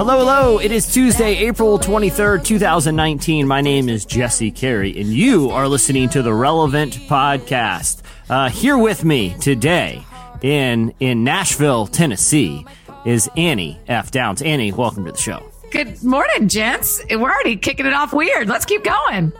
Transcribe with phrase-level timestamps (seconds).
[0.00, 0.58] Hello, hello.
[0.58, 3.46] It is Tuesday, April 23rd, 2019.
[3.46, 8.00] My name is Jesse Carey, and you are listening to the Relevant Podcast.
[8.30, 10.02] Uh, here with me today
[10.40, 12.64] in, in Nashville, Tennessee,
[13.04, 14.10] is Annie F.
[14.10, 14.40] Downs.
[14.40, 15.44] Annie, welcome to the show.
[15.70, 17.04] Good morning, gents.
[17.10, 18.48] We're already kicking it off weird.
[18.48, 19.34] Let's keep going.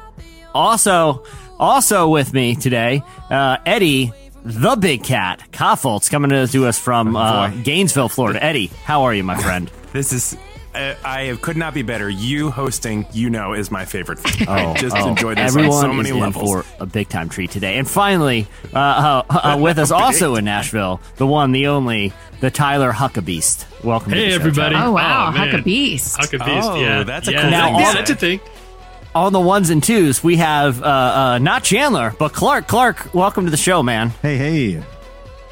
[0.52, 1.24] Also,
[1.58, 4.12] also with me today, uh, Eddie,
[4.44, 8.44] the big cat, Kaufholz, coming to, to us from uh, Gainesville, Florida.
[8.44, 9.72] Eddie, how are you, my friend?
[9.94, 10.36] This is.
[10.74, 12.08] Uh, I could not be better.
[12.08, 14.46] You hosting, you know, is my favorite thing.
[14.48, 17.28] I just oh, enjoyed this Everyone on so many is in for a big time
[17.28, 17.76] treat today.
[17.76, 22.52] And finally, uh, uh, uh, with us also in Nashville, the one, the only, the
[22.52, 23.82] Tyler Huckabeast.
[23.82, 24.74] Welcome to Hey the show, everybody!
[24.76, 24.88] Tyler.
[24.88, 25.30] Oh, wow.
[25.32, 25.48] man.
[25.48, 26.16] Huck a beast.
[26.16, 26.68] Huck a beast.
[26.70, 27.42] Oh, yeah, that's a yeah.
[27.42, 27.74] cool Now, thing.
[27.74, 28.40] all- Yeah, that's a thing.
[29.12, 32.68] On the ones and twos, we have uh, uh, not Chandler, but Clark.
[32.68, 34.10] Clark, welcome to the show, man.
[34.22, 34.84] Hey, hey.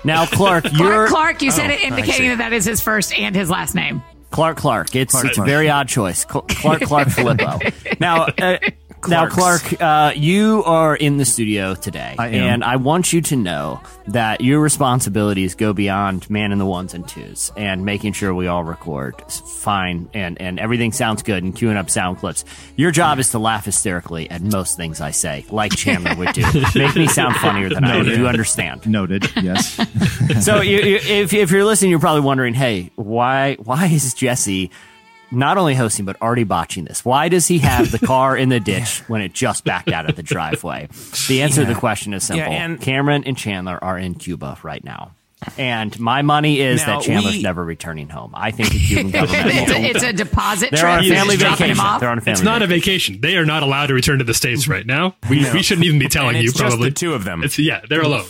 [0.04, 3.12] Now, Clark, you're Clark Clark, you said Oh, it indicating that that is his first
[3.18, 4.00] and his last name.
[4.30, 4.94] Clark Clark.
[4.94, 5.48] It's Clark it's Clark.
[5.48, 6.24] a very odd choice.
[6.24, 7.58] Clark Clark Filippo.
[8.00, 8.58] now, uh,
[9.06, 13.36] now, Clark, uh, you are in the studio today, I and I want you to
[13.36, 18.34] know that your responsibilities go beyond man in the ones and twos and making sure
[18.34, 22.44] we all record fine and and everything sounds good and queuing up sound clips.
[22.76, 26.42] Your job is to laugh hysterically at most things I say, like Chandler would do.
[26.74, 28.18] Make me sound funnier than I do.
[28.18, 28.86] You understand?
[28.88, 29.30] Noted.
[29.36, 29.78] Yes.
[30.44, 34.70] so you, you, if, if you're listening, you're probably wondering, hey, why why is Jesse
[35.30, 37.04] not only hosting but already botching this?
[37.04, 40.16] Why does he have the car in the ditch when it just backed out of
[40.16, 40.88] the driveway?
[41.28, 42.50] The answer to the question is simple.
[42.50, 45.12] Yeah, and- Cameron and Chandler are in Cuba right now.
[45.56, 48.32] And my money is Now, that Chandler's we- never returning home.
[48.34, 51.40] I think the Cuban government It's a, it's a deposit They're on a family just
[51.40, 51.70] dropping vacation.
[51.70, 52.00] him off.
[52.00, 53.14] They're on a family It's not a vacation.
[53.14, 53.20] vacation.
[53.20, 55.14] They are not allowed to return to the states right now.
[55.30, 56.50] We, we shouldn't even be telling And you.
[56.50, 57.44] just Probably the two of them.
[57.44, 58.26] It's yeah, they're alone.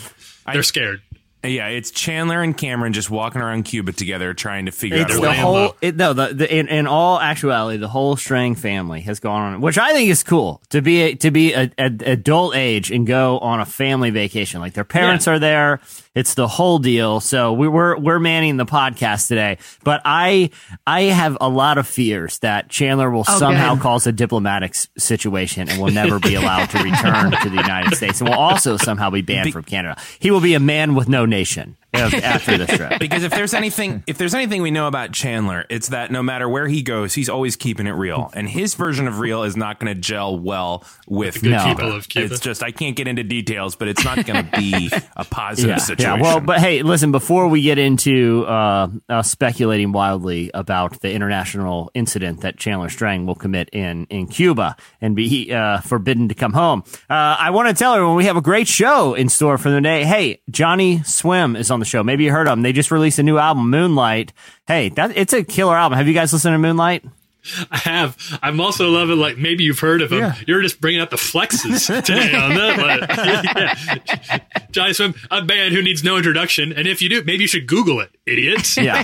[0.53, 1.00] They're scared.
[1.48, 5.14] Yeah, it's Chandler and Cameron just walking around Cuba together, trying to figure It's out.
[5.14, 5.28] the a way.
[5.28, 5.76] laying whole.
[5.81, 9.60] It, no, the, the in, in all actuality, the whole Strang family has gone on,
[9.60, 13.06] which I think is cool to be a, to be a, a, adult age and
[13.06, 14.60] go on a family vacation.
[14.60, 15.32] Like their parents Yeah.
[15.34, 15.81] are there.
[16.14, 17.20] It's the whole deal.
[17.20, 20.50] So we were we're manning the podcast today, but I
[20.86, 23.82] I have a lot of fears that Chandler will Oh, somehow good.
[23.82, 27.96] cause a diplomatic s- situation and will never be allowed to return to the United
[27.96, 29.96] States, and will also somehow be banned from Canada.
[30.19, 31.76] He will be a man with no nation
[32.22, 32.98] after this trip.
[32.98, 36.48] because if there's anything if there's anything we know about Chandler, it's that no matter
[36.48, 38.31] where he goes, he's always keeping it real.
[38.34, 41.64] And his version of real is not going to gel well with good No.
[41.64, 42.32] people of Cuba.
[42.32, 45.70] It's just I can't get into details, but it's not going to be a positive
[45.70, 46.16] yeah, situation.
[46.16, 51.12] Yeah, well, but hey, listen, before we get into uh, uh, speculating wildly about the
[51.12, 56.34] international incident that Chandler Strang will commit in, in Cuba and be uh, forbidden to
[56.34, 59.58] come home, uh, I want to tell everyone we have a great show in store
[59.58, 60.04] for the day.
[60.04, 62.04] Hey, Johnnyswim is on the show.
[62.04, 62.62] Maybe you heard him.
[62.62, 64.32] They just released a new album, Moonlight.
[64.66, 65.97] Hey, that it's a killer album.
[65.97, 67.04] Have you guys listened to Moonlight?
[67.71, 68.38] I have.
[68.43, 70.34] I'm also loving like maybe you've heard of them.
[70.47, 72.76] You're just bringing out the flexes today on that.
[72.76, 74.38] But, yeah.
[74.72, 78.00] Johnnyswim, a band who needs no introduction, and if you do, maybe you should Google
[78.00, 78.76] it, idiots.
[78.76, 79.03] Yeah.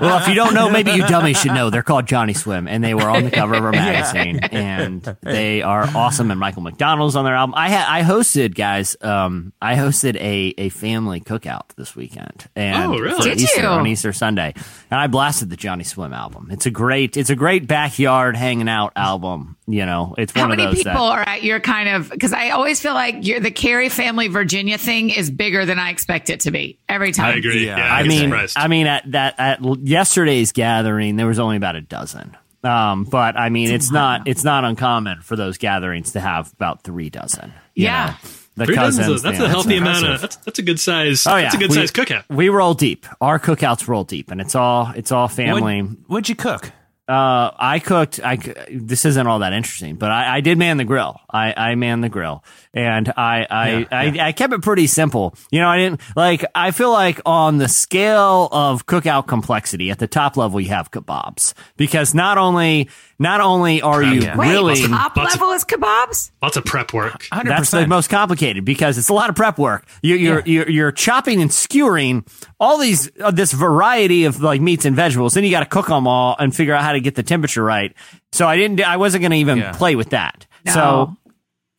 [0.00, 1.70] well, if you don't know, maybe you dummies should know.
[1.70, 5.88] They're called Johnnyswim, and they were on the cover of our magazine, and they are
[5.94, 6.30] awesome.
[6.30, 7.54] And Michael McDonald's on their album.
[7.56, 8.96] I had I hosted guys.
[9.00, 13.22] Um, I hosted a a family cookout this weekend, and Oh, really?
[13.30, 13.66] Did Easter you?
[13.66, 14.54] on Easter Sunday,
[14.90, 16.48] and I blasted the Johnnyswim album.
[16.50, 19.56] It's a great, it's a great backyard hanging out album.
[19.66, 20.96] You know, it's How one of many people that.
[20.96, 22.10] are at your kind of?
[22.10, 25.90] Because I always feel like you're, the Carey family Virginia thing is bigger than I
[25.90, 27.34] expect it to be every time.
[27.34, 27.66] I agree.
[27.66, 28.58] Yeah, Yeah, I I I'm mean, surprised.
[28.58, 32.36] I mean, at that at yesterday's gathering, there was only about a dozen.
[32.62, 36.82] Um, but I mean, it's not it's not uncommon for those gatherings to have about
[36.82, 37.52] three dozen.
[37.74, 38.06] you Yeah.
[38.22, 38.30] know.
[38.56, 39.20] The Three cousins.
[39.20, 40.00] a, that's a healthy aunts.
[40.00, 40.20] amount of.
[40.20, 41.26] That's, that's a good size.
[41.26, 42.24] Oh yeah, that's a good we, size cookout.
[42.28, 43.06] We roll deep.
[43.20, 45.82] Our cookouts roll deep, and it's all it's all family.
[45.82, 46.72] What, what'd you cook?
[47.06, 48.18] Uh, I cooked.
[48.24, 51.20] I c- this isn't all that interesting, but I, I did man the grill.
[51.30, 52.42] I, I man the grill,
[52.72, 55.34] and I I, I I kept it pretty simple.
[55.50, 56.46] You know, I didn't like.
[56.54, 60.90] I feel like on the scale of cookout complexity, at the top level, you have
[60.90, 64.36] kebabs because not only not only are you Yeah.
[64.38, 66.30] Wait, really top Lots of- level is kebabs?
[66.42, 67.24] Lots of prep work.
[67.32, 67.44] 100%.
[67.44, 69.86] that's the most complicated because it's a lot of prep work.
[70.02, 72.26] You, you're you're you're chopping and skewering
[72.58, 75.34] all these uh, this variety of like meats and vegetables.
[75.34, 77.62] Then you got to cook them all and figure out how to get the temperature
[77.62, 77.94] right.
[78.32, 78.80] So I didn't.
[78.80, 79.72] I wasn't going to even Yeah.
[79.72, 80.46] play with that.
[80.64, 80.72] No.
[80.72, 81.16] So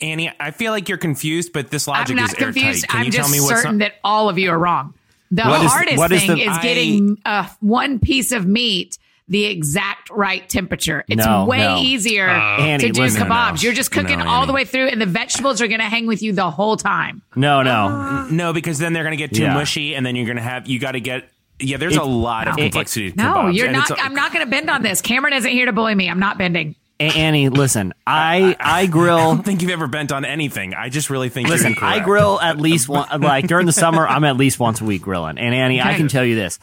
[0.02, 2.54] Annie, I feel like you're confused, but this logic I'm not is airtight.
[2.54, 2.88] confused.
[2.88, 4.94] Can I'm you just tell me what's certain not- that all of you are wrong.
[5.32, 8.46] The What is- hardest what is thing the- is I- getting uh, one piece of
[8.46, 8.98] meat
[9.28, 11.04] the exact right temperature.
[11.10, 11.78] It's No, way no.
[11.80, 13.24] easier Annie, to do listen.
[13.24, 13.28] kebabs.
[13.30, 13.56] No, no.
[13.62, 14.46] You're just cooking No, all Annie.
[14.48, 17.24] the way through, and the vegetables are going to hang with you the whole time.
[17.36, 18.28] No, no.
[18.30, 19.56] No, because then they're going to get too Yeah.
[19.56, 21.28] mushy, and then you're going to have you got to get.
[21.60, 23.12] Yeah, there's It- a lot of it- complexity.
[23.12, 23.90] to No, kebabs, you're and not.
[23.90, 25.02] it's a- I'm not going to bend on this.
[25.02, 26.10] Cameron isn't here to bully me.
[26.10, 26.76] I'm not bending.
[27.00, 27.94] A- Annie, listen.
[28.08, 29.16] I I grill.
[29.18, 29.36] I grill.
[29.36, 30.74] don't think you've ever bent on anything.
[30.74, 31.50] I just really think.
[31.50, 33.08] Listen, you're I grill at least one.
[33.22, 35.38] Like during the summer, I'm at least once a week grilling.
[35.38, 36.58] And Annie, I can tell you this: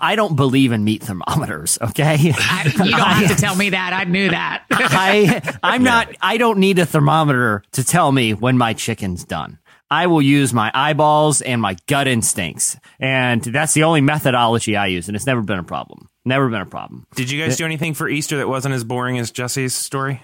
[0.00, 1.78] I don't believe in meat thermometers.
[1.80, 3.92] Okay, I, you don't have to tell me that.
[3.92, 4.64] I knew that.
[4.70, 6.08] I I'm not.
[6.20, 9.58] I don't need a thermometer to tell me when my chicken's done.
[9.92, 14.86] I will use my eyeballs and my gut instincts, and that's the only methodology I
[14.86, 16.08] use, and it's never been a problem.
[16.24, 17.04] Never been a problem.
[17.14, 20.22] Did you guys do anything for Easter that wasn't as boring as Jesse's story?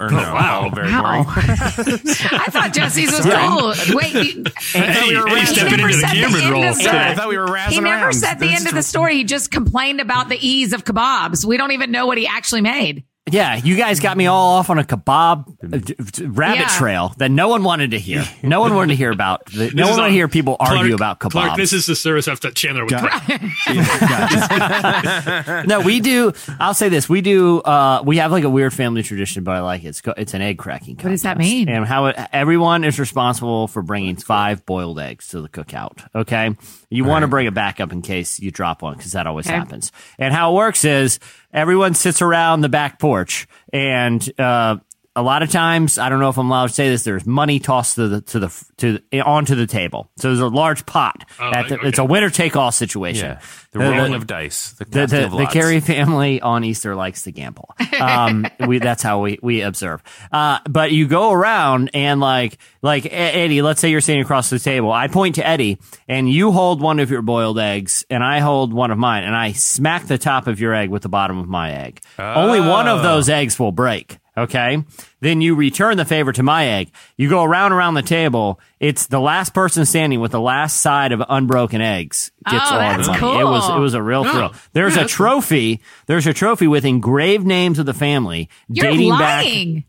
[0.00, 0.18] Or no?
[0.18, 0.70] Oh, wow.
[0.74, 1.22] very Wow.
[1.22, 1.28] boring.
[1.48, 3.96] I thought Jesse's was cool.
[3.96, 4.44] Wait, you,
[4.74, 6.64] Eddie, we were Eddie stepping He never into the said the end role.
[6.64, 8.12] of the- Yeah, I thought we were razzing he never around.
[8.14, 9.14] said the This end of the story.
[9.16, 11.44] He just complained about the ease of kebabs.
[11.46, 13.04] We don't even know what he actually made.
[13.28, 16.68] Yeah, you guys got me all off on a kebab uh, d- d- rabbit Yeah.
[16.78, 18.24] trail that no one wanted to hear.
[18.44, 19.46] No one wanted to hear about.
[19.46, 21.30] The, no one wanted to hear people argue Clark- about kebabs.
[21.32, 22.92] Clark, this is the service after Chandler would
[25.66, 26.32] no, we do.
[26.60, 27.60] I'll say this: we do.
[27.62, 29.88] Uh, we have like a weird family tradition, but I like it.
[29.88, 30.96] It's, go- it's an egg cracking.
[30.96, 31.68] What does that mean?
[31.68, 36.06] And how it, everyone is responsible for bringing five boiled eggs to the cookout.
[36.14, 36.54] Okay,
[36.90, 39.56] you want to bring a backup in case you drop one because that always Okay.
[39.56, 39.92] happens.
[40.18, 41.18] And how it works is
[41.56, 44.28] everyone sits around the back porch and.
[44.38, 44.76] Uh,
[45.16, 47.02] a lot of times, I don't know if I'm allowed to say this.
[47.02, 50.10] There's money tossed to the to the to the, onto the table.
[50.18, 51.24] So there's a large pot.
[51.40, 51.88] Oh, at the, okay.
[51.88, 53.30] It's a winner take all situation.
[53.30, 53.40] Yeah,
[53.72, 54.72] the The- rolling the- of dice.
[54.72, 55.46] The, the, the, of the.
[55.46, 57.74] Carey family on Easter likes to gamble.
[58.00, 60.02] Um, we, that's how we, we observe.
[60.30, 64.58] Uh, but you go around and like, like Eddie, let's say you're sitting across the
[64.58, 64.92] table.
[64.92, 65.78] I point to Eddie
[66.08, 69.34] and you hold one of your boiled eggs and I hold one of mine and
[69.34, 72.00] I smack the top of your egg with the bottom of my egg.
[72.18, 74.18] Only one of those eggs will break.
[74.36, 74.84] Okay.
[75.20, 76.90] Then you return the favor to my egg.
[77.16, 78.60] You go around around the table.
[78.80, 82.78] It's the last person standing with the last side of unbroken eggs gets Oh, all
[82.80, 83.40] that's the money.
[83.40, 84.52] It was it was a real Oh, thrill.
[84.74, 85.80] There's yeah, a trophy.
[86.06, 89.84] There's a trophy with engraved names of the family You're dating lying.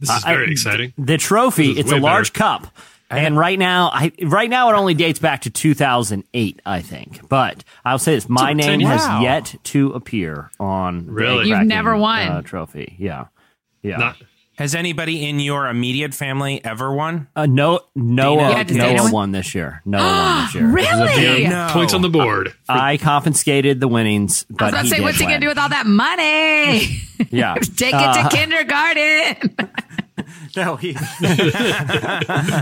[0.00, 0.92] This is I- very exciting.
[0.96, 1.06] back.
[1.06, 1.72] The trophy.
[1.72, 2.38] It's a large better.
[2.44, 2.66] cup.
[3.10, 7.26] And right now, I right now it only dates back to 2008, I think.
[7.28, 9.00] But I'll say this: my name years.
[9.02, 11.48] has yet to appear on the Really?
[11.48, 12.28] You've never won.
[12.28, 12.96] uh, trophy.
[12.98, 13.28] Yeah,
[13.88, 13.96] yeah.
[13.96, 14.16] Not,
[14.56, 17.28] Has anybody in your immediate family ever won?
[17.36, 19.12] uh, no, Noah, Yeah, does Dana Noah win?
[19.12, 19.82] won this year.
[19.84, 20.64] Noah won this year.
[20.64, 21.16] It was a Really?
[21.42, 21.68] big- No.
[21.70, 22.52] points on the board.
[22.68, 25.34] I confiscated the winnings, I was but about to he say, did what's he going
[25.34, 25.40] win.
[25.40, 27.00] to do with all that money?
[27.30, 29.56] Yeah, Take it Uh, to kindergarten.
[30.56, 30.92] No, he.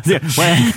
[0.07, 0.73] yeah, well,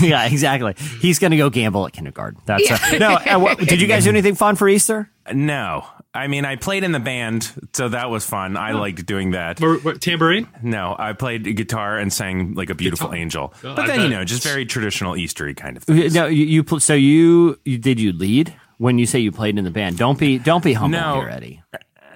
[0.00, 0.74] yeah, exactly.
[1.00, 2.40] He's going to go gamble at kindergarten.
[2.46, 3.14] That's uh, no.
[3.14, 5.10] Uh, what, did you guys do anything fun for Easter?
[5.32, 5.84] No.
[6.18, 8.56] I mean, I played in the band, so that was fun.
[8.56, 9.60] I liked doing that.
[9.60, 10.46] What- what- tambourine?
[10.62, 13.52] No, I played guitar and sang like a beautiful angel.
[13.64, 16.12] Oh, but I then, you know, just very traditional Eastery kind of thing.
[16.12, 19.64] No, you, you so you, you did you lead when you say you played in
[19.64, 19.98] the band?
[19.98, 21.20] Don't be don't be humble No.
[21.20, 21.62] here, Eddie.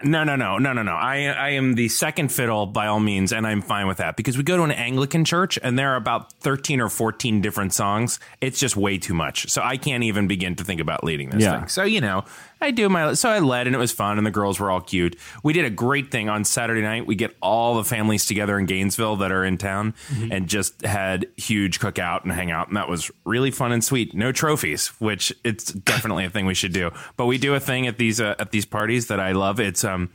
[0.04, 0.94] No, no, no, no, no, no.
[0.94, 4.36] I I am the second fiddle by all means, and I'm fine with that because
[4.36, 8.18] we go to an Anglican church and there are about thirteen or fourteen different songs.
[8.40, 11.42] It's just way too much, so I can't even begin to think about leading this
[11.44, 11.60] Yeah.
[11.60, 11.68] thing.
[11.68, 12.24] So you know,
[12.62, 14.80] I do my so I led and it was fun, and the girls were all
[14.80, 15.16] cute.
[15.42, 17.06] We did a great thing on Saturday night.
[17.06, 19.94] We get all the families together in Gainesville that are in town,
[20.30, 24.14] and just had huge cookout and hang out, and that was really fun and sweet.
[24.14, 26.90] No trophies, which it's definitely a thing we should do.
[27.16, 29.60] But we do a thing at these uh, at these parties that I love.
[29.60, 30.10] It's um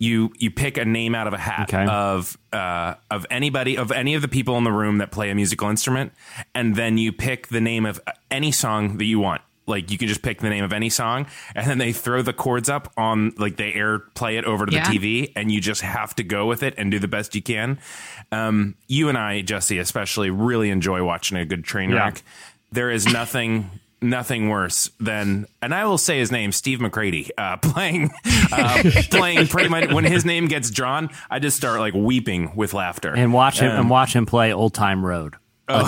[0.00, 1.84] you you pick a name out of a hat Okay.
[1.90, 5.34] of uh, of anybody of any of the people in the room that play a
[5.34, 6.12] musical instrument,
[6.54, 8.00] and then you pick the name of
[8.30, 9.42] any song that you want.
[9.68, 12.32] Like you can just pick the name of any song, and then they throw the
[12.32, 14.90] chords up on like they air play it over to Yeah.
[14.90, 17.42] the TV, and you just have to go with it and do the best you
[17.42, 17.78] can.
[18.32, 21.96] Um, you and I, Jesse, especially, really enjoy watching a good train Yeah.
[22.04, 22.22] wreck.
[22.72, 23.70] There is nothing
[24.00, 28.10] nothing worse than and I will say his name Steve McCready uh, playing
[28.52, 32.74] uh, playing pretty much when his name gets drawn I just start like weeping with
[32.74, 35.34] laughter And watch him Um, and watch him play Old Town Road.
[35.68, 35.84] and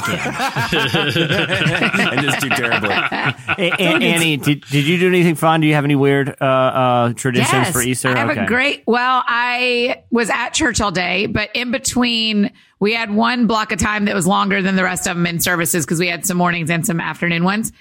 [2.20, 5.60] just do terribly A- A- Annie, did, did you do anything fun?
[5.60, 8.08] Do you have any weird uh, uh, traditions yes, for Easter?
[8.08, 8.44] I have okay.
[8.44, 8.82] a great.
[8.86, 13.78] Well, I was at church all day, but in between, we had one block of
[13.78, 16.36] time that was longer than the rest of them in services because we had some
[16.36, 17.72] mornings and some afternoon ones.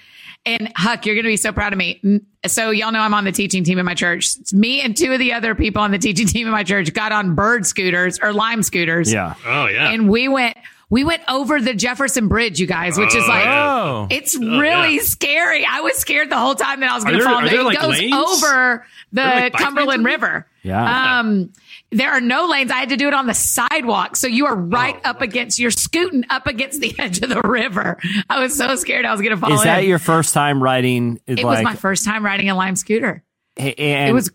[0.46, 2.22] And Huck, you're going to be so proud of me.
[2.46, 4.36] So y'all know I'm on the teaching team in my church.
[4.38, 6.92] It's me and two of the other people on the teaching team in my church
[6.94, 9.12] got on bird scooters or lime scooters.
[9.12, 9.34] Yeah.
[9.44, 9.90] Oh yeah.
[9.90, 10.56] And we went
[10.90, 14.08] we went over the Jefferson Bridge, you guys, which is like Oh.
[14.10, 15.02] it's really yeah.
[15.02, 15.64] scary.
[15.64, 17.40] I was scared the whole time that I was going to fall.
[17.42, 18.12] there, it like, goes lanes?
[18.12, 20.04] over the like, Cumberland?
[20.04, 20.46] River.
[20.62, 21.20] Yeah.
[21.20, 21.52] Um,
[21.92, 22.70] there are no lanes.
[22.70, 24.16] I had to do it on the sidewalk.
[24.16, 27.40] So you are right Oh, up against, you're scooting up against the edge of the
[27.40, 27.96] river.
[28.28, 29.66] I was so scared I was going to fall Is in.
[29.66, 31.20] that your first time riding?
[31.26, 33.22] it like, was my first time riding a lime scooter.
[33.56, 34.30] and it was-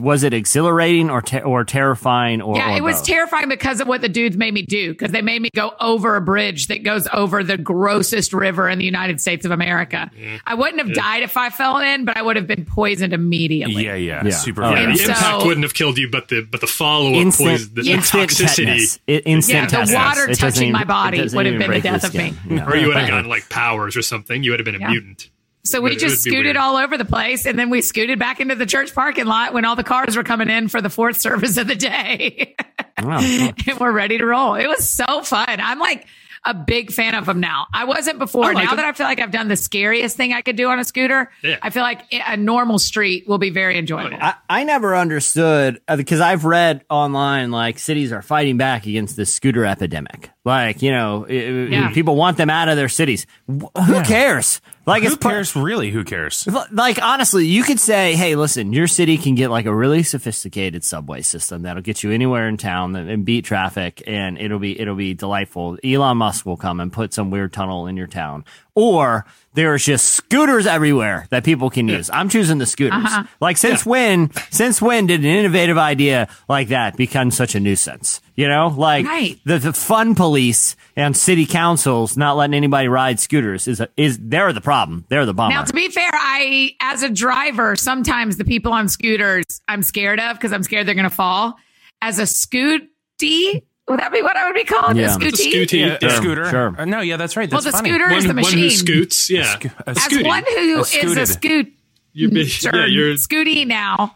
[0.00, 2.56] Was it exhilarating or ter- or terrifying or?
[2.56, 3.04] Yeah, or it was both?
[3.06, 4.92] terrifying because of what the dudes made me do.
[4.92, 8.78] Because they made me go over a bridge that goes over the grossest river in
[8.78, 10.10] the United States of America.
[10.46, 13.84] I wouldn't have died if I fell in, but I would have been poisoned immediately.
[13.84, 14.30] Yeah, yeah, Yeah.
[14.30, 14.64] super.
[14.64, 17.16] Oh, yeah, the impact so- wouldn't have killed you, but the but the follow up
[17.16, 18.98] instant, poison, the, the toxicity, tetanus.
[19.08, 22.02] I- instant Yeah, the water It touching even- my body would have been the death
[22.02, 22.14] your of
[22.48, 22.56] me.
[22.56, 22.66] Yeah.
[22.66, 24.42] or you would have gotten like powers or something.
[24.42, 24.90] You would have been a Yeah.
[24.90, 25.28] mutant.
[25.64, 28.18] So we It would- it just scooted all over the place, and then we scooted
[28.18, 30.90] back into the church parking lot when all the cars were coming in for the
[30.90, 32.56] fourth service of the day.
[33.02, 33.18] Wow.
[33.20, 34.54] and we're ready to roll.
[34.54, 35.46] It was so fun.
[35.48, 36.06] I'm like
[36.46, 37.66] a big fan of them now.
[37.74, 38.44] I wasn't before.
[38.46, 38.76] I like now them.
[38.78, 41.30] that I feel like I've done the scariest thing I could do on a scooter,
[41.42, 41.58] Yeah.
[41.60, 44.16] I feel like a normal street will be very enjoyable.
[44.18, 49.16] I, I never understood uh, because I've read online like cities are fighting back against
[49.16, 50.30] the scooter epidemic.
[50.46, 51.34] Like you know, i- i-
[51.68, 51.92] Yeah.
[51.92, 53.26] people want them out of their cities.
[53.46, 54.62] Wh- Who cares?
[54.90, 55.56] Like Who it's par- cares?
[55.56, 56.46] Really, who cares?
[56.72, 60.84] like honestly, you could say, "Hey, listen, your city can get like a really sophisticated
[60.84, 64.96] subway system that'll get you anywhere in town and beat traffic, and it'll be it'll
[64.96, 68.44] be delightful." Elon Musk will come and put some weird tunnel in your town,
[68.74, 69.24] or
[69.54, 72.08] there's just scooters everywhere that people can use.
[72.12, 73.04] I'm choosing the scooters.
[73.04, 73.24] Uh-huh.
[73.40, 74.30] Like since when?
[74.50, 78.20] Since when did an innovative idea like that become such a nuisance?
[78.36, 79.38] You know, like Right.
[79.44, 84.18] the, the fun police and city councils not letting anybody ride scooters is a, is
[84.22, 85.04] they're the problem.
[85.08, 85.54] They're the bummer.
[85.54, 90.20] Now, to be fair, I, as a driver, sometimes the people on scooters I'm scared
[90.20, 91.56] of because I'm scared they're going to fall.
[92.00, 94.96] As a scooty, would that be what I would be called?
[94.96, 95.14] Yeah.
[95.14, 95.52] A It's a scooty?
[95.66, 96.00] scooty.
[96.00, 96.48] Yeah, a scooter.
[96.48, 96.74] Sure.
[96.80, 97.50] Uh, no, yeah, that's right.
[97.50, 97.90] Well, the funny.
[97.90, 98.70] scooter is One, the one who machine.
[98.78, 99.42] scoots, yeah.
[99.58, 100.26] sco- a As scooty.
[100.26, 101.72] one who A is a scoot,
[102.12, 104.14] You're, yeah, sure, you're scooty now.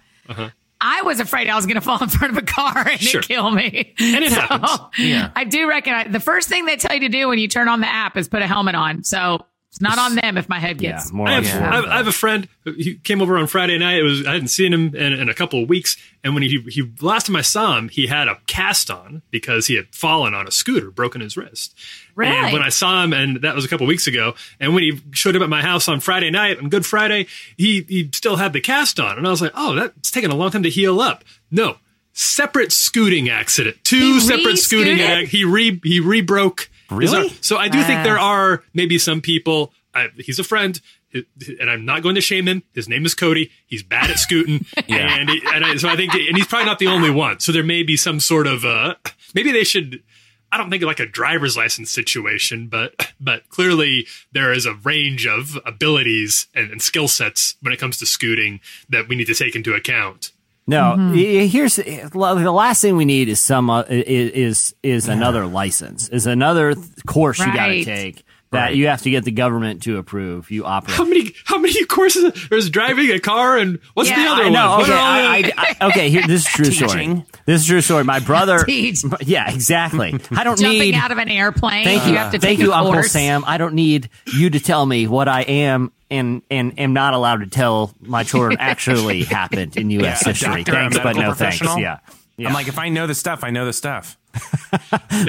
[0.81, 3.21] I was afraid I was going to fall in front of a car and Sure.
[3.21, 3.95] it kill me.
[3.99, 4.81] And it happens.
[4.99, 5.31] Yeah.
[5.35, 7.81] I do recognize the first thing they tell you to do when you turn on
[7.81, 9.03] the app is put a helmet on.
[9.03, 11.11] So it's not on them if my head yeah, gets.
[11.13, 12.47] more I have, more I, have, I have a friend.
[12.77, 13.99] He came over on Friday night.
[13.99, 16.61] It was I hadn't seen him in, in a couple of weeks, and when he
[16.69, 20.33] he last time I saw him, he had a cast on because he had fallen
[20.33, 21.77] on a scooter, broken his wrist.
[22.15, 22.31] Really?
[22.37, 24.85] And when I saw him, and that was a couple of weeks ago, and when
[24.85, 27.27] he showed up at my house on Friday night on Good Friday,
[27.57, 30.37] he he still had the cast on, and I was like, oh, that's taking a
[30.37, 31.25] long time to heal up.
[31.51, 31.79] No,
[32.13, 33.77] separate scooting accident.
[33.83, 34.95] Two He separate scooting.
[34.99, 35.19] re-scooted?
[35.25, 36.69] ac- He re he rebroke.
[36.91, 37.29] His Really?
[37.29, 37.37] arm.
[37.41, 39.73] So I do think there are maybe some people.
[39.95, 40.81] I, he's a friend,
[41.13, 42.63] and I'm not going to shame him.
[42.73, 43.51] His name is Cody.
[43.67, 46.79] He's bad at scooting, and he, and I, so I think, and he's probably not
[46.81, 47.39] the only one.
[47.41, 48.95] So there may be some sort of uh,
[49.35, 50.03] maybe they should.
[50.51, 55.27] I don't think like a driver's license situation, but but clearly there is a range
[55.27, 59.35] of abilities and, and skill sets when it comes to scooting that we need to
[59.35, 60.31] take into account.
[60.67, 61.15] No, Mm-hmm.
[61.47, 66.75] here's the last thing we need is some uh, is is another license, is another
[66.75, 70.51] th- course you got to take that you have to get the government to approve.
[70.51, 70.97] You operate.
[70.97, 74.49] How many how many courses there's driving a car and what's Yeah, the other I
[74.49, 74.69] know.
[74.71, 74.79] one?
[74.79, 76.09] What Okay, I, I, I, okay.
[76.09, 77.27] Here, this is true story.
[77.47, 78.05] This is true story.
[78.05, 78.59] My brother.
[78.65, 79.03] Teach.
[79.23, 80.19] Yeah, exactly.
[80.31, 80.95] I don't Jumping need.
[80.95, 83.03] out of an airplane, Thank you you, have to thank take you, a Uncle.
[83.03, 83.43] Sam.
[83.47, 87.41] I don't need you to tell me what I am and and am not allowed
[87.41, 90.23] to tell my children actually happened in U.S.
[90.25, 90.65] Yeah, history.
[90.65, 91.61] doctor, Thanks, but no thanks.
[91.61, 91.99] Yeah.
[92.37, 92.49] Yeah.
[92.49, 94.19] I'm like, if I know the stuff, I know the stuff.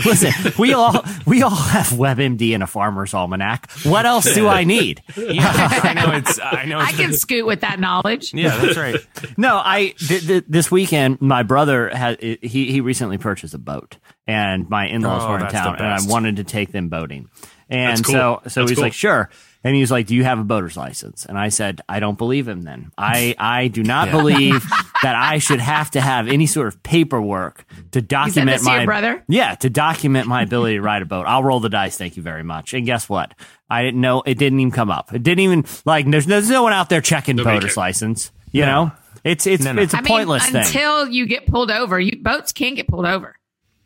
[0.06, 3.70] Listen, we all we all have WebMD and a farmer's almanac.
[3.84, 5.04] What else do I need?
[5.16, 6.40] Yeah, I know it's.
[6.42, 6.80] I know.
[6.80, 8.34] I It's, can scoot with that knowledge.
[8.34, 8.96] Yeah, that's right.
[9.38, 12.38] No, I th- th- this weekend my brother had he
[12.72, 16.00] he recently purchased a boat, and my in laws Oh, were in town, and I
[16.08, 17.30] wanted to take them boating,
[17.70, 18.14] and That's cool.
[18.14, 18.84] so so That's he's cool.
[18.84, 19.30] like, sure.
[19.66, 22.18] And he was like, "Do you have a boater's license?" And I said, "I don't
[22.18, 22.62] believe him.
[22.62, 24.64] Then I I do not believe
[25.02, 29.24] that I should have to have any sort of paperwork to document my your brother?
[29.28, 31.26] yeah to document my ability to ride a boat.
[31.28, 31.98] I'll roll the dice.
[31.98, 32.74] Thank you very much.
[32.76, 33.34] And guess what?
[33.68, 35.14] I didn't know it didn't even come up.
[35.14, 38.32] It didn't even like there's there's no one out there checking Nobody boater's license.
[38.52, 38.92] You know,
[39.24, 39.82] it's it's No, no.
[39.82, 40.58] it's a I mean, pointless thing.
[40.58, 42.00] until you get pulled over.
[42.00, 43.36] You boats can't get pulled over.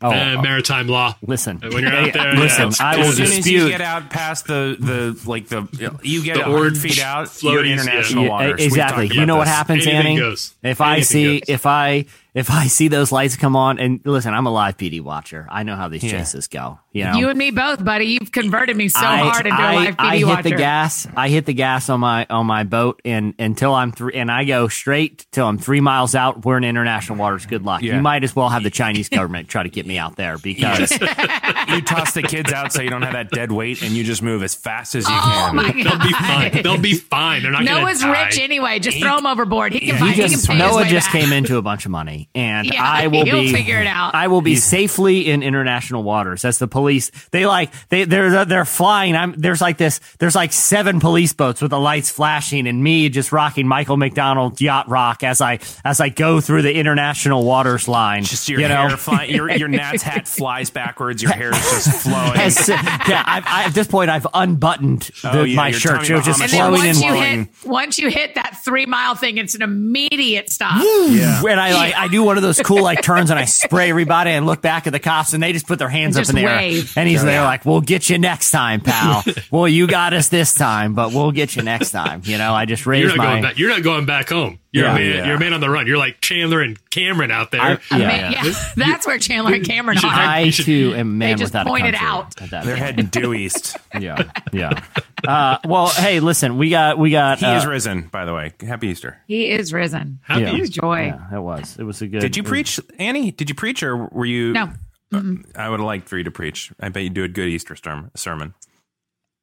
[0.01, 1.15] Oh, Uh, maritime law.
[1.27, 1.59] listen.
[1.61, 4.47] When you're out there, listen, yeah, I will as soon as you get out past
[4.47, 5.67] the the like the
[6.03, 8.29] you get The feet out, you're international yeah.
[8.29, 8.63] Waters.
[8.63, 9.07] Exactly.
[9.07, 10.19] You know what happens, Anything Annie?
[10.19, 10.53] goes.
[10.63, 11.49] If I see, goes.
[11.49, 15.01] if I if I see those lights come on, and listen, I'm a live PD
[15.01, 15.47] watcher.
[15.49, 16.79] I know how these chases go.
[16.91, 18.05] You know, You and me both, buddy.
[18.05, 20.43] You've converted me so I, hard into I, a live PD I hit watcher.
[20.43, 21.07] the gas.
[21.15, 24.43] I hit the gas on my on my boat, and until I'm three, and I
[24.45, 26.43] go straight till I'm three miles out.
[26.45, 27.45] We're in international waters.
[27.45, 27.81] Good luck.
[27.83, 27.95] Yeah.
[27.95, 30.91] You might as well have the Chinese government try to get me out there because
[30.91, 34.21] you toss the kids out so you don't have that dead weight, and you just
[34.23, 35.55] move as fast as you Oh can.
[35.55, 36.63] my They'll be fine.
[36.63, 37.43] They'll be fine.
[37.43, 38.79] They're not Noah's rich anyway.
[38.79, 39.73] Just throw him overboard.
[39.73, 40.15] He can he find.
[40.15, 41.21] He, just can pay his Noah way just back.
[41.21, 44.15] came into a bunch of money, and Yeah, I will be figure it out.
[44.15, 46.43] I will be safely in international waters.
[46.43, 49.15] As the police, they like they they're they're flying.
[49.15, 49.99] I'm there's like this.
[50.19, 54.59] There's like seven police boats with the lights flashing, and me just rocking Michael McDonald
[54.59, 58.23] yacht rock as I as I go through the international waters line.
[58.23, 58.97] Just your you hair know.
[58.97, 61.21] flying, your your Nat's hat flies backwards.
[61.21, 62.37] Your hair is just flowing.
[62.39, 66.05] As- yeah, I've, I, at this point, I've unbuttoned the, Oh, yeah, my shirt.
[66.05, 67.03] Tommy It just Bahama And then flowing flowing once in.
[67.03, 67.39] you flowing.
[67.45, 70.81] hit once you hit that three mile thing, it's an immediate stop.
[71.09, 71.41] yeah.
[71.47, 74.31] And I like I do one of those cool like turns and I spray everybody
[74.31, 76.35] and look back at the cops and they just put their hands And up in
[76.35, 79.23] the just air and he's there like we'll get you next time, pal.
[79.51, 82.21] well, you got us this time, but we'll get you next time.
[82.25, 83.09] You know, I just raise my.
[83.09, 83.57] You're not my going back.
[83.57, 84.59] You're not going back home.
[84.71, 84.91] You're Yeah.
[84.95, 85.15] a man.
[85.15, 85.25] Yeah.
[85.25, 85.87] You're a man on the run.
[85.87, 87.59] You're like Chandler and Cameron out there.
[87.61, 88.43] I- I Yeah, mean, yeah.
[88.45, 90.13] yeah, that's where Chandler and Cameron should- are.
[90.13, 92.07] I too am man just without pointed a country.
[92.07, 92.41] out.
[92.41, 93.77] at that They're heading due east.
[93.99, 94.21] Yeah,
[94.53, 94.79] yeah.
[95.27, 97.39] Uh, well, hey, listen, we got we got.
[97.39, 98.53] He uh, is risen, by the way.
[98.61, 99.17] Happy Easter.
[99.27, 100.19] He is risen.
[100.23, 100.53] Happy Yeah.
[100.55, 100.81] Easter.
[100.81, 101.05] Joy.
[101.07, 101.75] Yeah, it was.
[101.79, 102.21] It was a good.
[102.21, 103.31] Did you it was- preach, Annie?
[103.31, 104.53] Did you preach, or were you?
[104.53, 104.71] No.
[105.11, 105.21] Uh,
[105.55, 106.71] I would have liked for you to preach.
[106.79, 108.53] I bet you do a good Easter storm, sermon.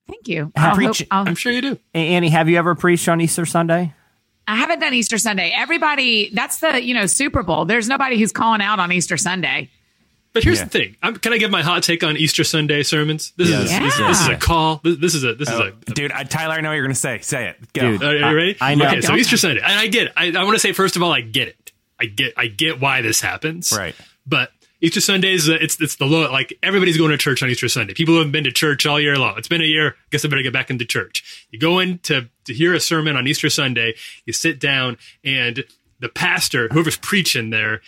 [0.09, 0.53] Thank you.
[0.57, 1.79] I'll preach- hope- I'll- I'm sure you do.
[1.95, 3.93] Annie, have you ever preached on Easter Sunday?
[4.49, 5.53] I haven't done Easter Sunday.
[5.57, 7.65] Everybody, that's the you know Super Bowl.
[7.65, 9.71] There's nobody who's calling out on Easter Sunday.
[10.33, 10.65] But here's Yeah.
[10.65, 10.97] the thing.
[11.03, 13.33] I'm, can I give my hot take on Easter Sunday sermons?
[13.39, 13.83] This is Yes.
[13.97, 14.81] this, this is a call.
[14.85, 15.65] This, this is a this Oh, is a.
[15.73, 15.93] Oh.
[15.95, 17.19] dude, I, Tyler, I know what you're going to say.
[17.23, 17.73] Say it.
[17.73, 17.93] Go.
[17.93, 18.03] Dude.
[18.05, 18.57] Oh, Are you ready?
[18.61, 18.87] I know.
[18.87, 20.09] Okay, so Easter Sunday, and I get.
[20.09, 20.13] It.
[20.17, 21.66] I, I want to say first of all, I get it.
[22.01, 22.35] I get.
[22.37, 23.73] I get why this happens.
[23.77, 23.95] Right.
[24.27, 24.51] But
[24.81, 26.31] Easter Sunday is uh, it's it's the low.
[26.31, 27.95] Like everybody's going to church on Easter Sunday.
[27.95, 29.35] People who haven't been to church all year long.
[29.39, 29.97] It's been a year.
[30.11, 31.47] Guess I better get back into church.
[31.51, 33.95] You go in to to hear a sermon on Easter Sunday.
[34.27, 35.65] You sit down, and
[36.01, 37.81] the pastor, whoever's preaching there,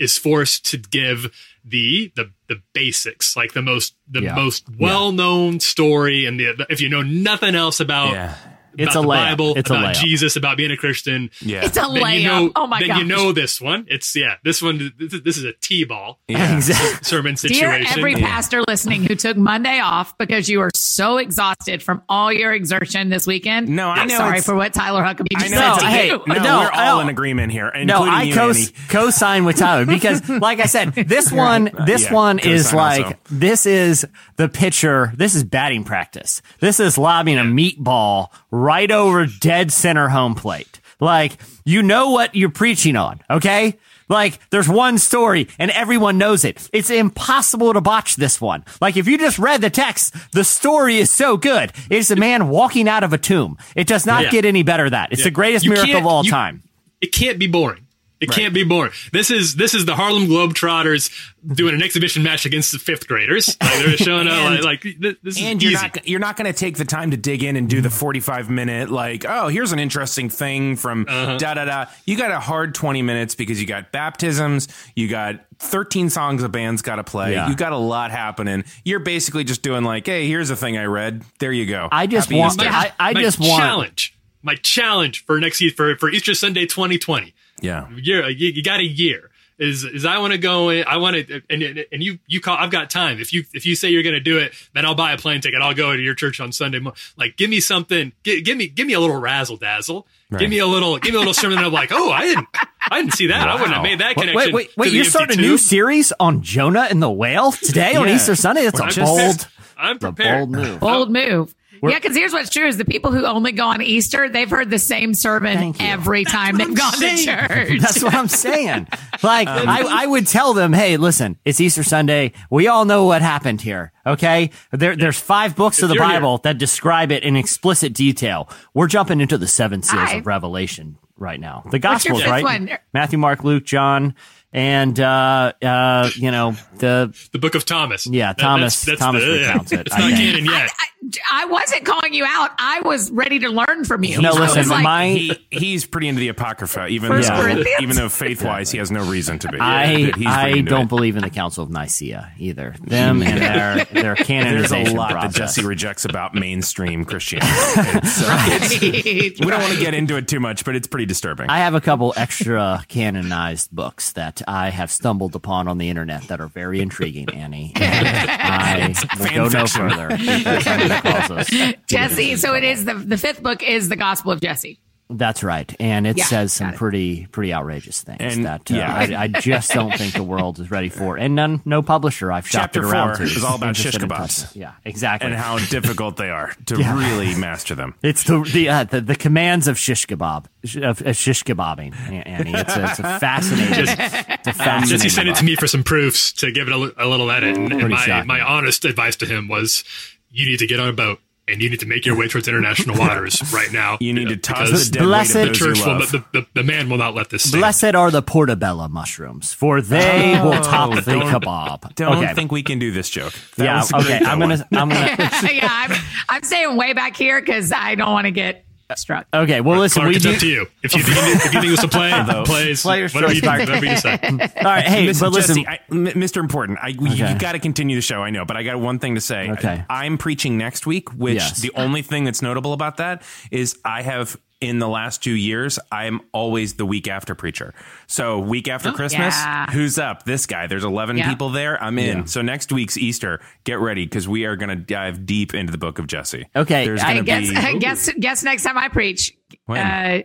[0.00, 1.32] is forced to give
[1.64, 4.34] the the the basics, like the most the Yeah.
[4.34, 8.12] most well known story, and the, if you know nothing else about.
[8.14, 8.34] Yeah.
[8.78, 9.30] It's about a the layup.
[9.30, 10.00] Bible, It's about layup.
[10.00, 11.30] Jesus, about being a Christian.
[11.40, 11.64] Yeah.
[11.64, 12.20] It's a Then layup.
[12.20, 12.90] you know, oh my God.
[12.90, 13.86] then you know this one.
[13.88, 14.92] It's yeah, this one.
[14.98, 16.56] This is, this is a T-ball Yeah.
[16.56, 17.04] Exactly.
[17.04, 17.98] sermon Dear situation.
[17.98, 22.52] every pastor listening who took Monday off because you were so exhausted from all your
[22.52, 23.68] exertion this weekend.
[23.68, 25.58] No, I I'm sorry for what Tyler Huckabee I just know.
[25.58, 26.22] said it's to hey, you.
[26.26, 28.66] no, No, we're all in agreement here, No, including I you, co Annie.
[28.88, 33.16] co-sign with Tyler because, like I said, this one, this Yeah, one is like also.
[33.30, 34.06] this is
[34.36, 35.12] the pitcher.
[35.16, 36.42] This is batting practice.
[36.60, 38.28] This is lobbing a meatball
[38.62, 40.80] right over dead center home plate.
[41.00, 43.78] Like you know what you're preaching on, okay?
[44.08, 46.68] Like there's one story and everyone knows it.
[46.72, 48.64] It's impossible to botch this one.
[48.80, 51.72] Like if you just read the text, the story is so good.
[51.90, 53.56] It's a man walking out of a tomb.
[53.74, 54.30] It does not Yeah.
[54.30, 55.12] get any better than that.
[55.12, 55.24] It's Yeah.
[55.26, 56.62] the greatest You miracle of all you- time.
[57.00, 57.86] it can't be boring.
[58.22, 58.90] It can't be more.
[59.12, 61.10] This is this is the Harlem Globetrotters
[61.54, 63.56] doing an exhibition match against the fifth graders.
[63.60, 65.82] Like they're showing up And- like, like th- this And is you're easy.
[65.82, 68.48] not you're not going to take the time to dig in and do the 45
[68.48, 71.36] minute like oh here's an interesting thing from Uh-huh.
[71.38, 71.86] da da da.
[72.06, 76.48] You got a hard 20 minutes because you got baptisms, you got 13 songs a
[76.48, 77.32] band's got to play.
[77.32, 77.48] Yeah.
[77.48, 78.64] You got a lot happening.
[78.84, 81.24] You're basically just doing like hey here's a thing I read.
[81.40, 81.88] There you go.
[81.90, 82.68] I just Happy want- Easter.
[82.72, 84.16] I- I my just want- challenge.
[84.44, 87.32] My challenge for next year for, for Easter Sunday 2020.
[87.62, 87.88] Yeah.
[87.96, 91.14] year you, you got a year is is I want to go in I want
[91.28, 94.02] to and and you you call I've got time if you if you say you're
[94.02, 96.40] going to do it then I'll buy a plane ticket I'll go to your church
[96.40, 99.56] on Sunday mo- like give me something give, give me give me a little razzle
[99.58, 100.06] dazzle
[100.38, 102.48] give me a little give me a little sermon that I'm like oh I didn't
[102.90, 104.86] I didn't see that I wouldn't have made that Wait, connection wait, to wait!
[104.90, 108.34] the You're empty starting a new series on Jonah and the whale today on Easter
[108.34, 108.64] Sunday.
[108.64, 110.80] That's I'm a just- bold, I'm prepared bold move.
[110.80, 111.54] Bold move.
[111.90, 114.70] Yeah, because here's what's true: is the people who only go on Easter, they've heard
[114.70, 115.86] the same sermon Thank you.
[115.86, 117.80] every time they've gone to church.
[117.80, 118.86] That's what I'm saying.
[119.22, 122.32] Like Um, I, I would tell them, hey, listen, it's Easter Sunday.
[122.50, 123.92] We all know what happened here.
[124.06, 126.14] Okay, there, there's five books of the you're here.
[126.20, 128.48] Bible that describe it in explicit detail.
[128.74, 130.16] We're jumping into the seven seals Hi.
[130.18, 131.62] of Revelation right now.
[131.70, 132.44] The What's your Gospels, fifth right?
[132.44, 132.70] one?
[132.92, 134.14] Matthew, Mark, Luke, John,
[134.52, 139.30] and uh, uh, you know the the book of Thomas Yeah, That- Thomas- Thomas the,
[139.32, 140.18] recounts it, it's I not think.
[140.20, 140.86] canon yet I-
[141.32, 142.50] I wasn't calling you out.
[142.58, 144.22] I was ready to learn from you.
[144.22, 147.80] No, listen, like, my he, he's pretty into the apocrypha, even First though Corinthians?
[147.82, 149.58] even though faith wise he has no reason to be.
[149.58, 150.88] I I don't it.
[150.88, 152.76] believe in the Council of Nicaea either.
[152.80, 155.32] Them and their their There's canonization a lot process.
[155.32, 157.50] that Jesse rejects about mainstream Christianity.
[157.98, 158.80] It's, uh, right,
[159.40, 161.50] we don't want to get into it too much, but it's pretty disturbing.
[161.50, 166.22] I have a couple extra canonized books that I have stumbled upon on the internet
[166.28, 167.72] that are very intriguing, Annie.
[167.76, 172.36] I will go no further because I'm gonna cause us to get Jesse.
[172.36, 174.78] So it is the the fifth book is the Gospel of Jesse.
[175.16, 176.76] That's right, and it Yeah, says some it.
[176.76, 178.94] pretty pretty outrageous things And, that uh, yeah.
[178.94, 181.16] I, I just don't think the world is ready for.
[181.16, 183.94] And none, no publisher I've shopped Chapter it around four to is all about shish
[183.96, 184.54] kebabs.
[184.56, 185.26] Yeah, exactly.
[185.30, 186.98] and how difficult they are to Yeah.
[186.98, 187.94] really master them.
[188.02, 190.46] It's the the, uh, the the commands of shish kebab
[190.82, 191.94] of, of shish kebabbing,
[192.26, 192.52] Annie.
[192.54, 193.84] It's a, it's a fascinating.
[193.88, 194.88] it's a fascinating.
[194.88, 197.56] Jesse sent it to me for some proofs to give it a, a little edit.
[197.56, 198.26] And, and my, shocking.
[198.28, 199.84] my honest advice to him was
[200.30, 201.18] you need to get on a boat
[201.52, 203.98] and you need to make your way towards international waters right now.
[204.00, 206.10] You need to know, toss the dead Blessed- weight of those church will, love.
[206.10, 207.60] the, the, the man will not let this stand.
[207.60, 211.94] Blessed are the portobello mushrooms, for they oh, will top the kebab.
[211.94, 212.34] Don't okay.
[212.34, 213.34] think we can do this joke.
[213.56, 213.98] That yeah.
[214.00, 214.18] Okay.
[214.24, 214.66] I'm gonna.
[214.72, 215.16] I'm gonna.
[215.52, 215.92] yeah, I'm,
[216.30, 218.64] I'm staying way back here because I don't want to get
[218.98, 219.26] struck.
[219.34, 219.60] Okay.
[219.60, 220.00] Well, listen.
[220.00, 220.32] Clark, we it's do.
[220.32, 220.66] up to you.
[220.82, 222.10] If you think, if you think it was a play,
[222.44, 224.24] plays, Play your whatever, you, choice, whatever you decide.
[224.40, 224.84] All right.
[224.84, 225.56] Hey, Listen, but listen.
[225.56, 226.38] Jesse, I, M- Mr.
[226.38, 227.34] Important, I, you, Okay.
[227.38, 228.22] got to continue the show.
[228.22, 229.50] I know, but I got one thing to say.
[229.52, 229.84] Okay.
[229.88, 231.60] I'm preaching next week, which Yes.
[231.60, 235.78] the only thing that's notable about that is I have in the last two years,
[235.90, 237.74] I'm always the week after preacher.
[238.06, 239.66] So week after Christmas, Yeah.
[239.70, 240.24] who's up?
[240.24, 240.66] This guy.
[240.68, 241.28] There's 11 Yeah.
[241.28, 241.82] people there.
[241.82, 242.18] I'm in.
[242.18, 242.24] Yeah.
[242.24, 245.78] So next week's Easter, get ready because we are going to dive deep into the
[245.78, 246.46] book of Jesse.
[246.54, 247.78] Okay, There's I going I to guess, be.
[247.80, 249.32] guess, guess next time I preach,
[249.66, 249.84] When?
[249.86, 250.22] uh,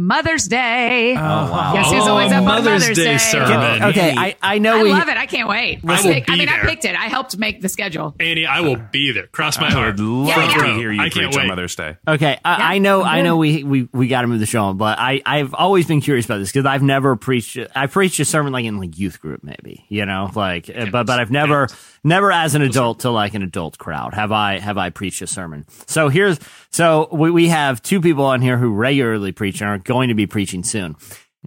[0.00, 1.14] Mother's Day.
[1.14, 1.72] Oh, oh wow.
[1.74, 3.18] Guess who's always up on Mother's Mother's Day Day?
[3.18, 3.82] sermon.
[3.84, 4.14] okay.
[4.16, 4.90] I I know I we.
[4.92, 5.16] love it.
[5.18, 5.80] I can't wait.
[5.86, 6.96] I I, will pick- I be mean, I picked it.
[6.96, 8.14] I helped make the schedule.
[8.18, 9.26] Annie, I will be there.
[9.26, 9.86] Cross my I heart.
[9.96, 10.74] would love Yeah, to yeah.
[10.76, 11.48] hear you I can't preach on wait.
[11.48, 11.96] Mother's Day.
[12.08, 13.36] Okay, I, Yeah, I know, I'm I know.
[13.36, 16.24] We we we got to move the show on, but I I've always been curious
[16.24, 17.58] about this because I've never preached.
[17.76, 21.20] I preached a sermon like in like youth group, maybe you know, like, but but
[21.20, 21.68] I've never
[22.04, 25.26] never as an adult to like an adult crowd have I have I preached a
[25.26, 25.66] sermon.
[25.86, 26.38] So here's
[26.70, 30.14] so we we have two people on here who regularly preach and are going to
[30.14, 30.96] be preaching soon.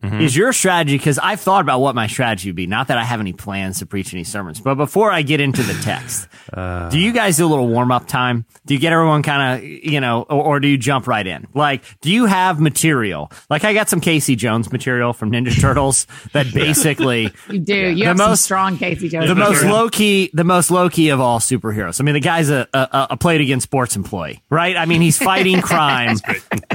[0.02, 0.22] Mm-hmm.
[0.22, 0.98] Is your strategy?
[0.98, 2.66] Because I've thought about what my strategy would be.
[2.68, 5.62] Not that I have any plans to preach any sermons, but before I get into
[5.62, 6.90] the text, uh.
[6.90, 8.46] do you guys do a little warm up time?
[8.66, 11.48] Do you get everyone kind of, you know, or, or do you jump right in?
[11.54, 13.32] Like, do you have material?
[13.52, 17.74] Like, I got some Casey Jones material from Ninja Turtles that basically You do.
[17.76, 19.28] You The have most- strong Casey Jones.
[19.30, 22.02] the most low key, the most low key of all superheroes.
[22.02, 24.76] I mean, the guy's a, a, a played against sports employee, right?
[24.76, 26.18] I mean, he's fighting crime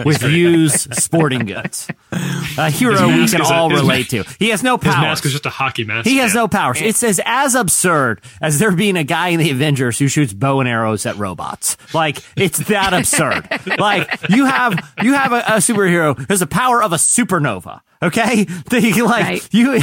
[0.05, 1.89] with used sporting goods.
[2.57, 4.25] A hero we can is a- all his relate to.
[4.39, 4.93] He has no power.
[4.95, 6.09] His mask is just a hockey mask.
[6.09, 6.41] He has Yeah.
[6.43, 6.81] no powers.
[6.81, 10.61] It's as as absurd as there being a guy in the Avengers who shoots bow
[10.61, 11.77] and arrows at robots.
[11.93, 13.49] Like it's that absurd.
[13.79, 17.81] Like you have you have a, a superhero who has the power of a supernova.
[18.03, 19.49] Okay, The- like Right.
[19.53, 19.75] you,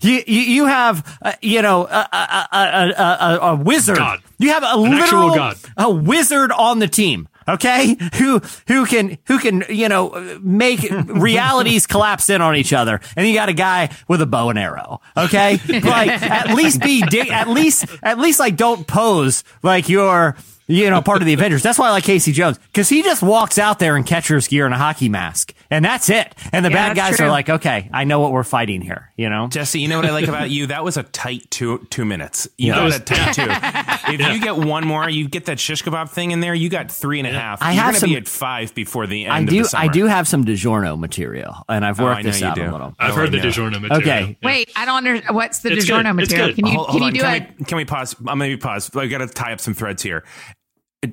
[0.00, 3.96] you you you have uh, you know a, a, a, a, a, a wizard.
[3.96, 4.20] God.
[4.38, 5.56] You have a An literal god.
[5.76, 7.28] a wizard on the team.
[7.46, 13.00] Okay, who who can who can you know make realities collapse in on each other,
[13.16, 15.00] and you got a guy with a bow and arrow.
[15.16, 20.88] Okay, like at least be at least at least like don't pose like you're you
[20.88, 21.62] know part of the Avengers.
[21.62, 24.64] That's why I like Casey Jones because he just walks out there in catcher's gear
[24.64, 26.34] and a hockey mask, and that's it.
[26.52, 27.26] And the Yeah, bad guys true.
[27.26, 29.10] are like, okay, I know what we're fighting here.
[29.16, 30.66] You know, Jesse, you know what I like about you?
[30.68, 32.48] That was a tight two two minutes.
[32.58, 32.88] You Yeah.
[32.88, 33.84] got That a tight two.
[34.14, 36.54] If you get one more, you get that shish kebab thing in there.
[36.54, 37.62] You got three and a half.
[37.62, 39.32] I You're have gonna some- be at five before the end.
[39.32, 39.78] I of do the.
[39.78, 42.62] I do have some DiGiorno material, and I've Oh, worked I know this out do.
[42.62, 42.94] a little.
[42.98, 43.44] I've Oh, heard the know.
[43.44, 43.96] DiGiorno material.
[43.96, 44.36] Okay.
[44.42, 44.46] Yeah.
[44.46, 45.34] Wait, I don't understand.
[45.34, 46.14] What's the It's DiGiorno good.
[46.16, 46.54] Material?
[46.54, 47.54] Can you Hold- can hold you do can it?
[47.58, 48.14] We, can we pause?
[48.26, 48.94] I'm going to pause.
[48.94, 50.22] I got to tie up some threads here.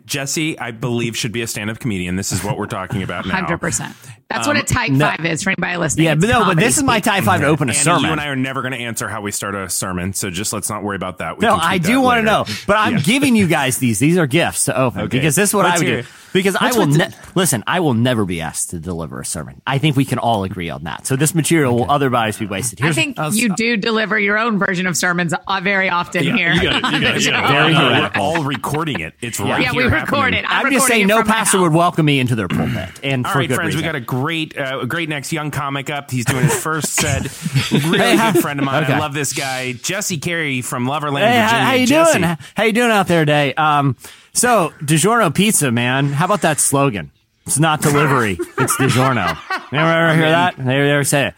[0.06, 2.16] Jesse, I believe, should be a stand-up comedian.
[2.16, 3.36] This is what we're talking about now.
[3.36, 3.94] Hundred percent.
[4.34, 5.06] That's what a type no.
[5.10, 6.06] five is for anybody listening.
[6.06, 7.04] Yeah, It's but no, but this is my speak.
[7.06, 8.04] tie five to open a Andy, sermon.
[8.06, 10.54] you and I are never going to answer how we start a sermon, so just
[10.54, 11.38] let's not worry about that.
[11.38, 13.00] We No, I do want to know, but I'm Yeah.
[13.00, 14.00] giving you guys these.
[14.00, 15.18] These are gifts to open Okay.
[15.18, 16.08] because this is what Let's I would hear do.
[16.08, 16.14] it.
[16.34, 17.62] Because I will with ne- listen.
[17.68, 19.62] I will never be asked to deliver a sermon.
[19.68, 21.06] I think we can all agree on that.
[21.06, 22.80] So this material will otherwise be wasted.
[22.80, 22.86] Here.
[22.86, 26.54] I Here's, think you do deliver your own version of sermons uh, very often here.
[26.54, 26.94] You got it.
[26.94, 27.26] You got it.
[27.26, 27.48] You got it.
[27.52, 28.24] Very Uh, heretical.
[28.32, 29.14] We're all recording it.
[29.20, 29.84] It's right Yeah, here.
[29.84, 30.40] we record happening.
[30.40, 30.46] it.
[30.50, 33.40] I'm I'm just saying, no pastor would welcome me into their pulpit, and All for
[33.40, 33.82] right, good friends, reason.
[33.82, 36.12] we got a great, uh, great next young comic up.
[36.12, 37.24] He's doing his first set.
[37.72, 38.84] Really good friend of mine.
[38.84, 38.94] okay.
[38.94, 41.48] I love this guy, Jesse Carey from Loverland, Hey, Virginia.
[41.48, 42.20] how, how you Jesse.
[42.20, 42.38] doing?
[42.56, 43.54] How you doing out there today?
[43.54, 43.96] Um,
[44.34, 46.08] so DiGiorno pizza, man.
[46.08, 47.12] How about that slogan?
[47.48, 48.38] It's not delivery.
[48.58, 49.38] it's DiGiorno.
[49.72, 50.56] You ever, ever hear that?
[50.58, 51.34] They ever say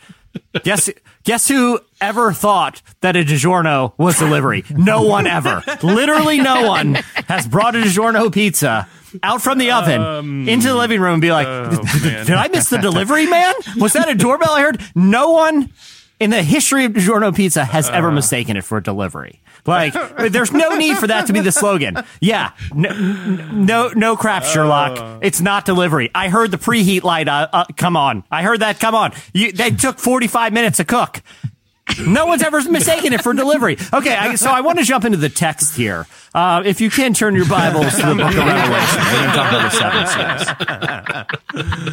[0.53, 0.63] it?
[0.63, 0.89] Guess
[1.23, 4.63] guess who ever thought that a DiGiorno was delivery?
[4.69, 5.63] No one ever.
[5.81, 6.95] Literally, no one
[7.27, 8.87] has brought a DiGiorno pizza
[9.21, 12.25] out from the oven um, into the living room and be like, oh, man.
[12.25, 13.53] "Did I miss the delivery man?
[13.77, 15.71] Was that a doorbell I heard?" No one
[16.19, 18.11] in the history of DiGiorno Pizza has ever uh.
[18.11, 19.41] mistaken it for a delivery.
[19.65, 19.93] Like,
[20.31, 21.97] there's no need for that to be the slogan.
[22.19, 25.19] Yeah, no, no, no crap, Sherlock.
[25.21, 26.11] It's not delivery.
[26.13, 27.27] I heard the preheat light.
[27.27, 28.79] Uh, uh, come on, I heard that.
[28.79, 31.21] Come on, you, they took 45 minutes to cook.
[32.07, 33.77] No one's ever mistaken it for delivery.
[33.93, 36.07] Okay, I, so I want to jump into the text here.
[36.33, 39.35] Uh, if you can turn your Bibles to the Book of Revelation, we're going to
[39.35, 41.83] jump into seven seals.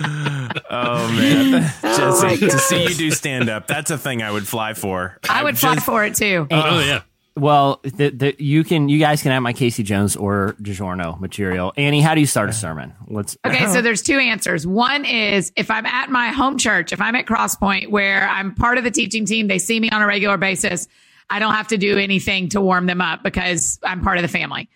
[0.72, 4.74] Oh man, Jesse, to see you do stand up, that's a thing I would fly
[4.74, 5.18] for.
[5.28, 6.46] I would fly just- for it too.
[6.50, 7.02] Oh yeah.
[7.36, 11.72] Well, the, the, you can, you guys can have my Casey Jones or DiGiorno material.
[11.76, 12.92] Annie, how do you start a sermon?
[13.06, 13.36] Let's.
[13.46, 14.66] Okay, so there's two answers.
[14.66, 18.78] One is if I'm at my home church, if I'm at Crosspoint where I'm part
[18.78, 20.88] of the teaching team, they see me on a regular basis.
[21.30, 24.28] I don't have to do anything to warm them up because I'm part of the
[24.28, 24.68] family.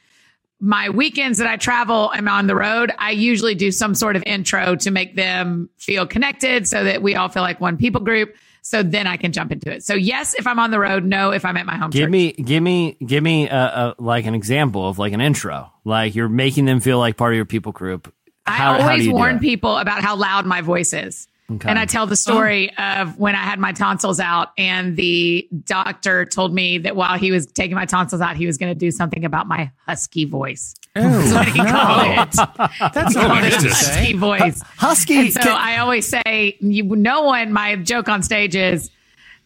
[0.61, 2.93] My weekends that I travel, I'm on the road.
[2.99, 7.17] I usually do some sort of intro to make them feel connected so that we
[7.17, 8.35] all feel like one people group.
[8.67, 9.85] So then I can jump into it.
[9.85, 11.05] So yes, if I'm on the road.
[11.05, 12.11] No, if I'm at my home Give church.
[12.11, 15.71] me, give me, give me a, a, like an example of like an intro.
[15.85, 18.13] Like you're making them feel like part of your people group.
[18.47, 21.29] I How- do always warn people about how loud my voice is.
[21.49, 22.15] And I tell the oh.
[22.15, 27.19] story of when I had my tonsils out, and the doctor told me that while
[27.19, 30.25] he was taking my tonsils out, he was going to do something about my husky
[30.25, 30.75] voice.
[30.97, 32.95] Oh, That's what he called it.
[32.95, 33.87] That's Oh, my nice to goodness.
[33.87, 33.93] say.
[33.93, 34.19] Husky eh?
[34.19, 34.63] voice.
[34.77, 35.19] Husky.
[35.19, 38.91] And so can- I always say, you, no one, my joke on stage is,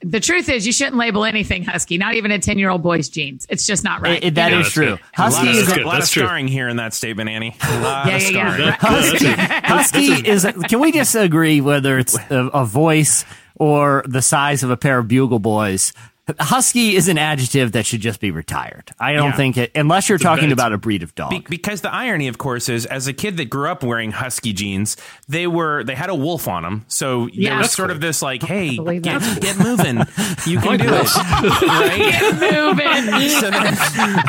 [0.01, 3.09] the truth is you shouldn't label anything husky, not even a 10 year old boy's
[3.09, 3.47] jeans.
[3.49, 4.19] It's just not right.
[4.23, 4.85] it- it- that Yeah, is that's true.
[4.85, 4.93] good.
[4.93, 5.87] A lot, Husky of, is That's a good.
[5.87, 6.47] lot of That's true.
[6.47, 7.57] here in that statement, Annie.
[7.61, 8.77] A lot yeah, of yeah, yeah.
[8.81, 10.47] Husky, Husky is.
[10.69, 13.25] Can we just agree whether it's a, a voice
[13.57, 15.93] or the size of a pair of bugle boys?
[16.39, 18.93] Husky is an adjective that should just be retired.
[18.99, 19.37] I don't Yeah.
[19.37, 20.53] think it, unless you're talking bad.
[20.53, 21.31] about a breed of dog.
[21.31, 24.53] Be- because the irony, of course, is as a kid that grew up wearing husky
[24.53, 24.97] jeans,
[25.29, 26.85] they were they had a wolf on them.
[26.89, 27.51] So Yeah.
[27.51, 29.01] there was That's sort of this like, hey, get,
[29.41, 29.99] get moving,
[30.47, 31.17] you can do it,
[31.63, 31.99] right?
[31.99, 33.29] get Moving.
[33.31, 33.77] So then,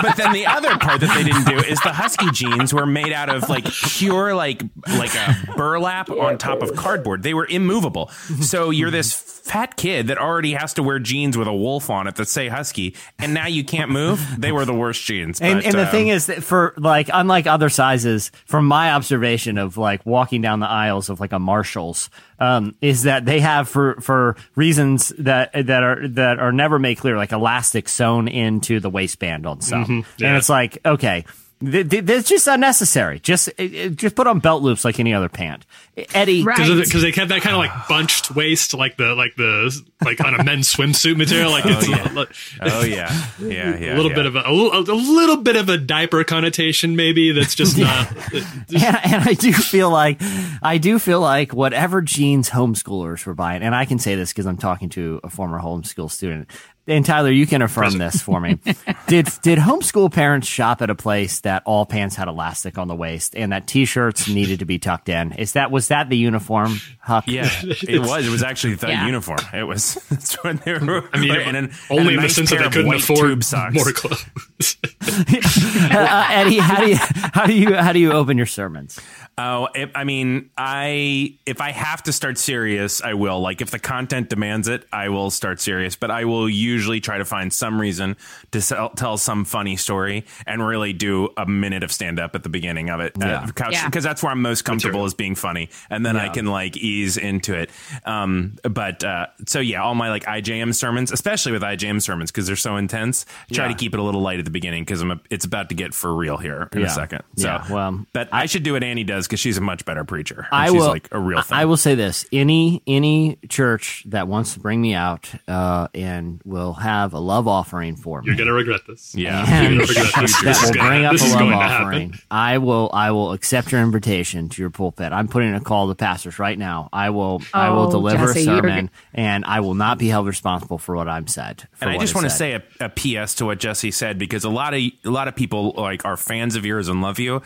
[0.01, 3.11] but then the other part that they didn't do is the husky jeans were made
[3.13, 7.23] out of like pure like like a burlap on top of cardboard.
[7.23, 8.09] They were immovable.
[8.41, 12.07] So you're this fat kid that already has to wear jeans with a wolf on
[12.07, 14.19] it that say husky, and now you can't move.
[14.39, 15.41] They were the worst jeans.
[15.41, 18.93] And, But, and the um, thing is that for like unlike other sizes, from my
[18.93, 23.41] observation of like walking down the aisles of like a Marshalls, um, is that they
[23.41, 28.27] have for for reasons that that are that are never made clear, like elastic sewn
[28.27, 30.37] into the waistband on some, and yeah.
[30.37, 31.25] it's like okay.
[31.63, 33.19] Th- th- That's just unnecessary.
[33.19, 35.65] Just it- it- just put on belt loops like any other pant.
[36.13, 36.57] Eddie, Right.
[36.57, 40.33] because they have that kind of like bunched waist, like the like the like on
[40.39, 41.51] a men's swimsuit material.
[41.51, 42.27] Like oh, it's a,
[42.61, 43.93] Oh yeah, yeah, yeah.
[43.93, 44.15] a little yeah.
[44.15, 47.31] bit of a, a little, a little bit of a diaper connotation, maybe.
[47.33, 48.09] That's just not.
[48.33, 50.21] and, and I do feel like
[50.61, 54.45] I do feel like whatever jeans homeschoolers were buying, and I can say this because
[54.45, 56.49] I'm talking to a former homeschool student.
[56.89, 58.55] And Tyler, you can affirm this for me.
[59.07, 62.95] did did homeschool parents shop at a place that all pants had elastic on the
[62.95, 65.31] waist and that t-shirts needed to be tucked in?
[65.33, 66.79] Is that was that the uniform?
[66.99, 67.25] Huck?
[67.27, 68.25] Yeah, it was.
[68.27, 69.05] It was actually the Yeah.
[69.05, 69.39] uniform.
[69.53, 69.95] It was.
[70.09, 71.07] That's when they were.
[71.13, 73.03] I mean, and an, only and a in the sense that they of couldn't white
[73.03, 73.75] afford tube socks.
[73.75, 74.25] more clothes.
[74.61, 78.99] Uh, Eddie, how do you how do you how do you open your sermons?
[79.37, 83.39] Oh, if, I mean, I if I have to start serious, I will.
[83.39, 85.95] Like if the content demands it, I will start serious.
[85.95, 88.17] But I will usually try to find some reason
[88.51, 92.43] to sell, tell some funny story and really do a minute of stand up at
[92.43, 93.13] the beginning of it.
[93.17, 93.45] Yeah.
[93.45, 93.89] because Yeah.
[93.89, 95.05] that's where I'm most comfortable Material.
[95.05, 97.69] is being funny, and then I can like ease into it.
[98.03, 102.45] Um, but uh, so yeah, all my like IJM sermons, especially with IJM sermons, because
[102.45, 103.71] they're so intense, try Yeah.
[103.71, 105.75] to keep it a little light at the beginning because I'm a, it's about to
[105.75, 106.87] get for real here in Yeah.
[106.87, 107.23] a second.
[107.37, 110.03] So, Yeah, well, but I, should do what Annie does because she's a much better
[110.03, 110.47] preacher.
[110.51, 111.57] and I she's will like a real thing.
[111.57, 116.41] I will say this: any any church that wants to bring me out uh, and
[116.45, 118.27] will have a love offering for me.
[118.27, 119.13] You're gonna regret this.
[119.15, 119.45] Yeah.
[119.47, 120.41] and regret this.
[120.41, 122.13] that will bring up a love offering.
[122.31, 125.11] I will I will accept your invitation to your pulpit.
[125.13, 126.89] I'm putting a call to pastors right now.
[126.91, 130.27] I will I will Oh, deliver Jesse, a sermon and I will not be held
[130.27, 131.67] responsible for what I'm said.
[131.73, 134.38] for and I just want to say a, a PS to what Jesse said because
[134.43, 137.41] a lot of a lot of people like are fans of yours and love you.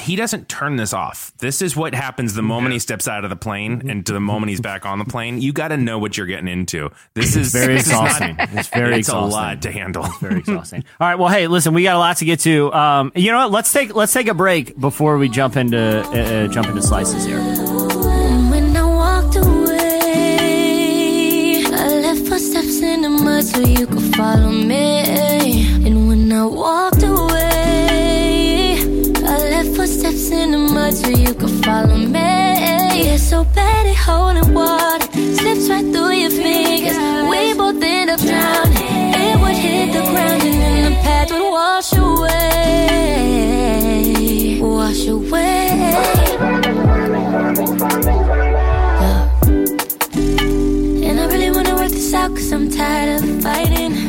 [0.00, 1.32] He doesn't turn this off.
[1.38, 4.20] This is what happens the moment he steps out of the plane and to the
[4.20, 5.40] moment he's back on the plane.
[5.40, 6.90] You got to know what you're getting into.
[7.14, 8.36] This is very this is not- exhausting.
[8.58, 9.32] it's very it's exhausting.
[9.32, 10.04] a lot to handle.
[10.04, 10.84] It's very exhausting.
[11.00, 11.16] All right.
[11.18, 12.72] Well, hey, listen, we got a lot to get to.
[12.72, 13.50] Um, you know what?
[13.50, 17.24] Let's take let's take a break before we jump into uh, uh, jump into slices
[17.24, 17.38] here.
[17.38, 18.72] And when
[26.36, 28.76] I walked away.
[29.24, 32.10] I left footsteps in the mud so you could follow me.
[32.12, 36.98] Yeah, so bad at holding water, slips right through your fingers.
[37.30, 39.14] We both end up drowning.
[39.14, 42.36] It would hit the ground and then the path would wash away,
[44.60, 45.94] wash away.
[49.00, 49.24] Yeah.
[51.08, 54.05] And I really wanna work this out cause I'm tired of fighting.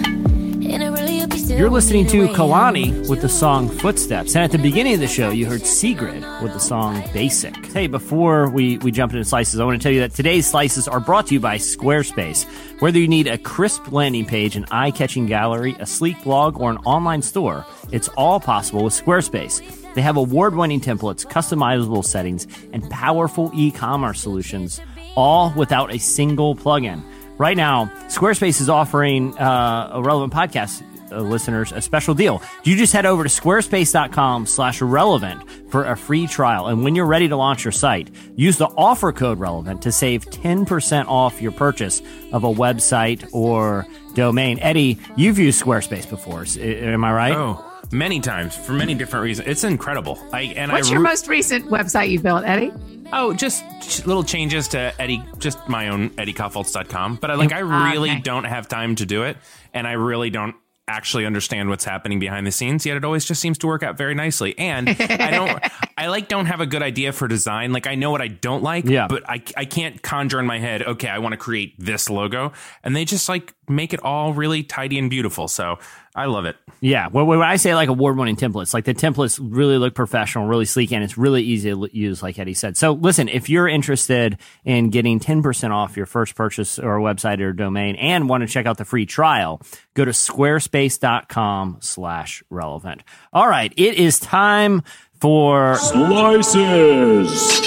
[1.58, 2.36] You're listening to the way I am.
[2.36, 4.36] Kalani with the song Footsteps.
[4.36, 7.56] And at the beginning of the show, you heard Sigrid with the song Basic.
[7.74, 10.88] Hey, before we, we jump into slices, I want to tell you that today's slices
[10.88, 12.46] are brought to you by Squarespace.
[12.80, 16.70] Whether you need a crisp landing page, an eye catching gallery, a sleek blog, or
[16.70, 19.60] an online store, it's all possible with Squarespace.
[19.96, 24.80] They have award winning templates, customizable settings, and powerful e commerce solutions,
[25.16, 27.02] all without a single plugin.
[27.40, 32.42] Right now, Squarespace is offering uh, a relevant podcast uh, listeners a special deal.
[32.64, 35.42] You just head over to squarespace.com slash relevant
[35.72, 36.68] for a free trial.
[36.68, 40.26] And when you're ready to launch your site, use the offer code relevant to save
[40.26, 44.60] 10% off your purchase of a website or domain.
[44.60, 46.46] Eddie, you've used Squarespace before.
[46.60, 47.36] Am I right?
[47.36, 49.48] Oh, many times for many different reasons.
[49.48, 50.20] It's incredible.
[50.34, 52.72] I and What's I your root- most recent website you built, Eddie?
[53.14, 57.16] Oh, just ch- little changes to Eddie, just my own EddieKaufholz.com.
[57.22, 58.20] But I like, I really okay.
[58.20, 59.38] don't have time to do it,
[59.74, 60.56] and I really don't
[60.88, 62.86] actually understand what's happening behind the scenes.
[62.86, 64.58] Yet it always just seems to work out very nicely.
[64.58, 65.64] And I don't,
[65.98, 67.74] I like don't have a good idea for design.
[67.74, 69.08] Like I know what I don't like, Yeah.
[69.08, 70.82] but I I can't conjure in my head.
[70.84, 74.64] Okay, I want to create this logo, and they just like make it all really
[74.64, 75.48] tidy and beautiful.
[75.48, 75.78] So
[76.18, 76.58] I love it.
[76.82, 80.66] Yeah, well, when I say like award-winning templates, like the templates really look professional, really
[80.66, 82.76] sleek, and it's really easy to use, like Eddie said.
[82.76, 87.54] So, listen, if you're interested in getting 10% off your first purchase or website or
[87.54, 89.62] domain, and want to check out the free trial,
[89.94, 93.04] go to squarespace.com/slash relevant.
[93.32, 94.82] All right, it is time
[95.22, 97.62] for Slices.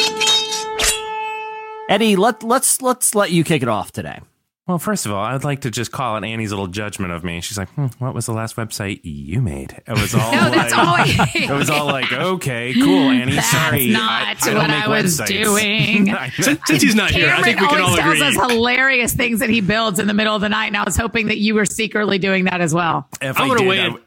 [1.89, 2.17] Eddie.
[2.17, 4.19] Let let's let's let you kick it off today.
[4.70, 7.40] Well, first of all, I'd like to just call it Annie's little judgment of me.
[7.40, 10.72] She's like, hmm, "What was the last website you made?" It was all No, that's
[10.72, 10.87] like,
[11.18, 11.35] always.
[11.35, 13.35] It was all like, "Okay, cool, Annie.
[13.35, 16.11] That's sorry, not don't what I was websites." doing.
[16.14, 18.18] I- Since he's not here, I Cameron think we can all always agree.
[18.20, 20.85] tells us hilarious things that he builds in the middle of the night, and I
[20.85, 23.09] was hoping that you were secretly doing that as well.
[23.20, 23.90] if I I want to did, weigh I in.
[23.90, 24.04] w-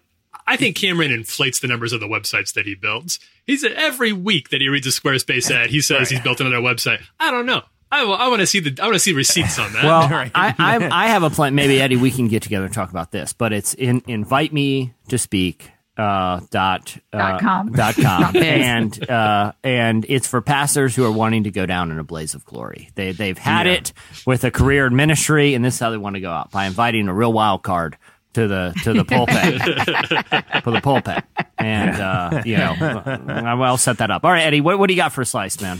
[0.47, 3.19] I think Cameron inflates the numbers of the websites that he builds.
[3.45, 7.01] He's every week that he reads a Squarespace ad, he says he's built another website.
[7.19, 7.61] I don't know.
[7.93, 9.83] I, I want to see the I want to see receipts on that.
[9.83, 10.31] Well, Right.
[10.33, 11.55] I, I, I have a plan.
[11.55, 13.33] Maybe Eddie, we can get together and talk about this.
[13.33, 17.71] But it's in invite me to speak uh, dot uh, Dot com.
[17.71, 21.99] dot com and uh, and it's for pastors who are wanting to go down in
[21.99, 22.89] a blaze of glory.
[22.95, 23.73] They they've had Yeah.
[23.73, 23.93] it
[24.25, 26.65] with a career in ministry, and this is how they want to go out by
[26.65, 27.97] inviting a real wild card
[28.33, 29.61] to the to the pulpit
[30.63, 31.23] for the pulpit.
[31.57, 34.25] And uh, you know, I'll set that up.
[34.25, 35.79] All right, Eddie, what, what do you got for a slice, man?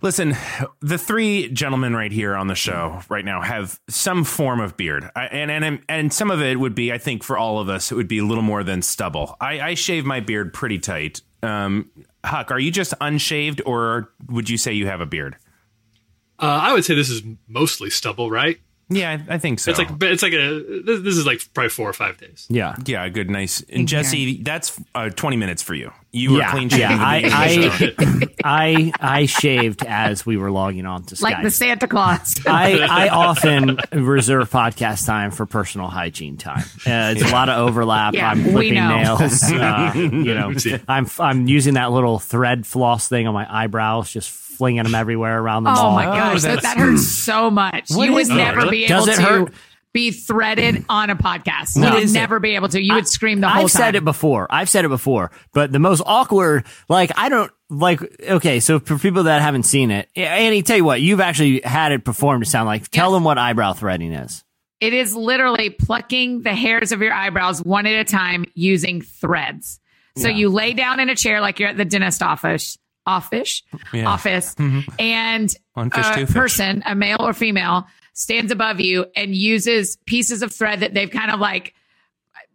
[0.00, 0.36] Listen,
[0.80, 5.10] the three gentlemen right here on the show right now have some form of beard,
[5.16, 7.90] I, and and and some of it would be, I think, for all of us,
[7.90, 9.36] it would be a little more than stubble.
[9.40, 11.20] I, I shave my beard pretty tight.
[11.42, 11.90] Um,
[12.24, 15.36] Huck, are you just unshaved, or would you say you have a beard?
[16.40, 18.60] uh, I would say this is mostly stubble, right?
[18.90, 19.70] Yeah, I, I think so.
[19.70, 22.46] It's like it's like a this, this is like probably four or five days.
[22.48, 22.74] Yeah.
[22.86, 23.60] yeah, good, nice.
[23.70, 25.92] And Jesse, that's uh, twenty minutes for you.
[26.10, 26.96] You were Yeah, clean shaven.
[26.98, 27.14] yeah.
[27.16, 28.34] at the beginning of the show.
[28.42, 31.22] I, I I shaved as we were logging on to Skype.
[31.22, 32.34] Like the Santa Claus.
[32.46, 36.64] I, I often reserve podcast time for personal hygiene time.
[36.86, 38.14] Uh, it's a lot of overlap.
[38.14, 38.96] Yeah, I'm we clipping know.
[38.96, 39.42] nails.
[39.42, 40.54] Uh, you know,
[40.88, 45.40] I'm I'm using that little thread floss thing on my eyebrows, just flinging them everywhere
[45.40, 45.92] around the Oh mall.
[45.92, 47.90] Oh my gosh, that, that hurts so much.
[47.90, 48.34] What you would is that?
[48.36, 49.52] never be able Does it to hurt?
[49.94, 51.76] be threaded on a podcast.
[51.76, 51.88] No.
[51.88, 52.18] you would Is it?
[52.18, 52.80] never be able to.
[52.82, 53.64] You would scream the whole time.
[53.64, 53.78] I've time.
[53.80, 54.46] said it before.
[54.50, 55.30] I've said it before.
[55.54, 58.00] But the most awkward, like I don't like.
[58.22, 61.92] Okay, so for people that haven't seen it, Annie, tell you what, you've actually had
[61.92, 62.88] it performed to sound like.
[62.90, 63.16] Tell Yes.
[63.16, 64.44] them what eyebrow threading is.
[64.80, 69.80] It is literally plucking the hairs of your eyebrows one at a time using threads.
[70.16, 72.76] So you lay down in a chair like you're at the dentist office,
[73.08, 74.08] office, Yeah.
[74.08, 74.80] office, mm-hmm.
[74.98, 80.42] and One fish, a person, a male or female, stands above you and uses pieces
[80.42, 81.74] of thread that they've kind of like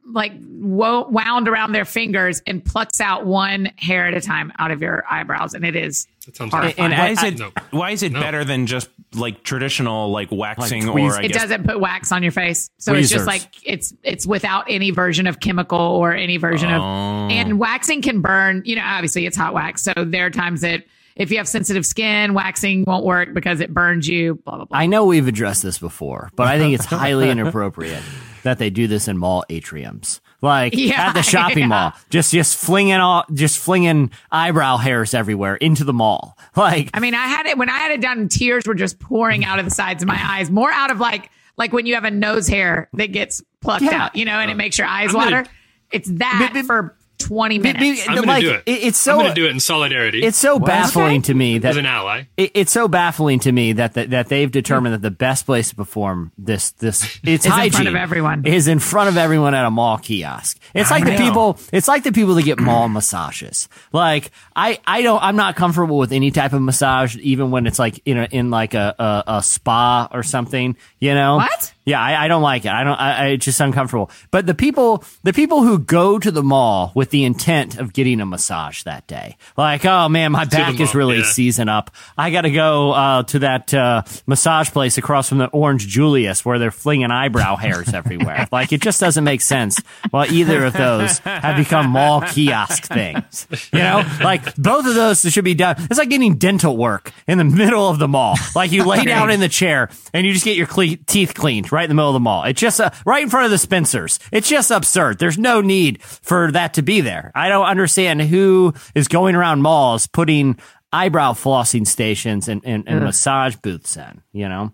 [0.06, 4.72] like wo- wound around their fingers and plucks out one hair at a time out
[4.72, 6.92] of your eyebrows, and it is That sounds Horrifying.
[6.92, 6.94] horrifying.
[6.94, 7.40] And why is it
[7.72, 7.78] No.
[7.80, 8.20] why is it No.
[8.22, 12.12] better than just like traditional like waxing Like or I it guess doesn't put wax
[12.12, 16.14] on your face so it's just like it's it's without any version of chemical or
[16.14, 17.28] any version of Oh.
[17.30, 20.84] and waxing can burn you know obviously it's hot wax so there are times that
[21.16, 24.36] if you have sensitive skin, waxing won't work because it burns you.
[24.36, 24.78] Blah blah blah.
[24.78, 28.02] I know we've addressed this before, but I think it's highly inappropriate
[28.44, 31.68] that they do this in mall atriums, like Yeah, at the shopping yeah.
[31.68, 36.38] mall, just just flinging all, just flinging eyebrow hairs everywhere into the mall.
[36.56, 38.28] Like, I mean, I had it when I had it done.
[38.28, 41.30] Tears were just pouring out of the sides of my eyes, more out of like
[41.58, 44.06] like when you have a nose hair that gets plucked Yeah.
[44.06, 45.46] out, you know, and it makes your eyes water.
[45.92, 46.98] It's that for
[47.28, 48.04] twenty be- minutes.
[48.04, 48.64] be- I'm gonna like, do it.
[48.66, 50.24] it's so I'm gonna do it in solidarity.
[50.24, 52.24] it's so baffling to me that as an ally.
[52.38, 55.70] it, it's so baffling to me that that, that they've determined that the best place
[55.70, 58.46] to perform this this it's Is in front of everyone.
[58.46, 60.60] is in front of everyone at a mall kiosk.
[60.74, 61.18] It's like the know.
[61.18, 61.60] people.
[61.72, 63.70] It's like the people that get mall massages.
[63.92, 67.80] Like I I don't I'm not comfortable with any type of massage, even when it's
[67.80, 70.76] like in a, in like a, a a spa or something.
[71.00, 71.74] You know What?
[71.86, 72.72] Yeah, I, I don't like it.
[72.72, 72.96] I don't.
[72.96, 74.10] I, I it's just uncomfortable.
[74.32, 78.20] But the people, the people who go to the mall with the intent of getting
[78.22, 81.78] a massage that day, like, oh man, my back is really yeah.
[81.78, 81.92] up.
[82.18, 86.44] I got to go uh, to that uh, massage place across from the Orange Julius
[86.44, 88.48] where they're flinging eyebrow hairs everywhere.
[88.52, 89.80] like it just doesn't make sense.
[90.12, 93.48] Well, either of those have become mall kiosk things.
[93.72, 95.76] You know, like both of those should be done.
[95.78, 98.38] It's like getting dental work in the middle of the mall.
[98.56, 101.72] Like you lay down in the chair and you just get your cle- teeth cleaned
[101.72, 102.44] right in the middle of the mall.
[102.46, 104.18] It's just uh, right in front of the Spencers.
[104.32, 105.20] It's just absurd.
[105.20, 107.32] There's no need for that to be there.
[107.36, 110.58] I don't understand who is going around malls putting
[110.92, 114.74] eyebrow flossing stations and, and, and massage booths in, you know?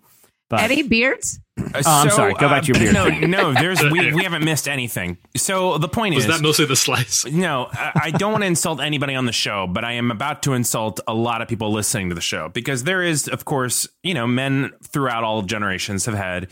[0.49, 1.39] But Eddie Beards.
[1.61, 2.33] Oh, I'm sorry.
[2.35, 5.17] Go back to your beard No, no, there's we, we haven't missed anything.
[5.35, 7.25] So the point is Was is that mostly the slice?
[7.25, 10.41] No, I, I don't want to insult anybody on the show, but I am about
[10.43, 13.87] to insult a lot of people listening to the show because there is, of course,
[14.03, 16.47] you know, men throughout all generations have had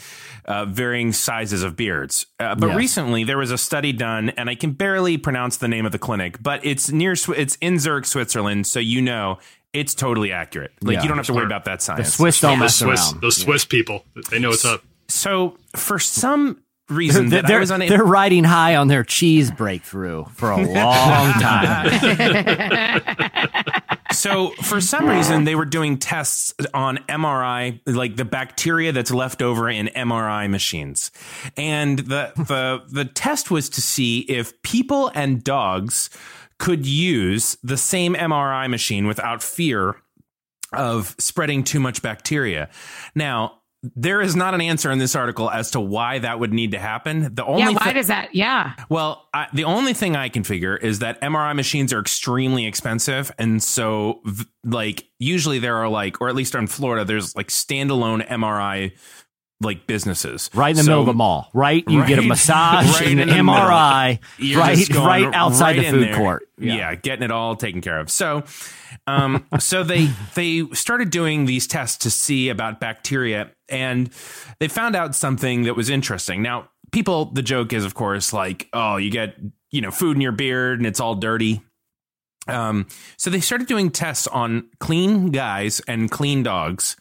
[0.45, 2.25] uh, varying sizes of beards.
[2.39, 2.77] Uh, but Yes.
[2.77, 5.99] recently, there was a study done, and I can barely pronounce the name of the
[5.99, 9.39] clinic, but it's near, Swi- it's in Zurich, Switzerland, so you know
[9.79, 10.71] it's totally accurate.
[10.81, 11.01] Like Yeah.
[11.03, 12.07] you don't have to worry about that science.
[12.07, 13.21] The Swiss don't Those mess Swiss, around.
[13.21, 14.83] those Swiss people, they know what's up.
[15.09, 17.95] So for some reason that I They're, was unable.
[17.95, 23.01] they're riding high on their cheese breakthrough for a long time.
[24.09, 29.41] So for some reason they were doing tests on MRI, like the bacteria that's left
[29.41, 31.11] over in MRI machines,
[31.57, 36.09] and the the the test was to see if people and dogs
[36.59, 39.95] could use the same MRI machine without fear
[40.73, 42.69] of spreading too much bacteria.
[43.15, 43.53] Now.
[43.95, 46.79] There is not an answer in this article as to why that would need to
[46.79, 47.33] happen.
[47.35, 48.33] The only Yeah, why thi- does that?
[48.33, 48.73] Yeah.
[48.89, 53.31] well, I, the only thing I can figure is that MRI machines are extremely expensive,
[53.37, 57.49] and so v- like usually there are like, or at least in Florida, there's like
[57.49, 58.93] standalone MRI
[59.59, 61.83] like businesses Right in the So- middle of the mall, right?
[61.87, 63.29] You get a massage right and an.
[63.29, 64.19] MRI,
[64.55, 66.47] right, right outside right the food court.
[66.59, 66.93] Yeah.
[66.95, 68.09] getting it all taken care of.
[68.11, 68.43] So,
[69.07, 74.09] um, so they they started doing these tests to see about bacteria, and
[74.59, 76.41] they found out something that was interesting.
[76.41, 79.35] Now, people, the joke is, of course, like, oh, you get
[79.71, 81.61] you know food in your beard and it's all dirty.
[82.47, 82.87] Um,
[83.17, 86.95] so they started doing tests on clean guys and clean dogs,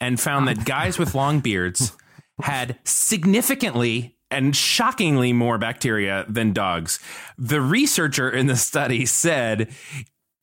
[0.00, 1.92] and found that guys with long beards
[2.40, 6.98] had significantly and shockingly more bacteria than dogs.
[7.38, 9.72] The researcher in the study said,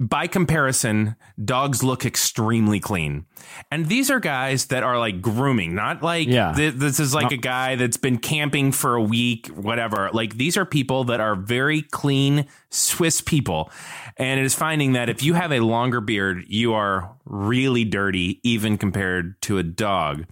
[0.09, 3.25] by comparison, dogs look extremely clean.
[3.71, 6.53] And these are guys that are like grooming, not like Yeah.
[6.53, 10.09] th- this is like a guy that's been camping for a week, whatever.
[10.11, 13.71] Like these are people that are very clean Swiss people.
[14.17, 18.39] And it is finding that if you have a longer beard, you are really dirty,
[18.43, 20.25] even compared to a dog.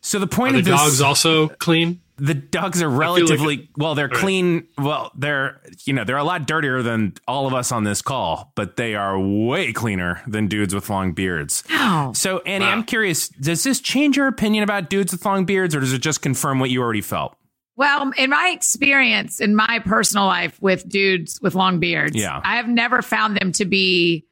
[0.00, 2.00] So the point Are the of this, dogs also clean?
[2.16, 4.20] The dogs are like- relatively well they're All right.
[4.20, 8.02] clean well they're you know they're a lot dirtier than all of us on this
[8.02, 12.12] call but they are way cleaner than dudes with long beards Ow.
[12.14, 12.72] so annie Wow.
[12.72, 16.02] i'm curious does this change your opinion about dudes with long beards or does it
[16.02, 17.36] just confirm what you already felt
[17.76, 22.40] Well, in my experience, in my personal life with dudes with long beards, Yeah.
[22.44, 24.24] I have never found them to be.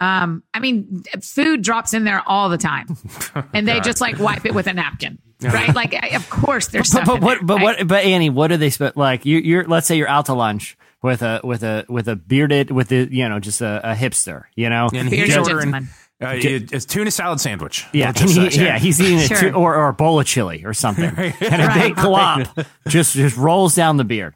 [0.00, 2.86] Um, I mean, food drops in there all the time,
[3.52, 5.74] and they just like wipe it with a napkin, right?
[5.74, 7.06] Like, of course, there's But, stuff.
[7.06, 7.38] but in what?
[7.38, 7.62] there, But right?
[7.78, 7.88] what?
[7.88, 9.26] But Annie, what do they spe- like?
[9.26, 12.70] You, you're let's say you're out to lunch with a with a with a bearded
[12.70, 14.88] with a you know just a, a hipster, you know.
[14.92, 15.88] and Bearded he's ordering gentleman.
[16.22, 18.64] uh, it's tuna salad sandwich Yeah, We'll just and he- say.
[18.64, 19.36] yeah, he's eating Sure.
[19.36, 21.18] it too, or, or a bowl of chili or something, and
[21.62, 21.94] a Right.
[21.94, 24.34] big glop just just rolls down the beard.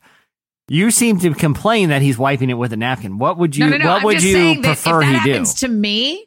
[0.68, 3.18] You seem to complain that he's wiping it with a napkin.
[3.18, 3.64] What would you?
[3.68, 3.86] no, no, no.
[3.90, 5.16] What I'm would just you saying that if that he do?
[5.32, 6.26] happens to me,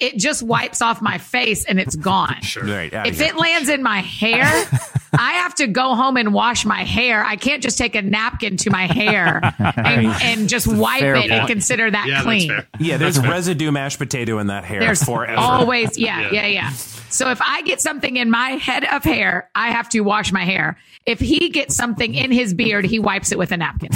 [0.00, 2.36] it just wipes off my face and it's gone.
[2.42, 2.64] Sure.
[2.64, 2.90] Right.
[2.92, 3.28] If here.
[3.28, 4.44] it lands in my hair,
[5.12, 7.22] I have to go home and wash my hair.
[7.24, 11.30] I can't just take a napkin to my hair and, and just wipe fair it
[11.30, 12.50] and consider that Yeah, clean.
[12.80, 15.38] yeah, there's residue mashed potato in that hair There's forever.
[15.38, 16.32] always, yeah, Yeah.
[16.32, 16.72] yeah, yeah.
[17.14, 20.44] So if I get something in my head of hair, I have to wash my
[20.44, 20.76] hair.
[21.06, 23.90] If he gets something in his beard, he wipes it with a napkin.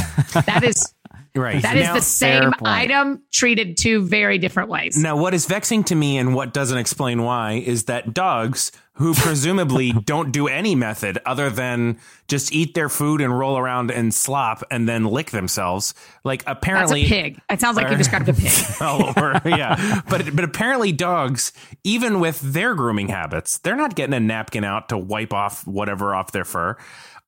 [0.47, 0.95] That is
[1.35, 1.61] right.
[1.61, 4.97] that is Now- the same item treated two very different ways.
[4.97, 9.15] Now, what is vexing to me and what doesn't explain why is that dogs who
[9.15, 14.13] presumably don't do any method other than just eat their food and roll around and
[14.13, 15.95] slop and then lick themselves,
[16.25, 17.05] like That's apparently.
[17.05, 17.41] a pig.
[17.49, 18.53] It sounds like you described a pig.
[18.81, 21.53] Oh, or, yeah, but but apparently dogs,
[21.85, 26.15] even with their grooming habits, they're not getting a napkin out to wipe off whatever
[26.15, 26.77] off their fur,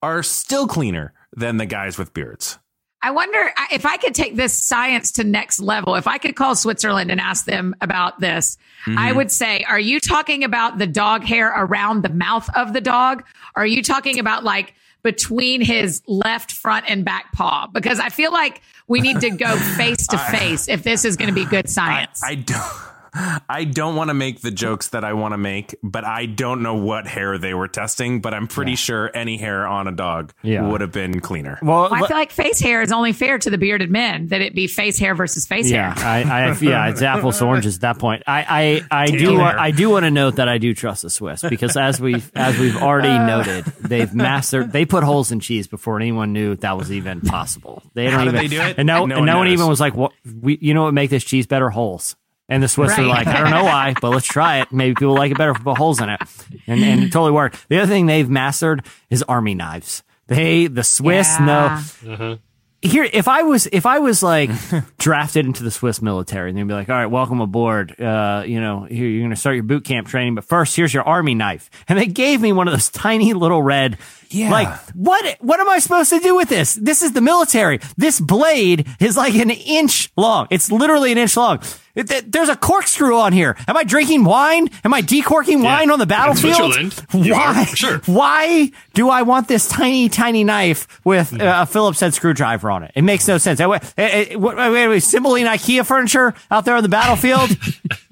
[0.02, 2.58] are still cleaner than the guys with beards.
[3.02, 5.94] I wonder if I could take this science to next level.
[5.94, 9.16] If I could call Switzerland and ask them about this, I mm-hmm.
[9.16, 13.24] would say, are you talking about the dog hair around the mouth of the dog?
[13.54, 17.68] Are you talking about like between his left front and back paw?
[17.72, 21.28] Because I feel like we need to go face to face if this is going
[21.28, 22.22] to be good science.
[22.22, 22.89] I don't.
[23.14, 26.62] I don't want to make the jokes that I want to make, but I don't
[26.62, 28.20] know what hair they were testing.
[28.20, 30.68] But I'm pretty sure any hair on a dog Yeah.
[30.68, 31.58] would have been cleaner.
[31.62, 34.54] Well, I feel like face hair is only fair to the bearded men that it
[34.54, 36.32] be face hair versus face yeah, hair.
[36.32, 38.22] I, I, yeah, it's apples to oranges at that point.
[38.26, 39.58] I, I, I do, hair.
[39.58, 42.58] I do want to note that I do trust the Swiss because as we've, as
[42.58, 43.26] we've already uh.
[43.26, 44.72] noted, they've mastered.
[44.72, 47.82] They put holes in cheese before anyone knew that was even possible.
[47.94, 48.78] They don't How did even, they do it?
[48.78, 50.12] And no, No and one no one even was like, "What?
[50.40, 51.70] We, you know what make this cheese better?
[51.70, 52.16] Holes."
[52.50, 54.72] And the Swiss are like, I don't know why, but let's try it.
[54.72, 56.20] Maybe people like it better if we put holes in it.
[56.66, 57.66] And, and it totally worked.
[57.70, 60.02] The other thing they've mastered is army knives.
[60.26, 61.82] They, the Swiss Yeah.
[62.04, 62.38] know
[62.82, 64.48] here if i was if i was like
[64.98, 68.58] drafted into the swiss military and they'd be like all right welcome aboard uh you
[68.58, 71.68] know here you're gonna start your boot camp training but first here's your army knife
[71.88, 73.98] and they gave me one of those tiny little red
[74.32, 74.50] Yeah.
[74.50, 76.74] like what what am i supposed to do with this?
[76.76, 77.80] This is the military.
[77.96, 80.46] This blade is like an inch long.
[80.50, 81.60] It's literally an inch long.
[81.96, 83.56] It- th- there's a corkscrew on here.
[83.66, 84.68] Am i drinking wine?
[84.84, 86.76] Am i decorking wine on the battlefield?
[87.12, 87.98] Why are, sure.
[88.06, 92.84] why do I want this tiny, tiny knife with uh, a Phillips head screwdriver on
[92.84, 92.92] it?
[92.94, 93.58] It makes no sense.
[93.58, 97.50] Wait, what- wait, wait, wait, symboling IKEA furniture out there on the battlefield?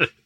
[0.00, 0.08] I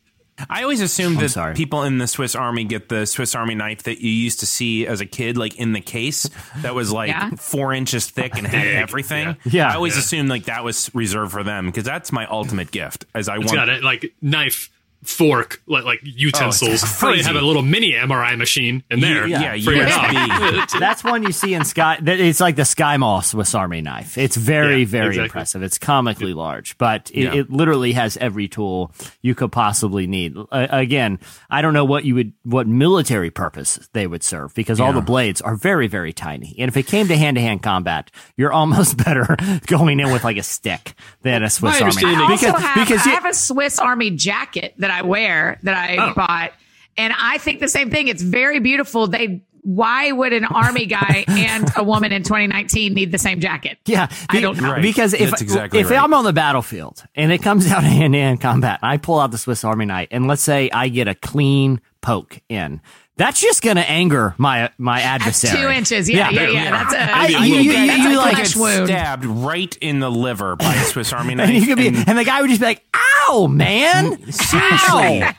[0.51, 1.55] always assumed that sorry.
[1.55, 4.87] people in the Swiss Army get the Swiss Army knife that you used to see
[4.87, 6.29] as a kid, like in the case
[6.59, 7.31] that was like Yeah.
[7.37, 9.29] four inches thick and had everything.
[9.45, 9.63] yeah.
[9.63, 9.69] Yeah.
[9.71, 10.01] I always Yeah.
[10.01, 13.05] assumed like that was reserved for them because that's my ultimate gift.
[13.15, 14.71] As I It's want, got a like knife,
[15.03, 16.83] fork, like, like utensils.
[16.83, 19.27] it's Probably have a little mini MRI machine in there.
[19.27, 19.85] yeah, for your
[20.79, 21.99] That's one you see in Sky.
[22.01, 24.17] It's like the Sky Mall Swiss Army knife.
[24.17, 25.25] It's very, Yeah, very exactly.
[25.25, 25.63] impressive.
[25.65, 27.35] It's comically large, but it, Yeah.
[27.35, 28.93] it literally has every tool
[29.23, 30.37] you could possibly need.
[30.37, 31.19] Uh, again,
[31.51, 35.01] I don't know what you would, what military purpose they would serve because all the
[35.01, 36.55] blades are very, very tiny.
[36.59, 39.37] And if it came to hand to hand combat, you're almost better
[39.67, 41.83] going in with like a stick than a Swiss Army.
[41.87, 45.75] understanding- Because, have, because I you- have a Swiss Army jacket that I wear that
[45.75, 46.15] I Oh.
[46.15, 46.53] bought,
[46.97, 48.09] and I think the same thing.
[48.09, 49.07] It's very beautiful.
[49.09, 53.79] They why would an army guy and a woman in 2019 need the same jacket?
[53.87, 54.73] Yeah, I don't know.
[54.73, 54.83] Right.
[54.83, 56.01] because if exactly if right.
[56.03, 58.97] I'm on the battlefield and it comes out to hand to hand combat, and I
[58.97, 62.81] pull out the Swiss Army knife, and let's say I get a clean poke in,
[63.17, 65.63] that's just going to anger my my That's adversary.
[65.63, 66.09] two inches.
[66.09, 66.71] Yeah, yeah, yeah.
[66.71, 68.87] That's a, I- that's you- a- you- that's you a like flesh get wound.
[68.89, 71.49] stabbed right in the liver by a Swiss Army knife.
[71.51, 72.85] And you could be, and- and the guy would just be like,
[73.29, 74.17] "Ow, man!
[74.33, 75.23] seriously.
[75.23, 75.33] Ow!"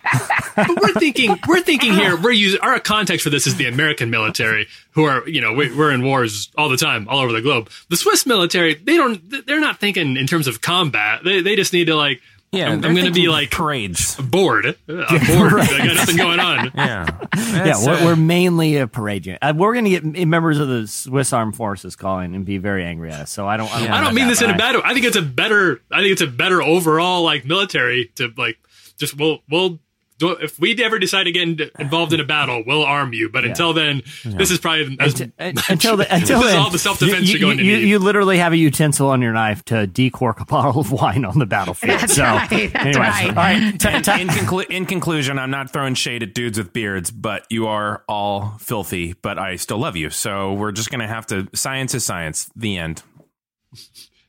[0.56, 4.12] but we're thinking we're thinking here we're using our context for this is the american
[4.12, 7.42] military who are you know we, we're in wars all the time all over the
[7.42, 11.56] globe the swiss military they don't they're not thinking in terms of combat they, they
[11.56, 12.22] just need to like
[12.54, 14.16] yeah, i'm, I'm gonna be like parades.
[14.16, 18.88] bored uh, i'm bored i got nothing going on Yeah, Yeah, we're, we're mainly a
[18.88, 19.40] parade unit.
[19.42, 22.84] Uh, we're going to get members of the Swiss Armed Forces calling and be very
[22.84, 23.32] angry at us.
[23.32, 23.74] So I don't.
[23.74, 24.82] I don't, I don't mean that, this in a bad way.
[24.84, 25.82] I think it's a better.
[25.92, 28.58] I think it's a better overall like military to like
[28.98, 29.80] just we'll we'll do,
[30.22, 33.30] if we ever decide to get in, involved in a battle, we'll arm you.
[33.30, 35.32] But until then, this is probably as, Until,
[35.70, 37.78] until, the, until this is then, all the self defense you, you're going to you,
[37.78, 37.88] need.
[37.88, 41.40] you literally have a utensil on your knife to decork a bottle of wine on
[41.40, 42.00] the battlefield.
[42.00, 43.28] That's so, right, that's anyways, right.
[43.30, 43.80] All right.
[43.80, 47.12] T- in, t- in, conclu- in conclusion, I'm not throwing shade at dudes with beards,
[47.12, 50.10] but you are all filthy, but I still love you.
[50.10, 52.50] So we're just going to have to, science is science.
[52.56, 53.04] The end.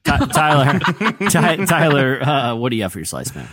[0.05, 0.79] Ty- Tyler,
[1.31, 3.49] Ty- Tyler, uh, what do you have for your slice, man?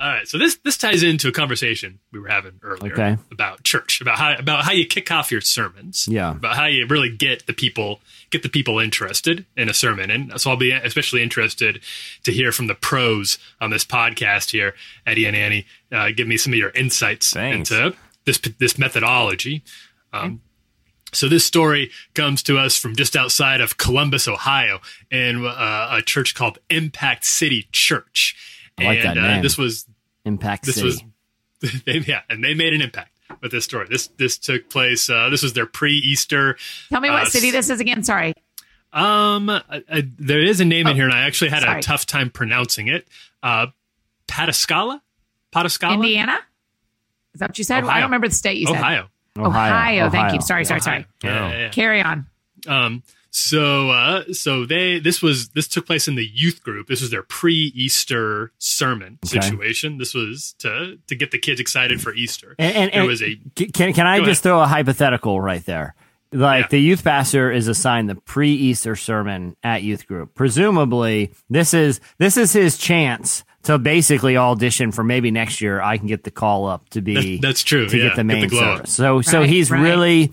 [0.00, 3.16] All right, so this this ties into a conversation we were having earlier Okay.
[3.30, 6.32] about church, about how about how you kick off your sermons, Yeah.
[6.32, 10.40] about how you really get the people get the people interested in a sermon, and
[10.40, 11.80] so I'll be especially interested
[12.24, 14.74] to hear from the pros on this podcast here,
[15.06, 15.66] Eddie and Annie.
[15.92, 17.70] Uh, give me some of your insights Thanks.
[17.70, 19.62] into this this methodology.
[20.12, 20.40] Um,
[21.12, 24.80] so this story comes to us from just outside of Columbus, Ohio,
[25.10, 28.34] in uh, a church called Impact City Church.
[28.78, 29.86] I like and that uh, this was
[30.24, 30.86] Impact this City.
[31.62, 33.86] was they, yeah, and they made an impact with this story.
[33.88, 35.08] This this took place.
[35.08, 36.56] Uh, this was their pre-Easter.
[36.90, 38.02] Tell me what Uh, city this is again.
[38.02, 38.34] Sorry.
[38.92, 41.78] Um, uh, uh, there is a name in here, and I actually had Oh, sorry.
[41.80, 43.06] a tough time pronouncing it.
[43.42, 43.66] Uh,
[44.28, 45.00] Pataskala,
[45.52, 46.38] Pataskala, Indiana?
[47.34, 47.84] Is that what you said?
[47.84, 48.76] I don't remember the state you said.
[48.76, 49.08] Ohio.
[49.38, 49.72] Ohio.
[50.06, 50.10] Ohio.
[50.10, 50.40] Thank you.
[50.40, 51.06] Sorry, sorry, sorry.
[51.22, 51.68] Yeah, yeah, yeah.
[51.68, 52.26] Carry on.
[52.66, 56.86] Um, so, uh, so they, this was, this took place in the youth group.
[56.88, 59.40] This was their pre-Easter sermon Okay.
[59.40, 59.98] situation.
[59.98, 62.54] This was to, to get the kids excited for Easter.
[62.58, 63.36] And, and, there and was a,
[63.72, 64.38] can can I just ahead.
[64.42, 65.94] throw a hypothetical right there?
[66.32, 66.68] Like Yeah.
[66.70, 70.34] the youth pastor is assigned the pre-Easter sermon at youth group.
[70.34, 75.80] Presumably, this is this is his chance to basically audition for maybe next year.
[75.80, 78.22] I can get the call up to be That- that's true, to yeah, get the
[78.22, 78.86] get main the glow up.
[78.88, 79.80] So so Right, he's right.
[79.80, 80.32] really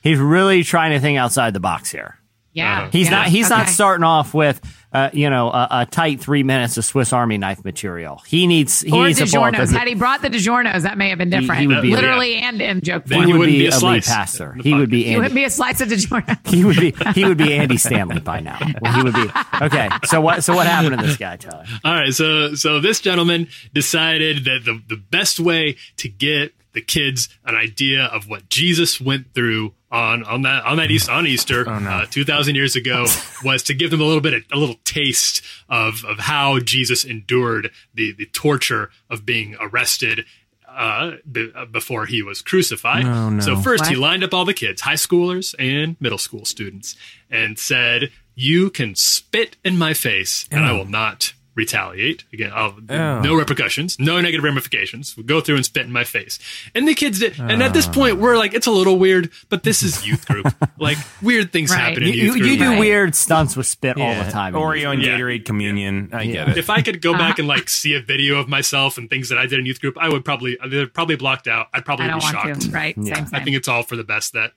[0.00, 2.16] he's really trying to think outside the box here.
[2.54, 2.88] Yeah.
[2.90, 3.26] He's yeah, not.
[3.26, 4.60] He's not starting off with,
[4.92, 8.22] uh, you know, a, a tight three minutes of Swiss Army knife material.
[8.26, 8.80] He needs.
[8.80, 9.72] He Or needs to pull out DiGiorno's.
[9.72, 11.60] Had he brought the DiGiorno's, that may have been different.
[11.60, 13.38] he would be- Literally and in joke Then he form.
[13.40, 14.54] would be be a a lead slice pastor.
[14.62, 15.04] He would be.
[15.04, 15.12] podcast.
[15.12, 16.46] It would be a slice of DiGiorno.
[16.54, 16.94] he would be.
[17.12, 18.58] He would be Andy Stanley by now.
[18.80, 19.26] Well, he would be.
[19.60, 19.88] Okay.
[20.04, 20.44] So what?
[20.44, 21.64] So what happened to this guy, Tyler?
[21.84, 26.80] All right, so so this gentleman decided that the the best way to get the
[26.80, 31.26] kids an idea of what Jesus went through on on that on that East on
[31.26, 33.06] Easter uh, two thousand years ago
[33.44, 37.04] was to give them a little bit of, a little taste of of how Jesus
[37.04, 40.24] endured the the torture of being arrested.
[40.66, 43.04] Uh, b- uh, before he was crucified.
[43.40, 46.96] So first he lined up all the kids, high schoolers and middle school students,
[47.30, 52.24] and said, "You can spit in my face, and I will not retaliate.
[52.32, 55.16] Again, I'll, no repercussions, no negative ramifications.
[55.16, 56.38] We'll go through and spit in my face."
[56.74, 57.38] And the kids did.
[57.38, 60.52] And at this point, we're like, "It's a little weird, but this is youth group.
[60.78, 61.80] like weird things Right.
[61.80, 62.78] happen in You, youth you, group." you do Right.
[62.80, 64.54] weird stunts with spit all the time.
[64.54, 65.18] Oreo and Yeah.
[65.18, 66.10] Gatorade communion.
[66.12, 66.58] I get it.
[66.58, 67.18] if I could go Uh-huh.
[67.18, 69.80] back and like see a video of myself and things that I did in youth
[69.80, 71.68] group, I would probably they're probably blocked out.
[71.72, 72.60] I'd probably I don't be want shocked.
[72.62, 72.70] to.
[72.70, 72.94] Right.
[72.96, 74.52] Same, I think it's all for the best that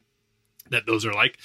[0.70, 1.38] that those are like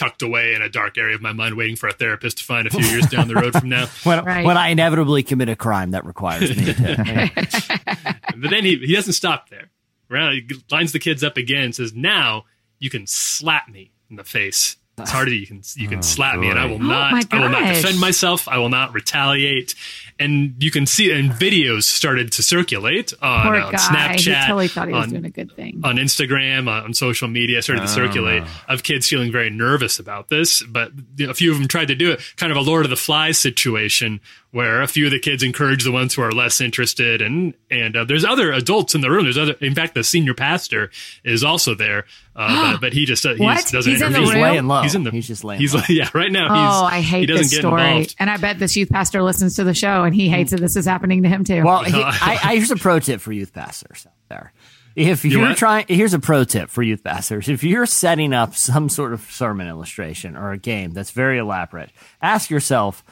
[0.00, 2.66] tucked away in a dark area of my mind, waiting for a therapist to find
[2.66, 3.86] a few years down the road from now.
[4.04, 4.46] When, Right.
[4.46, 7.30] when I inevitably commit a crime that requires me to.
[8.40, 9.68] But then he he doesn't stop there.
[10.08, 10.42] Right?
[10.48, 12.44] He lines the kids up again and says, "Now
[12.78, 15.32] you can slap me in the face." It's harder.
[15.32, 17.12] You can you can slap me, and I will not.
[17.12, 18.48] Oh I will not defend myself.
[18.48, 19.74] I will not retaliate.
[20.18, 23.78] And you can see, and videos started to circulate on, Poor on guy.
[23.78, 25.80] Snapchat, he totally thought he was on, doing a good thing.
[25.82, 30.28] on Instagram, uh, on social media, started to circulate of kids feeling very nervous about
[30.28, 30.62] this.
[30.62, 32.84] But you know, a few of them tried to do it, kind of a Lord
[32.84, 34.20] of the Flies situation,
[34.52, 37.96] where a few of the kids encourage the ones who are less interested, and and
[37.96, 39.24] uh, there's other adults in the room.
[39.24, 40.90] There's other, in fact, the senior pastor
[41.24, 43.58] is also there, uh, but, but he just uh, he What?
[43.58, 44.18] just doesn't He's in the.
[44.20, 44.42] He's room?
[44.42, 44.82] laying low.
[44.82, 45.10] He's in the.
[45.12, 45.82] He's just laying He's low.
[45.88, 46.08] yeah.
[46.12, 47.80] Right now, he's, Oh, I hate he doesn't this story.
[47.82, 48.16] involved.
[48.18, 50.74] And I bet this youth pastor listens to the show and he hates that this
[50.76, 51.62] is happening to him too.
[51.64, 54.52] Well, he, I, I, here's a pro tip for youth pastors out there.
[54.96, 55.56] If You you're what?
[55.56, 57.48] trying, here's a pro tip for youth pastors.
[57.48, 61.90] If you're setting up some sort of sermon illustration or a game that's very elaborate,
[62.20, 63.04] ask yourself,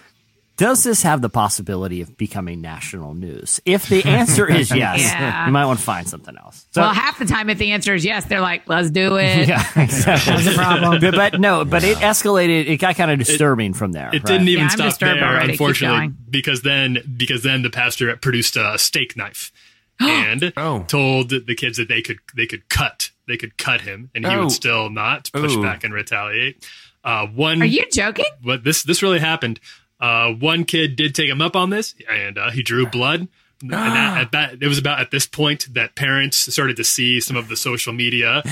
[0.58, 3.60] does this have the possibility of becoming national news?
[3.64, 5.46] If the answer is yes, Yeah.
[5.46, 6.66] you might want to find something else.
[6.72, 9.48] So, well, half the time, if the answer is yes, they're like, let's do it.
[9.48, 10.34] yeah, exactly.
[10.34, 11.00] That's a problem.
[11.00, 12.66] But, but no, but it escalated.
[12.68, 14.08] It got kind of disturbing from there.
[14.08, 14.24] It right?
[14.26, 15.52] didn't even Yeah, stop there, already.
[15.52, 19.52] Unfortunately, because then because then the pastor produced a steak knife
[20.00, 20.84] and Oh.
[20.88, 24.32] told the kids that they could they could cut they could cut him, and he
[24.32, 24.40] Oh.
[24.44, 25.62] would still not push Ooh.
[25.62, 26.66] back and retaliate.
[27.04, 28.24] Uh, one Are you joking?
[28.42, 29.60] what this this really happened.
[30.00, 33.28] Uh, one kid did take him up on this, and uh, he drew blood.
[33.60, 37.20] And that, at that, it was about at this point that parents started to see
[37.20, 38.44] some of the social media.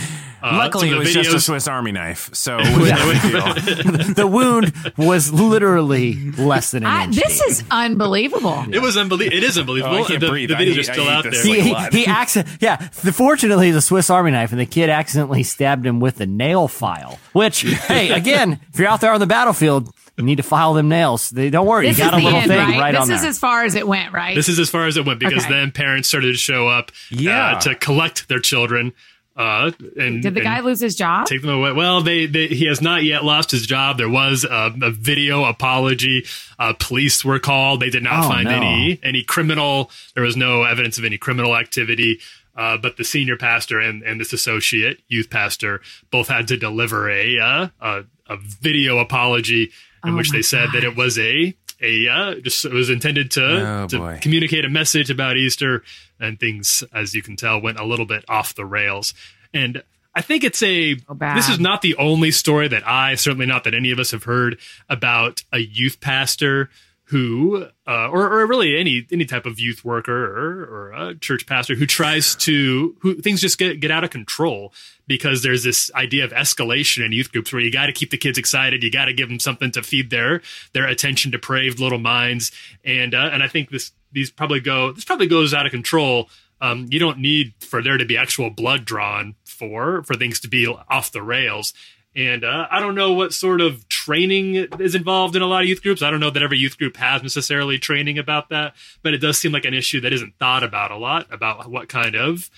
[0.42, 1.38] Uh, Luckily, it was the just a.
[1.40, 2.90] Swiss Army knife, so it was
[3.32, 7.14] no the wound was literally less than an I, inch.
[7.14, 7.48] this deep.
[7.50, 8.64] is unbelievable.
[8.68, 9.36] It was unbelievable.
[9.36, 9.94] It is unbelievable.
[9.94, 10.48] Oh, I can't the, breathe.
[10.48, 11.32] the videos eat- are still I out there.
[11.32, 11.92] like he, blood.
[11.94, 16.00] he accident yeah the, fortunately the swiss army knife and the kid accidentally stabbed him
[16.00, 20.24] with a nail file which hey again if you're out there on the battlefield you
[20.24, 22.40] need to file them nails they don't worry This you got is a the little
[22.40, 22.78] end, thing right?
[22.80, 24.34] right, this on is there as far as it went, right?
[24.34, 25.52] This is as far as it went because Okay.
[25.52, 27.52] then parents started to show up Yeah.
[27.56, 28.92] uh, to collect their children
[29.36, 31.26] Uh, and Did the and guy lose his job?
[31.26, 31.70] take them away?
[31.72, 33.98] Well, they, they he has not yet lost his job.
[33.98, 36.24] There was a, a video apology.
[36.58, 37.80] Uh, police were called.
[37.80, 38.52] They did not Oh, find no.
[38.56, 39.90] any any criminal.
[40.14, 42.18] There was no evidence of any criminal activity.
[42.56, 47.10] Uh, but the senior pastor and, and this associate youth pastor both had to deliver
[47.10, 49.70] a uh, a, a video apology
[50.06, 53.30] in Oh which they said that it was a a uh, just it was intended
[53.32, 54.18] to Oh, to boy.
[54.22, 55.82] communicate a message about Easter,
[56.18, 59.12] and things, as you can tell, went a little bit off the rails.
[59.52, 59.82] And
[60.14, 61.36] I think it's a bad.
[61.36, 64.24] this is not the only story that I certainly not that any of us have
[64.24, 66.70] heard about a youth pastor
[67.08, 71.46] who uh, or, or really any any type of youth worker or, or a church
[71.46, 74.72] pastor who tries to who things just get get out of control
[75.06, 78.16] because there's this idea of escalation in youth groups where you got to keep the
[78.16, 80.42] kids excited you got to give them something to feed their
[80.72, 82.50] their attention depraved little minds.
[82.84, 86.28] And uh, and I think this these probably go this probably goes out of control.
[86.60, 90.48] Um, you don't need for there to be actual blood drawn for for things to
[90.48, 91.72] be off the rails
[92.16, 95.68] and uh, I don't know what sort of training is involved in a lot of
[95.68, 96.00] youth groups.
[96.02, 99.36] I don't know that every youth group has necessarily training about that, but it does
[99.38, 102.50] seem like an issue that isn't thought about a lot about what kind of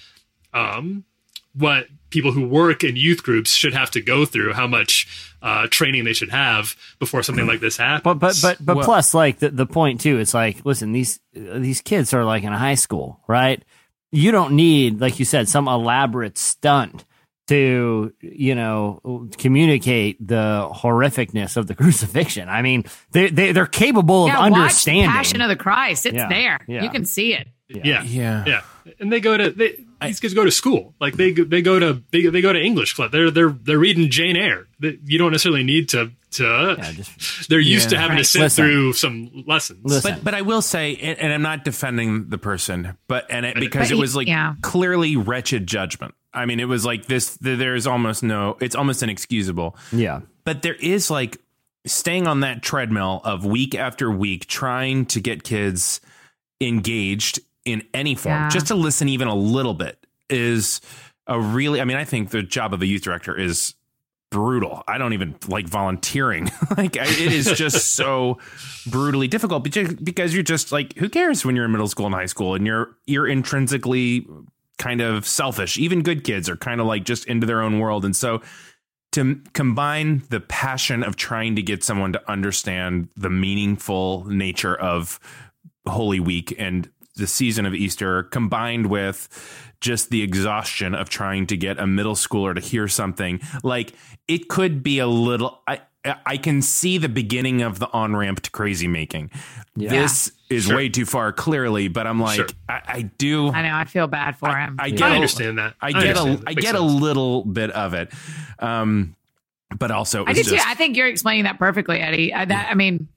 [0.54, 1.04] um,
[1.54, 5.66] what people who work in youth groups should have to go through, how much uh,
[5.70, 8.04] training they should have before something like this happens.
[8.04, 11.18] But but but but Well- plus, like the the point too, it's like, listen, these
[11.32, 13.62] these kids are like in a high school, right?
[14.10, 17.04] You don't need, like you said, some elaborate stunt
[17.48, 22.48] to you know communicate the horrificness of the crucifixion.
[22.48, 25.10] I mean, they they they're capable of yeah, watch understanding.
[25.10, 26.06] Passion of the Christ.
[26.06, 26.60] It's Yeah, there.
[26.68, 26.82] yeah.
[26.84, 27.48] You can see it.
[27.68, 28.44] yeah, Yeah.
[28.46, 28.60] yeah,
[29.00, 30.94] and they go to they, these kids go to school.
[31.00, 33.12] Like they go- they go to they, they go to English club.
[33.12, 34.66] They're they're they're reading Jane Eyre.
[34.80, 36.76] They- You don't necessarily need to to.
[36.78, 38.18] Yeah, just- they're used to having Right.
[38.22, 38.64] to sit Listen.
[38.64, 39.80] through some lessons.
[39.84, 40.14] Listen.
[40.14, 43.56] But but I will say, and and I'm not defending the person, but and it,
[43.56, 44.54] because But it was like yeah.
[44.62, 46.14] clearly wretched judgment.
[46.34, 47.36] I mean, it was like this.
[47.40, 48.56] There's almost no.
[48.60, 49.76] It's almost inexcusable.
[49.92, 50.20] yeah.
[50.44, 51.38] But there is like
[51.86, 56.00] staying on that treadmill of week after week, trying to get kids
[56.60, 58.48] engaged in any form, Yeah.
[58.48, 60.80] just to listen even a little bit is
[61.26, 61.80] a really.
[61.80, 63.74] I mean, I think the job of a youth director is
[64.30, 64.82] brutal.
[64.88, 66.50] I don't even like volunteering.
[66.76, 68.38] like I, it is just so
[68.86, 72.14] brutally difficult because because you're just like who cares when you're in middle school and
[72.14, 74.26] high school and you're you're intrinsically
[74.78, 75.78] kind of selfish.
[75.78, 78.40] Even good kids are kind of like just into their own world and so
[79.12, 85.18] to combine the passion of trying to get someone to understand the meaningful nature of
[85.86, 89.28] Holy Week and the season of Easter, combined with
[89.80, 93.92] just the exhaustion of trying to get a middle schooler to hear something, like
[94.28, 95.62] it could be a little.
[95.66, 99.30] I I can see the beginning of the on ramp to crazy making.
[99.76, 100.76] This is Sure.
[100.76, 102.46] way too far, clearly, but I'm like, Sure.
[102.68, 103.48] I, I do.
[103.50, 103.74] I know.
[103.74, 104.76] I feel bad for him.
[104.78, 105.74] I I get a- understand that.
[105.82, 106.48] I I get understand a that.
[106.48, 108.10] I Makes get a little bit of it,
[108.60, 109.16] um,
[109.76, 110.50] but also it I was do too.
[110.56, 112.32] just, I think you're explaining that perfectly, Eddie.
[112.32, 113.08] I, that, I mean,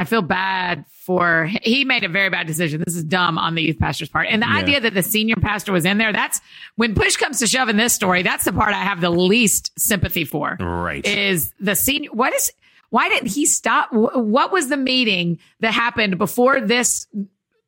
[0.00, 2.82] I feel bad for he made a very bad decision.
[2.86, 4.28] This is dumb on the youth pastor's part.
[4.30, 4.56] And the Yeah.
[4.56, 6.40] idea that the senior pastor was in there, that's
[6.76, 9.72] when push comes to shove in this story, that's the part I have the least
[9.78, 10.56] sympathy for.
[10.58, 11.04] Right.
[11.06, 12.50] Is the senior what is
[12.88, 17.06] why didn't he stop what was the meeting that happened before this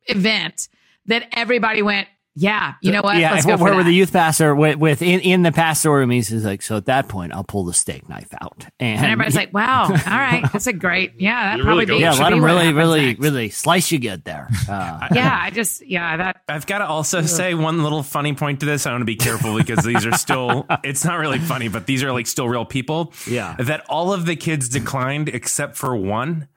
[0.07, 0.68] event
[1.07, 3.18] that everybody went, yeah, you know what?
[3.18, 5.97] Yeah, Let's go where for were the youth pastor with, with in, in the pastoral
[5.97, 6.11] room?
[6.11, 9.37] He's like, so at that point, I'll pull the steak knife out, and, and everybody's
[9.37, 12.30] like, wow, all right, that's a great, yeah, that You're probably really be, yeah, let
[12.30, 13.20] be him really, really, next.
[13.20, 14.49] really slice you good there.
[14.72, 18.61] Uh, yeah, I just yeah that I've got to also say one little funny point
[18.61, 18.87] to this.
[18.87, 22.03] I want to be careful because these are still, it's not really funny, but these
[22.03, 23.12] are like still real people.
[23.28, 23.57] Yeah.
[23.59, 26.49] That all of the kids declined except for one.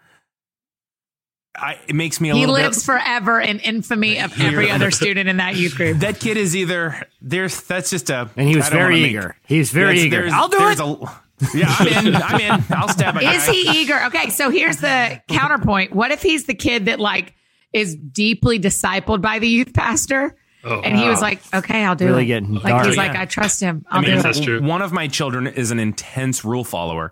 [1.58, 2.86] I, it makes me a he little lives bit.
[2.86, 5.98] forever in infamy of every other student in that youth group.
[6.02, 9.02] that kid is either there's that's just a And he was I don't very wanna
[9.04, 9.36] make- eager.
[9.48, 10.18] He was very That's- eager.
[10.22, 10.80] there's- I'll do it.
[10.80, 11.22] A,
[11.58, 12.16] yeah, I'm in.
[12.16, 12.64] I'm in.
[12.72, 13.34] I'll stab a guy.
[13.36, 14.02] Is he eager?
[14.06, 15.94] Okay, so here's the counterpoint.
[15.94, 17.34] What if he's the kid that like
[17.74, 20.38] is deeply discipled by the youth pastor?
[20.68, 20.82] Oh.
[20.82, 22.88] and he was like, "Okay, I'll do Really it." getting like dark.
[22.88, 23.86] he's like, "I trust him.
[23.92, 24.62] I'll I mean, do if it." that's true.
[24.64, 27.12] One of my children is an intense rule follower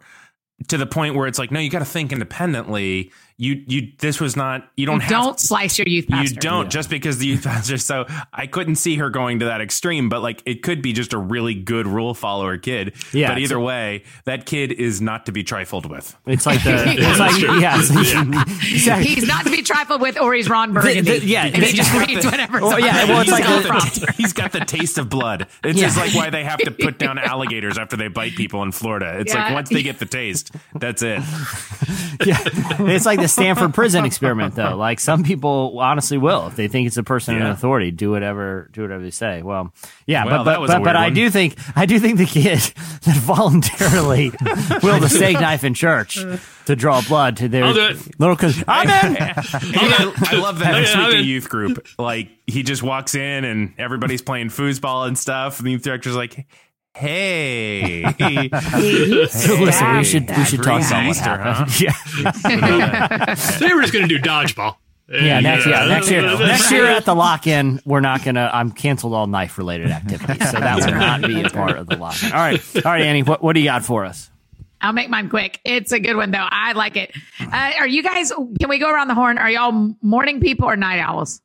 [0.70, 3.12] to the point where it's like, no, you got to think independently.
[3.38, 6.36] You, you, this was not, you don't have Don't slice your youth pastor.
[6.36, 7.77] You don't just because the youth pastor.
[7.77, 11.13] So I couldn't see her going to that extreme, but like it could be just
[11.13, 12.93] a really good rule follower kid.
[13.11, 16.15] Yeah, But either a- way, that kid is not to be trifled with.
[16.27, 19.07] It's like the, it's like, yeah, it's- exactly.
[19.07, 21.01] He's not to be trifled with, or he's Ron Burgundy.
[21.01, 22.61] The- the- yeah, and he they- just got reads the- whatever.
[22.61, 25.47] Well, yeah, well, it's He's like got the- the- he's got the taste of blood.
[25.63, 25.88] It's Yeah.
[25.88, 29.17] just like why they have to put down alligators after they bite people in Florida.
[29.19, 31.19] It's like once they get the taste, that's it.
[32.25, 32.38] yeah,
[32.88, 34.75] it's like the Stanford prison experiment, though.
[34.75, 38.69] Like some people honestly will if they think it's a person in authority, do whatever,
[38.71, 39.41] do whatever they say.
[39.41, 39.73] Well,
[40.05, 42.59] yeah, Well, but but but, but I do think I do think the kid
[43.03, 44.31] that voluntarily
[44.84, 46.17] willed a steak knife in church
[46.65, 48.19] to draw blood to their I'll do it.
[48.19, 48.36] little.
[48.36, 49.17] Cause I'm in.
[49.21, 51.86] I, I love that Yeah, this week I the youth group.
[51.97, 56.15] Like he just walks in and everybody's playing foosball and stuff, and the youth director's
[56.15, 56.45] like,
[56.96, 58.04] "Hey,
[59.30, 61.80] So listen, we should we should talk Green about what Easter, happened.
[61.82, 64.76] Yeah, Today we're just going to do dodgeball.
[65.10, 65.39] yeah.
[65.41, 68.50] Next, yeah, next year, next year at the lock-in, we're not gonna.
[68.54, 72.32] I'm canceled all knife-related activities, so that will not be a part of the lock-in.
[72.32, 74.30] All right, all right, Annie, what what do you got for us?
[74.80, 75.60] I'll make mine quick.
[75.64, 76.46] It's a good one though.
[76.50, 77.12] I like it.
[77.39, 78.32] Uh, are you guys?
[78.60, 79.38] Can we go around the horn?
[79.38, 81.41] Are y'all morning people or night owls?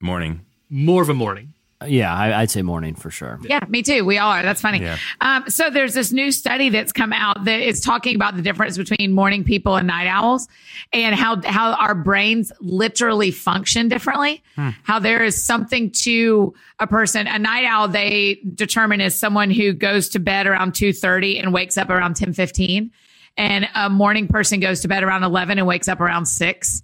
[0.00, 0.40] morning."
[0.70, 1.54] More of a morning.
[1.86, 3.38] Yeah, I, I'd say morning for sure.
[3.44, 4.04] Yeah, me too.
[4.04, 4.42] We all are.
[4.42, 4.80] That's funny.
[4.80, 4.98] Yeah.
[5.20, 8.76] Um, so there's this new study that's come out that is talking about the difference
[8.76, 10.48] between morning people and night owls
[10.92, 14.42] and how, how our brains literally function differently.
[14.82, 19.72] How there is something to a person, a night owl, they determine is someone who
[19.72, 22.90] goes to bed around 2.30 and wakes up around 10.15
[23.38, 26.82] and a morning person goes to bed around 11 and wakes up around 6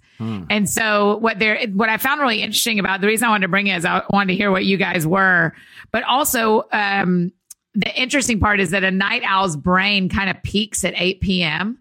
[0.49, 3.49] and so what they're what i found really interesting about the reason i wanted to
[3.49, 5.53] bring it is i wanted to hear what you guys were.
[5.91, 7.31] But also um
[7.73, 11.79] the interesting part is that a night owl's brain kind of peaks at 8 p.m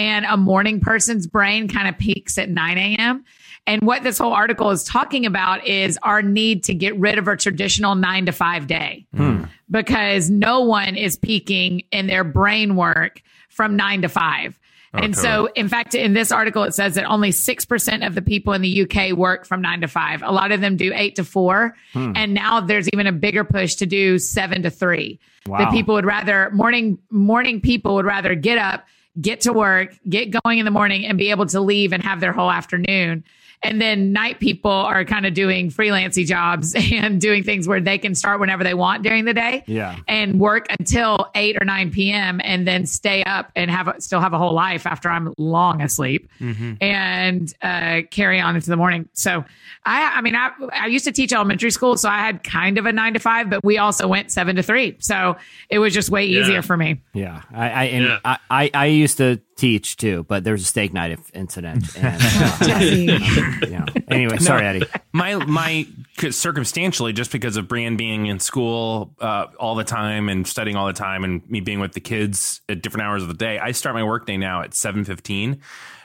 [0.00, 3.22] and a morning person's brain kind of peaks at 9 a.m.
[3.66, 7.28] And what this whole article is talking about is our need to get rid of
[7.28, 9.06] our traditional nine to five day
[9.70, 13.22] because no one is peaking in their brain work
[13.60, 14.58] from nine to five.
[14.94, 18.22] Oh, and so, in fact, in this article, it says that only 6% of the
[18.22, 20.22] people in the UK work from nine to five.
[20.22, 21.76] A lot of them do eight to four.
[21.92, 22.12] Hmm.
[22.16, 25.20] And now there's even a bigger push to do seven to three.
[25.46, 25.58] Wow.
[25.58, 28.86] That people would rather, morning, morning people would rather get up,
[29.20, 32.20] get to work, get going in the morning and be able to leave and have
[32.20, 33.24] their whole afternoon.
[33.62, 37.98] And then night people are kind of doing freelancy jobs and doing things where they
[37.98, 39.96] can start whenever they want during the day Yeah.
[40.08, 42.40] and work until 8 or 9 p.m.
[42.42, 46.30] and then stay up and have still have a whole life after I'm long asleep
[46.80, 49.08] and uh, carry on into the morning.
[49.12, 49.44] So
[49.84, 52.86] I, I mean, I, I used to teach elementary school, so I had kind of
[52.86, 54.96] a nine to five, but we also went seven to three.
[55.00, 55.36] So
[55.68, 56.40] it was just way Yeah.
[56.40, 57.00] easier for me.
[57.12, 58.18] Yeah, I I, and Yeah.
[58.24, 61.84] I, I I used to teach too, but there was a steak knife incident.
[61.96, 62.78] And, uh,
[63.66, 63.84] you know.
[64.08, 64.86] Anyway, sorry, Eddie.
[65.12, 65.86] my my
[66.30, 70.86] circumstantially just because of Brian being in school uh, all the time and studying all
[70.86, 73.72] the time and me being with the kids at different hours of the day i
[73.72, 75.58] start my workday now at 7.15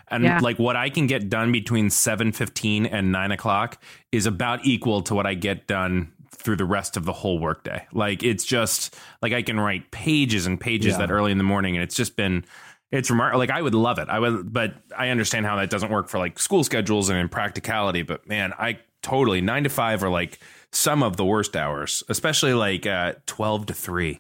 [0.10, 0.40] and Yeah.
[0.40, 3.82] like what i can get done between 7.15 and 9 o'clock
[4.12, 7.86] is about equal to what i get done through the rest of the whole workday
[7.92, 11.00] like it's just like i can write pages and pages Yeah.
[11.00, 12.46] that early in the morning and it's just been
[12.92, 13.40] it's remarkable.
[13.40, 14.08] Like I would love it.
[14.10, 17.30] I would, but I understand how that doesn't work for like school schedules and in
[17.30, 18.02] practicality.
[18.04, 20.40] But man, I totally nine to five are like
[20.72, 24.20] some of the worst hours, especially like uh, twelve to three.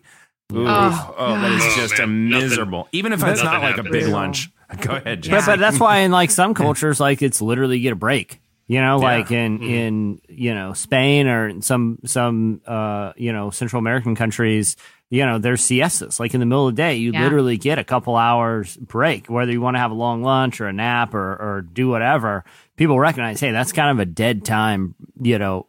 [0.53, 2.87] Ooh, Oh, oh, that is Oh, just a man, nothing- miserable.
[2.91, 4.49] Even if it's nothing not like a big lunch.
[4.81, 5.35] Go ahead, Jesse.
[5.35, 8.41] But but that's why in like some cultures, like it's literally you get a break.
[8.67, 9.69] You know, like in Mm-hmm.
[9.69, 14.75] in you know Spain or in some some uh you know Central American countries,
[15.11, 16.19] you know there's siestas.
[16.19, 17.23] Like in the middle of the day, you Yeah.
[17.23, 20.67] literally get a couple hours break, whether you want to have a long lunch or
[20.67, 22.43] a nap or or do whatever.
[22.75, 24.95] People recognize, hey, that's kind of a dead time.
[25.21, 25.67] You know,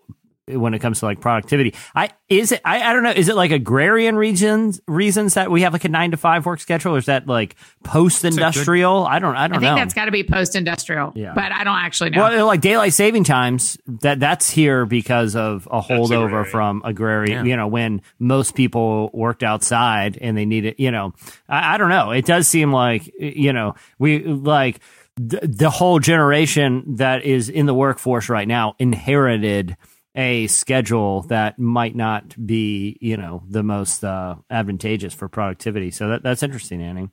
[0.49, 1.75] when it comes to like productivity.
[1.95, 5.63] I is it I, I don't know, is it like agrarian regions reasons that we
[5.63, 9.05] have like a nine to five work schedule or is that like post industrial?
[9.07, 9.77] I don't I don't I think know.
[9.77, 11.33] that's got to be post industrial, Yeah.
[11.35, 12.23] but I don't actually know.
[12.23, 16.51] well, like daylight saving times, that that's here because of a holdover agrarian.
[16.51, 17.45] from agrarian.
[17.47, 17.51] Yeah.
[17.51, 21.13] You know, when most people worked outside and they needed, you know,
[21.49, 22.13] I, I don't know.
[22.13, 24.79] It does seem like you know we like
[25.17, 29.77] the, the whole generation that is in the workforce right now inherited
[30.17, 35.91] a schedule that might not be, you know, the most uh, advantageous for productivity.
[35.91, 37.11] So that, that's interesting, Annie.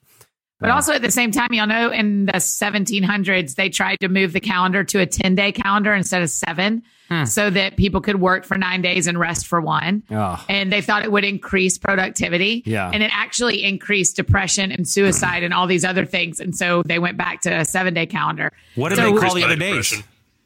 [0.60, 4.32] But also at the same time, you'll know in the 1700s, they tried to move
[4.32, 6.84] the calendar to a 10 day calendar instead of seven
[7.26, 10.02] so that people could work for nine days and rest for one.
[10.10, 10.44] Oh.
[10.50, 12.64] And they thought it would increase productivity.
[12.66, 12.90] Yeah.
[12.92, 16.40] And it actually increased depression and suicide and all these other things.
[16.40, 18.52] And so they went back to a seven day calendar.
[18.76, 20.02] what did So- they call the other days?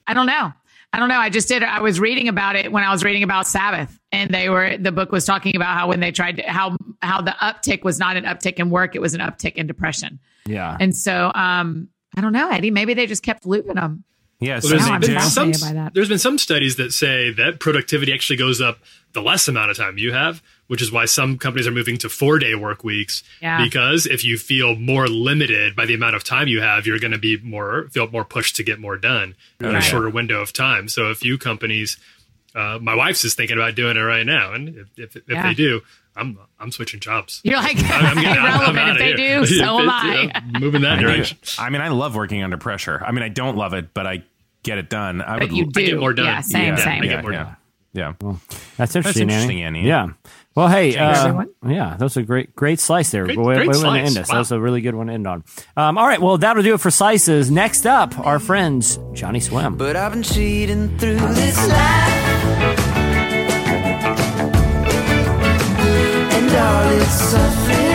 [0.07, 0.51] I don't know.
[0.93, 1.17] I don't know.
[1.17, 1.63] I just did.
[1.63, 4.91] I was reading about it when I was reading about Sabbath, and they were the
[4.91, 8.17] book was talking about how when they tried to how how the uptick was not
[8.17, 10.19] an uptick in work, it was an uptick in depression.
[10.45, 10.75] Yeah.
[10.79, 12.71] And so, um, I don't know, Eddie.
[12.71, 14.05] Maybe they just kept looping them.
[14.39, 15.93] Yeah, Well, there's, Now been some, fascinated by that.
[15.95, 18.77] there's been some studies that say that productivity actually goes up
[19.13, 22.09] the less amount of time you have, which is why some companies are moving to
[22.09, 23.23] four day work weeks.
[23.41, 23.63] Yeah.
[23.63, 27.11] Because if you feel more limited by the amount of time you have, you're going
[27.13, 30.53] to be more feel more pushed to get more done in a shorter window of
[30.53, 30.87] time.
[30.87, 31.97] So a few companies,
[32.55, 35.47] uh, my wife's is thinking about doing it right now, and if if, if Yeah.
[35.47, 35.81] they do,
[36.15, 37.39] I'm I'm switching jobs.
[37.43, 38.77] You're like I'm getting- I'm- I'm irrelevant.
[38.79, 39.39] outta if they here.
[39.41, 40.15] do, so am If I.
[40.23, 41.37] it's, uh, moving that direction.
[41.59, 43.01] I mean, I love working under pressure.
[43.05, 44.23] I mean, I don't love it, but I
[44.63, 45.21] get it done.
[45.21, 45.85] I But would you l- do.
[45.85, 46.25] get more done.
[46.25, 47.01] Yeah, same, yeah, same.
[47.03, 47.43] I Yeah, get more yeah,
[47.93, 48.17] done.
[48.23, 48.37] yeah.
[48.77, 49.79] That's interesting, interesting, Annie.
[49.81, 49.87] Annie.
[49.87, 50.07] Yeah.
[50.57, 53.25] Well, hey, uh, yeah, that was a great, great slice there.
[53.25, 54.07] Great- way, great way to slice.
[54.07, 54.31] end us.
[54.31, 55.43] That was a really good one to end on.
[55.75, 57.51] Um, all right, well, that'll do it for slices.
[57.51, 59.77] Next up, our friends Johnnyswim.
[59.77, 61.77] But I've been cheating through this life.
[66.33, 67.86] And all its suffering.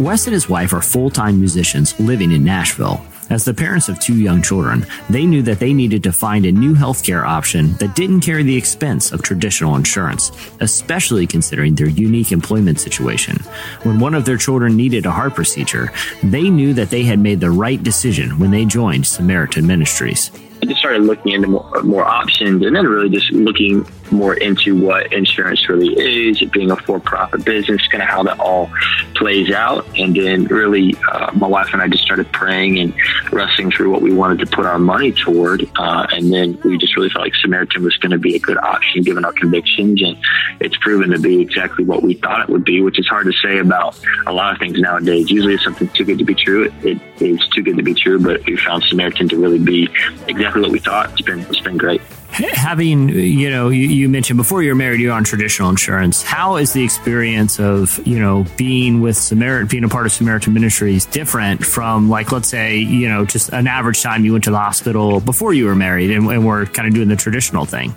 [0.00, 3.04] Wes and his wife are full time musicians living in Nashville.
[3.28, 6.52] As the parents of two young children, they knew that they needed to find a
[6.52, 12.32] new healthcare option that didn't carry the expense of traditional insurance, especially considering their unique
[12.32, 13.36] employment situation.
[13.82, 15.92] When one of their children needed a heart procedure,
[16.22, 20.30] they knew that they had made the right decision when they joined Samaritan Ministries.
[20.62, 24.80] I just started looking into more, more options and then really just looking more into
[24.80, 28.70] what insurance really is, it being a for-profit business, kind of how that all
[29.14, 29.86] plays out.
[29.98, 32.94] And then really, uh, my wife and I just started praying and
[33.32, 35.68] wrestling through what we wanted to put our money toward.
[35.76, 38.58] Uh, and then we just really felt like Samaritan was going to be a good
[38.58, 40.02] option given our convictions.
[40.02, 40.16] And
[40.60, 43.32] it's proven to be exactly what we thought it would be, which is hard to
[43.32, 45.30] say about a lot of things nowadays.
[45.30, 46.64] Usually it's something too good to be true.
[46.82, 49.88] It, it is too good to be true, but we found Samaritan to really be
[50.26, 51.10] exactly what we thought.
[51.12, 52.02] It's been, it's been great.
[52.32, 56.22] Having, you know, you, you mentioned before you're married, you're on traditional insurance.
[56.22, 60.54] How is the experience of, you know, being with Samaritan, being a part of Samaritan
[60.54, 64.50] Ministries different from, like, let's say, you know, just an average time you went to
[64.50, 67.94] the hospital before you were married and, and were kind of doing the traditional thing?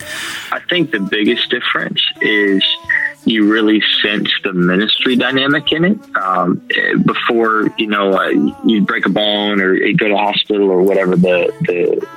[0.52, 2.64] I think the biggest difference is
[3.26, 5.98] you really sense the ministry dynamic in it.
[6.16, 6.62] Um,
[7.06, 8.30] before, you know, uh,
[8.66, 12.08] you break a bone or you go to hospital or whatever the, the,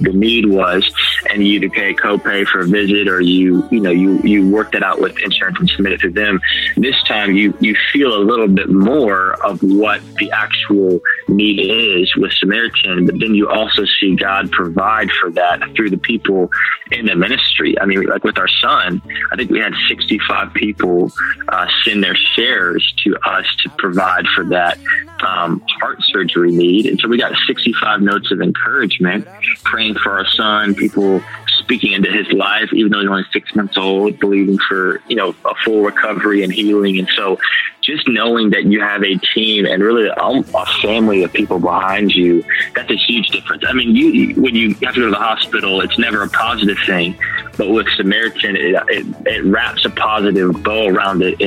[0.00, 0.90] the need was,
[1.30, 4.48] and you either pay a copay for a visit or you, you know, you, you
[4.48, 6.40] work that out with insurance and submit it to them.
[6.76, 12.14] This time you, you feel a little bit more of what the actual need is
[12.16, 16.50] with Samaritan, but then you also see God provide for that through the people
[16.90, 17.78] in the ministry.
[17.80, 19.02] I mean, like with our son,
[19.32, 21.10] I think we had 65 people
[21.48, 24.78] uh, send their shares to us to provide for that
[25.20, 26.86] um, heart surgery need.
[26.86, 29.26] And so we got 65 notes of encouragement,
[29.64, 31.17] praying for our son, people
[31.60, 35.34] speaking into his life, even though he's only six months old, believing for, you know,
[35.44, 36.98] a full recovery and healing.
[36.98, 37.38] And so
[37.82, 42.44] just knowing that you have a team and really a, family of people behind you,
[42.74, 43.64] that's a huge difference.
[43.66, 46.78] I mean, you, when you have to go to the hospital, it's never a positive
[46.86, 47.18] thing.
[47.56, 51.38] But with Samaritan, it, it, it wraps a positive bow around it,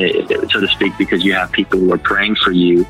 [0.52, 2.86] so to speak, because you have people who are praying for you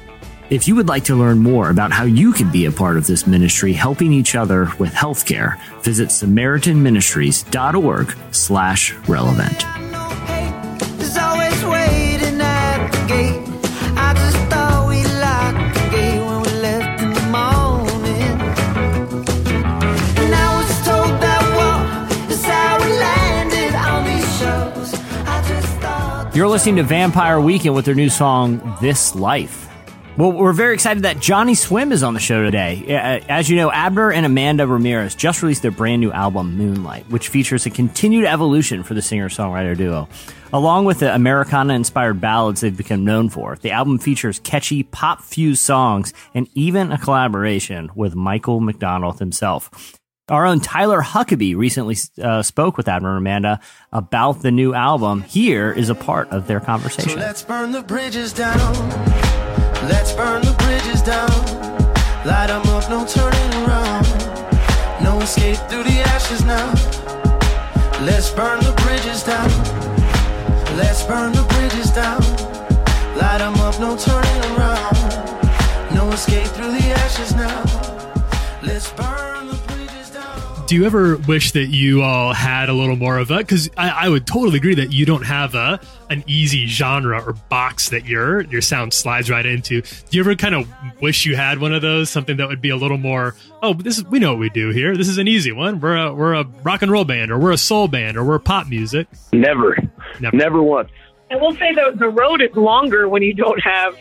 [0.52, 3.08] If you would like to learn more about how you can be a part of
[3.08, 9.64] this ministry helping each other with healthcare, visit samaritanministries.org slash relevant.
[26.36, 29.71] You're listening to Vampire Weekend with their new song, This Life.
[30.18, 32.84] Well, we're very excited that Johnnyswim is on the show today.
[32.88, 37.10] Uh, As you know, Abner and Amanda Ramirez just released their brand new album, Moonlight,
[37.10, 40.10] which features a continued evolution for the singer songwriter duo.
[40.54, 45.22] Along with the Americana inspired ballads they've become known for, the album features catchy pop
[45.22, 49.98] fused songs and even a collaboration with Michael McDonald himself.
[50.28, 53.60] Our own Tyler Huckabee recently uh, spoke with Abner and Amanda
[53.94, 55.22] about the new album.
[55.24, 57.20] Here is a part of their So conversation.
[57.20, 59.31] let's burn the bridges down.
[59.90, 61.32] Let's burn the bridges down.
[62.24, 64.08] Light 'em up, no turning around.
[65.02, 66.70] No escape through the ashes now.
[68.02, 69.50] Let's burn the bridges down.
[70.78, 72.22] Let's burn the bridges down.
[73.16, 74.98] Light 'em up, no turning around.
[75.94, 77.64] No escape through the ashes now.
[78.62, 79.41] Let's burn.
[80.72, 83.40] Do you ever wish that you all had a little more of a?
[83.40, 87.34] Because I, I would totally agree that you don't have a an easy genre or
[87.50, 89.82] box that your your sound slides right into.
[89.82, 90.70] Do you ever kind of
[91.02, 92.10] wish you had one of those?
[92.10, 93.36] Something that would be a little more.
[93.62, 94.96] Oh, this is we know what we do here.
[94.96, 95.82] This is an easy one.
[95.82, 98.40] We're a we're a rock and roll band, or we're a soul band, or we're
[98.40, 99.08] pop music.
[99.34, 99.76] Never,
[100.22, 100.38] Never.
[100.38, 100.90] never, once.
[101.30, 103.98] I will say the the road is longer when you don't have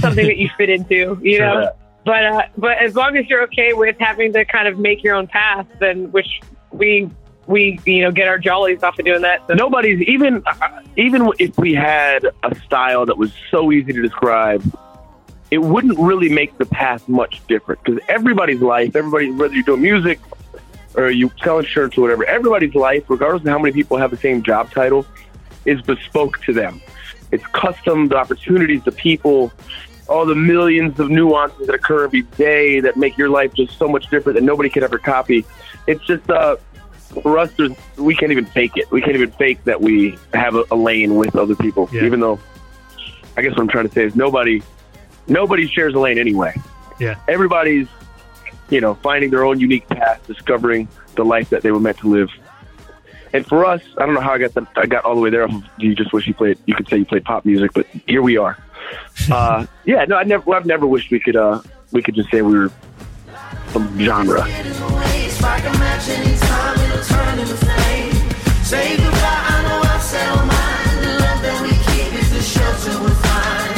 [0.00, 1.70] something that you fit into, you know.
[2.08, 5.14] But uh, but as long as you're okay with having to kind of make your
[5.14, 6.40] own path, then which
[6.72, 7.10] we
[7.46, 9.46] we you know get our jollies off of doing that.
[9.46, 9.52] So.
[9.52, 14.64] Nobody's even uh, even if we had a style that was so easy to describe,
[15.50, 19.82] it wouldn't really make the path much different because everybody's life, everybody whether you're doing
[19.82, 20.18] music
[20.94, 24.16] or you sell insurance or whatever, everybody's life, regardless of how many people have the
[24.16, 25.04] same job title,
[25.66, 26.80] is bespoke to them.
[27.32, 29.52] It's custom, the opportunities, the people,
[30.08, 33.88] all the millions of nuances that occur every day that make your life just so
[33.88, 35.44] much different that nobody could ever copy.
[35.86, 36.56] It's just uh,
[37.22, 38.90] for us, there's, we can't even fake it.
[38.90, 42.04] We can't even fake that we have a, a lane with other people, Yeah.
[42.04, 42.38] even though
[43.36, 44.62] I guess what I'm trying to say is nobody
[45.28, 46.54] nobody shares a lane anyway.
[46.98, 47.16] Yeah.
[47.28, 47.86] Everybody's
[48.70, 52.08] you know finding their own unique path, discovering the life that they were meant to
[52.08, 52.30] live.
[53.32, 55.30] And for us, I don't know how I got the, I got all the way
[55.30, 55.44] there.
[55.44, 56.58] off of, You just wish you played.
[56.66, 58.56] You could say you played pop music, but here we are.
[59.30, 60.54] Uh, yeah, no, I never.
[60.54, 61.36] I've never wished we could.
[61.36, 61.60] Uh,
[61.92, 62.70] we could just say we were
[63.68, 64.44] some genre.
[64.48, 68.12] It's like a match anytime it'll turn into flame.
[68.64, 71.02] Say goodbye, I know I've said all mine.
[71.02, 73.74] The love that we keep is the shelter we find.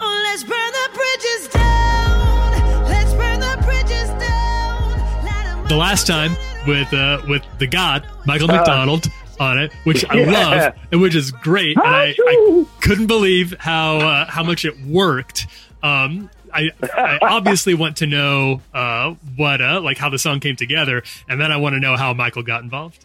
[0.00, 2.84] Oh, let's burn the bridges down.
[2.88, 5.24] Let's burn the bridges down.
[5.24, 6.34] Let 'em The last time
[6.68, 9.08] with uh, with the God Michael McDonald
[9.40, 10.30] on it, which I Yeah.
[10.30, 14.78] love and which is great, and I, I couldn't believe how uh, how much it
[14.86, 15.46] worked.
[15.82, 20.56] Um, I, I obviously want to know uh, what uh, like how the song came
[20.56, 23.04] together, and then I want to know how Michael got involved.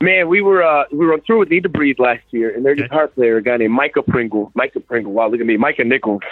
[0.00, 2.74] Man, we were uh, we were through with Need to Breathe last year, and their
[2.74, 4.50] guitar player, a guy named Micah Pringle.
[4.54, 5.12] Micah Pringle.
[5.12, 6.22] Wow, look at me, Micah Nichols.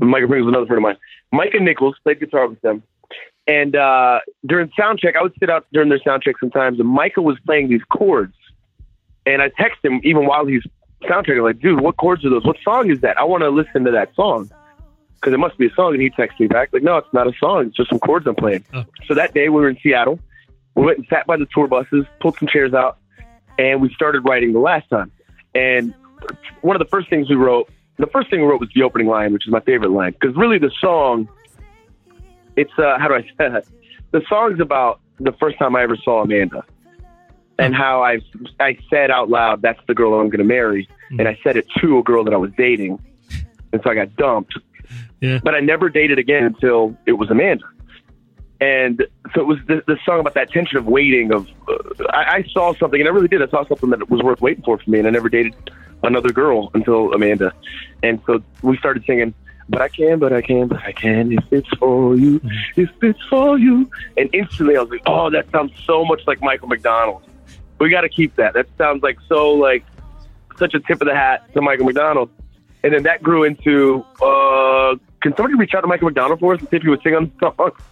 [0.00, 0.96] Micah Pringle's another friend of mine.
[1.32, 2.82] Micah Nichols played guitar with them,
[3.48, 6.88] and uh, during sound check, I would sit out during their sound check sometimes, and
[6.88, 8.34] Michael was playing these chords,
[9.26, 10.62] and I text him even while he's
[11.08, 12.44] sound checking, like, dude, what chords are those?
[12.44, 13.18] What song is that?
[13.18, 14.50] I want to listen to that song
[15.14, 15.94] because it must be a song.
[15.94, 17.66] And he texted me back, like, no, it's not a song.
[17.66, 18.64] It's just some chords I'm playing.
[19.06, 20.18] So that day we were in Seattle.
[20.74, 22.98] We went and sat by the tour buses, pulled some chairs out,
[23.58, 25.10] and we started writing the last time.
[25.54, 25.94] And
[26.60, 29.08] one of the first things we wrote, the first thing we wrote was the opening
[29.08, 30.12] line, which is my favorite line.
[30.12, 31.28] Because really the song,
[32.58, 33.64] it's, uh, how do I say that?
[34.10, 36.64] The song's about the first time I ever saw Amanda
[37.58, 38.20] and how I,
[38.60, 40.88] I said out loud, that's the girl I'm going to marry.
[41.10, 43.02] And I said it to a girl that I was dating.
[43.72, 44.56] And so I got dumped.
[45.20, 45.40] Yeah.
[45.42, 47.64] But I never dated again until it was Amanda.
[48.60, 49.04] And
[49.34, 51.32] so it was this, this song about that tension of waiting.
[51.32, 53.42] Of uh, I, I saw something, and I really did.
[53.42, 55.54] I saw something that was worth waiting for for me, and I never dated
[56.02, 57.52] another girl until Amanda.
[58.02, 59.32] And so we started singing,
[59.68, 62.40] "But I can, but I can, but I can if it's for you,
[62.76, 66.40] if it's for you." And instantly, I was like, "Oh, that sounds so much like
[66.42, 67.22] Michael McDonald.
[67.78, 68.54] We got to keep that.
[68.54, 69.84] That sounds like so like
[70.58, 72.30] such a tip of the hat to Michael McDonald."
[72.82, 76.60] And then that grew into, uh, "Can somebody reach out to Michael McDonald for us
[76.60, 77.70] and see if he would sing on the song?"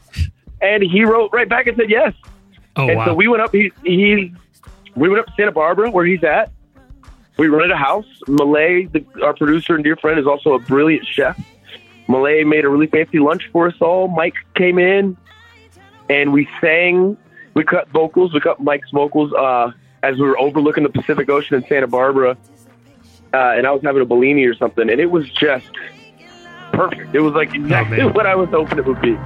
[0.58, 2.14] And he wrote right back and said yes.
[2.76, 3.04] Oh and wow!
[3.04, 3.52] so we went up.
[3.52, 4.32] He, he
[4.94, 6.50] we went up to Santa Barbara where he's at.
[7.36, 8.06] We rented a house.
[8.26, 11.38] Malay, the, our producer and dear friend, is also a brilliant chef.
[12.08, 14.08] Malay made a really fancy lunch for us all.
[14.08, 15.16] Mike came in,
[16.08, 17.16] and we sang.
[17.54, 18.32] We cut vocals.
[18.34, 22.36] We cut Mike's vocals uh, as we were overlooking the Pacific Ocean in Santa Barbara.
[23.32, 25.66] Uh, and I was having a Bellini or something, and it was just
[26.72, 27.14] perfect.
[27.14, 28.12] It was like exactly man.
[28.14, 29.18] what I was hoping it would be.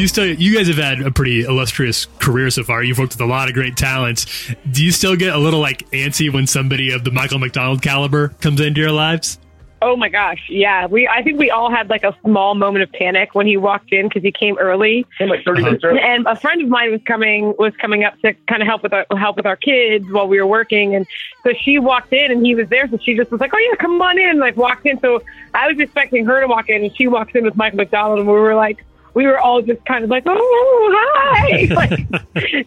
[0.00, 0.24] Do you still?
[0.24, 2.82] You guys have had a pretty illustrious career so far.
[2.82, 4.24] You've worked with a lot of great talents.
[4.70, 8.28] Do you still get a little like antsy when somebody of the Michael McDonald caliber
[8.40, 9.38] comes into your lives?
[9.82, 10.86] Oh my gosh, yeah.
[10.86, 13.92] We I think we all had like a small moment of panic when he walked
[13.92, 15.04] in because he came early.
[15.18, 15.66] Came like 30 Uh-huh.
[15.68, 16.00] minutes early.
[16.00, 18.94] And a friend of mine was coming was coming up to kind of help with
[18.94, 21.06] our help with our kids while we were working, and
[21.42, 23.76] so she walked in and he was there, so she just was like, "Oh yeah,
[23.76, 25.22] come on in." Like walked in, so
[25.52, 28.26] I was expecting her to walk in, and she walks in with Michael McDonald, and
[28.28, 28.82] we were like,
[29.14, 31.90] we were all just kind of like, "Oh hi," like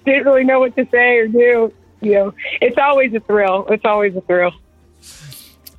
[0.06, 1.74] didn't really know what to say or do.
[2.02, 3.66] You know, it's always a thrill.
[3.70, 4.52] It's always a thrill.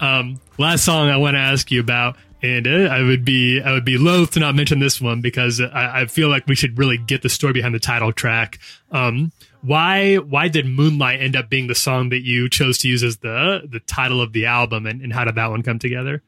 [0.01, 3.73] Um, last song I want to ask you about, and uh, I would be I
[3.73, 6.79] would be loath to not mention this one because I, I feel like we should
[6.79, 8.59] really get the story behind the title track.
[8.91, 13.03] Um, why why did Moonlight end up being the song that you chose to use
[13.03, 16.23] as the the title of the album, and, and how did that one come together?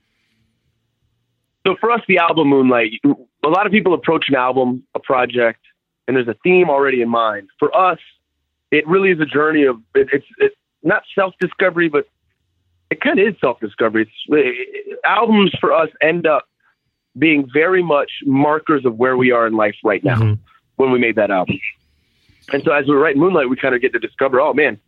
[1.67, 2.93] So for us, the album Moonlight,
[3.47, 5.61] a lot of people approach an album, a project,
[6.07, 7.49] and there's a theme already in mind.
[7.59, 7.99] For us,
[8.71, 12.07] it really is a journey of it, it's it's not self discovery, but
[12.91, 14.11] it kind of is self discovery.
[14.29, 16.47] It, albums for us end up
[17.19, 20.43] being very much markers of where we are in life right now mm-hmm.
[20.77, 21.59] when we made that album.
[22.53, 24.79] And so as we write Moonlight, we kind of get to discover, oh man,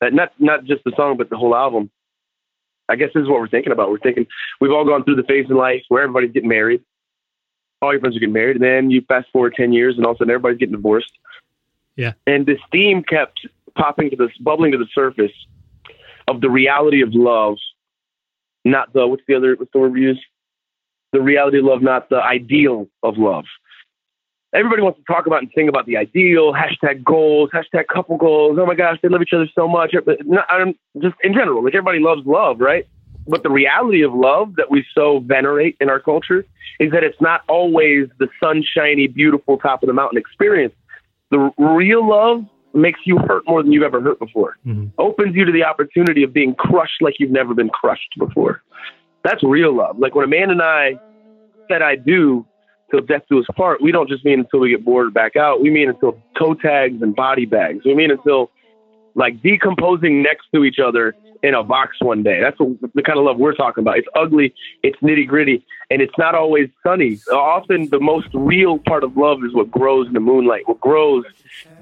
[0.00, 1.90] that not not just the song, but the whole album.
[2.88, 3.90] I guess this is what we're thinking about.
[3.90, 4.26] We're thinking
[4.60, 6.82] we've all gone through the phase in life where everybody's getting married.
[7.82, 10.12] All your friends are getting married, and then you fast forward ten years, and all
[10.12, 11.12] of a sudden everybody's getting divorced.
[11.96, 12.12] Yeah.
[12.26, 13.46] And this theme kept
[13.76, 15.32] popping to the bubbling to the surface
[16.28, 17.56] of the reality of love,
[18.64, 20.24] not the what's the other what's the word we use?
[21.12, 23.44] The reality of love, not the ideal of love.
[24.54, 28.58] Everybody wants to talk about and sing about the ideal, hashtag goals, hashtag couple goals.
[28.60, 29.94] Oh my gosh, they love each other so much.
[30.04, 32.86] But not, I'm just in general, like everybody loves love, right?
[33.26, 36.44] But the reality of love that we so venerate in our culture
[36.80, 40.74] is that it's not always the sunshiny, beautiful top of the mountain experience.
[41.30, 42.44] The real love
[42.74, 44.56] makes you hurt more than you've ever hurt before.
[44.66, 44.88] Mm-hmm.
[44.98, 48.62] Opens you to the opportunity of being crushed like you've never been crushed before.
[49.24, 49.98] That's real love.
[49.98, 50.94] Like when a man and I
[51.68, 52.44] said I do
[52.90, 55.60] till death do us part, we don't just mean until we get bored back out.
[55.60, 57.84] We mean until toe tags and body bags.
[57.84, 58.50] We mean until
[59.14, 62.40] like decomposing next to each other in a box one day.
[62.40, 63.98] That's the kind of love we're talking about.
[63.98, 67.18] It's ugly, it's nitty gritty, and it's not always sunny.
[67.32, 71.24] Often the most real part of love is what grows in the moonlight, what grows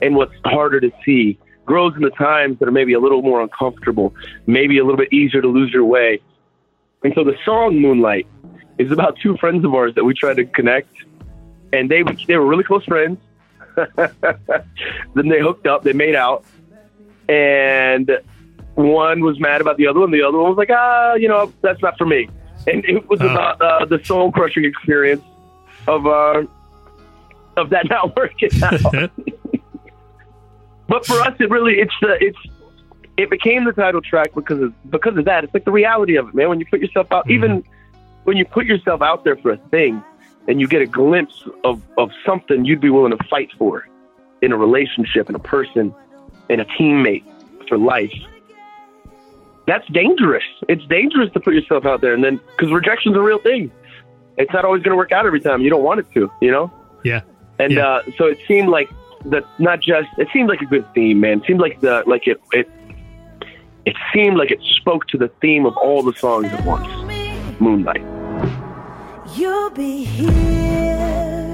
[0.01, 1.39] and what's harder to see.
[1.67, 4.15] Grows in the times that are maybe a little more uncomfortable,
[4.47, 6.21] maybe a little bit easier to lose your way.
[7.05, 8.27] And so the song Moonlight
[8.79, 10.93] is about two friends of ours that we tried to connect,
[11.73, 13.19] and they they were really close friends.
[13.97, 16.45] then they hooked up, they made out,
[17.31, 18.11] and
[18.75, 20.11] one was mad about the other one.
[20.11, 22.29] The other one was like, ah, you know, that's not for me.
[22.67, 25.23] And it was about uh, the soul crushing experience
[25.87, 26.43] of uh,
[27.57, 28.83] of that not working out.
[30.89, 32.39] but for us, it really it's the it's
[33.17, 35.45] it became the title track because of because of that.
[35.45, 36.49] It's like the reality of it, man.
[36.49, 37.65] When you put yourself out, even
[38.25, 40.03] when you put yourself out there for a thing,
[40.49, 43.87] and you get a glimpse of of something you'd be willing to fight for
[44.43, 45.95] in a relationship, in a person,
[46.51, 47.25] in a teammate
[47.69, 48.13] for life.
[49.67, 50.43] That's dangerous.
[50.69, 53.71] It's dangerous to put yourself out there, and then because rejection's a real thing.
[54.37, 55.61] It's not always going to work out every time.
[55.63, 56.73] You don't want it to, you know.
[57.05, 57.21] Yeah.
[57.59, 57.87] And Yeah.
[57.89, 58.91] uh, so it seemed like
[59.27, 59.45] that.
[59.59, 61.41] Not just it seemed like a good theme, man.
[61.41, 62.69] It seemed like the like it it
[63.87, 66.89] it seemed like it spoke to the theme of all the songs at once.
[67.61, 68.03] Moonlight.
[69.37, 71.50] You'll be here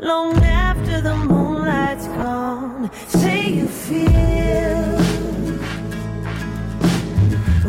[0.00, 2.90] long after the moonlight's gone.
[3.08, 4.96] Say you feel.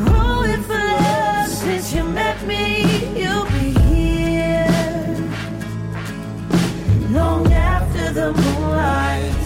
[0.07, 2.83] Oh, if for love since you met me,
[3.19, 5.29] you'll be here
[7.09, 9.40] long after the moonlight's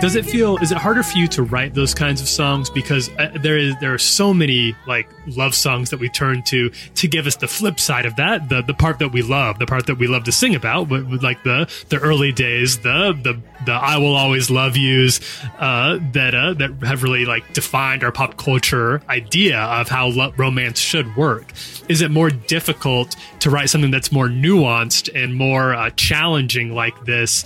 [0.00, 0.58] Does it feel?
[0.58, 3.74] Is it harder for you to write those kinds of songs because uh, there is
[3.80, 7.48] there are so many like love songs that we turn to to give us the
[7.48, 10.22] flip side of that, the the part that we love, the part that we love
[10.24, 14.14] to sing about, with, with like the the early days, the the the I will
[14.14, 15.20] always love yous
[15.58, 20.32] uh, that uh, that have really like defined our pop culture idea of how lo-
[20.36, 21.52] romance should work.
[21.88, 27.04] Is it more difficult to write something that's more nuanced and more uh, challenging like
[27.04, 27.44] this?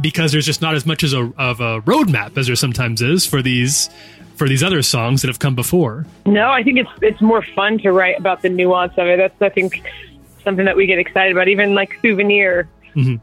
[0.00, 3.26] Because there's just not as much as a, of a roadmap as there sometimes is
[3.26, 3.90] for these
[4.36, 6.06] for these other songs that have come before.
[6.26, 9.18] No, I think it's it's more fun to write about the nuance of it.
[9.18, 9.82] That's I think
[10.44, 11.48] something that we get excited about.
[11.48, 12.68] Even like souvenir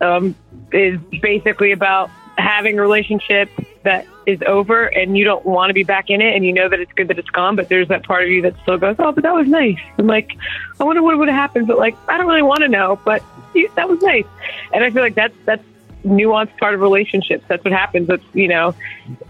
[0.01, 0.35] um,
[0.71, 3.49] is basically about having a relationship
[3.83, 6.69] that is over and you don't want to be back in it and you know
[6.69, 8.95] that it's good that it's gone, but there's that part of you that still goes,
[8.99, 9.77] oh, but that was nice.
[9.97, 10.37] I'm like,
[10.79, 13.23] I wonder what would have happened, but like I don't really want to know, but
[13.75, 14.25] that was nice.
[14.73, 15.63] And I feel like that's that's
[16.03, 17.43] nuanced part of relationships.
[17.47, 18.07] That's what happens.
[18.07, 18.75] That's you know,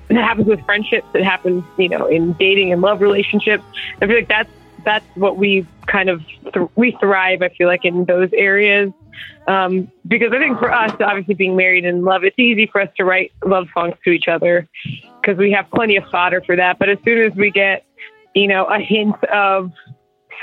[0.10, 1.08] it happens with friendships.
[1.14, 3.64] It happens you know in dating and love relationships.
[4.02, 4.52] I feel like that's
[4.84, 6.24] that's what we kind of
[6.54, 7.42] th- we thrive.
[7.42, 8.92] I feel like in those areas.
[9.48, 12.90] Um, because I think for us, obviously being married and love, it's easy for us
[12.98, 14.70] to write love songs to each other
[15.22, 16.80] because we have plenty of fodder for that.
[16.80, 17.84] But as soon as we get,
[18.36, 19.72] you know, a hint of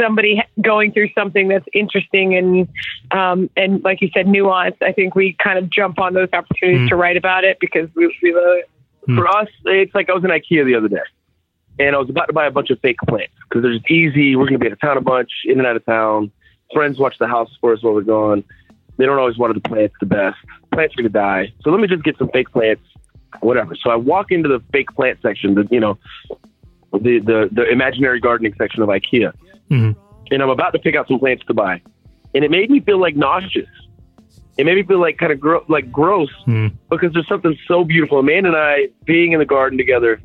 [0.01, 2.69] somebody going through something that's interesting and
[3.11, 6.89] um, and like you said, nuanced, I think we kind of jump on those opportunities
[6.89, 8.71] to write about it because we, we love it.
[9.15, 10.97] For us, it's like I was in IKEA the other day,
[11.79, 14.35] and I was about to buy a bunch of fake plants because they're just easy.
[14.35, 16.33] We're going to be out of town a bunch, in and out of town.
[16.73, 18.43] Friends watch the house for us while we're gone.
[18.97, 20.39] They don't always water the plants the best.
[20.73, 22.83] Plants are going to die, so let me just get some fake plants
[23.41, 23.75] whatever.
[23.75, 25.99] So I walk into the fake plant section, the you know,
[26.93, 29.33] the the the imaginary gardening section of IKEA,
[29.71, 29.97] Mhm.
[30.31, 31.81] and I'm about to pick out some plants to buy,
[32.35, 33.69] and it made me feel like nauseous.
[34.57, 36.75] It made me feel like kind of gro- like gross mm-hmm.
[36.89, 38.19] because there's something so beautiful.
[38.19, 40.21] Amanda and I being in the garden together,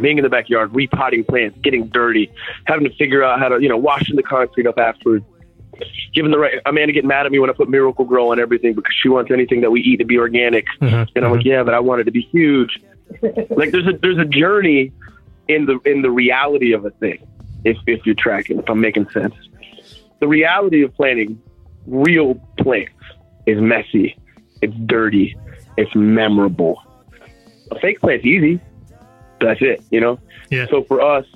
[0.00, 2.30] being in the backyard, repotting plants, getting dirty,
[2.64, 5.24] having to figure out how to you know washing the concrete up afterwards.
[6.12, 8.92] Giving the right Amanda getting mad at me when I put Miracle-Gro on everything because
[9.00, 11.06] she wants anything that we eat to be organic, uh-huh.
[11.14, 11.50] and I'm like, uh-huh.
[11.50, 12.80] yeah, but I want it to be huge.
[13.22, 14.92] like there's a there's a journey
[15.46, 17.26] in the in the reality of a thing.
[17.64, 19.34] If if you're tracking, if I'm making sense,
[20.20, 21.40] the reality of planting
[21.86, 22.92] real plants
[23.46, 24.16] is messy,
[24.62, 25.36] it's dirty,
[25.76, 26.82] it's memorable.
[27.70, 28.60] A fake plant's easy.
[29.40, 30.18] That's it, you know.
[30.50, 30.66] Yeah.
[30.70, 31.26] So for us,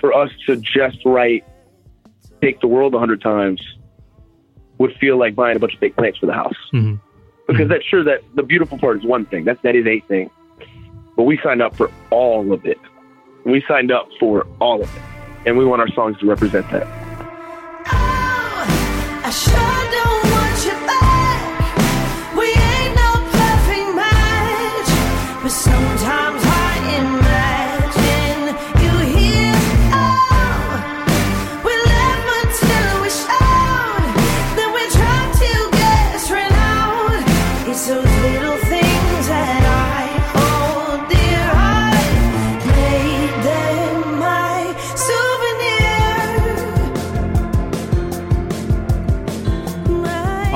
[0.00, 1.44] for us to just write,
[2.40, 3.60] take the world a hundred times,
[4.78, 6.56] would feel like buying a bunch of fake plants for the house.
[6.72, 7.00] Mhm.
[7.46, 9.44] Because that's sure that the beautiful part is one thing.
[9.44, 10.30] That that is a thing.
[11.16, 12.78] But we signed up for all of it.
[13.44, 15.02] We signed up for all of it,
[15.46, 16.86] and we want our songs to represent that.
[19.32, 20.60] Sure don't want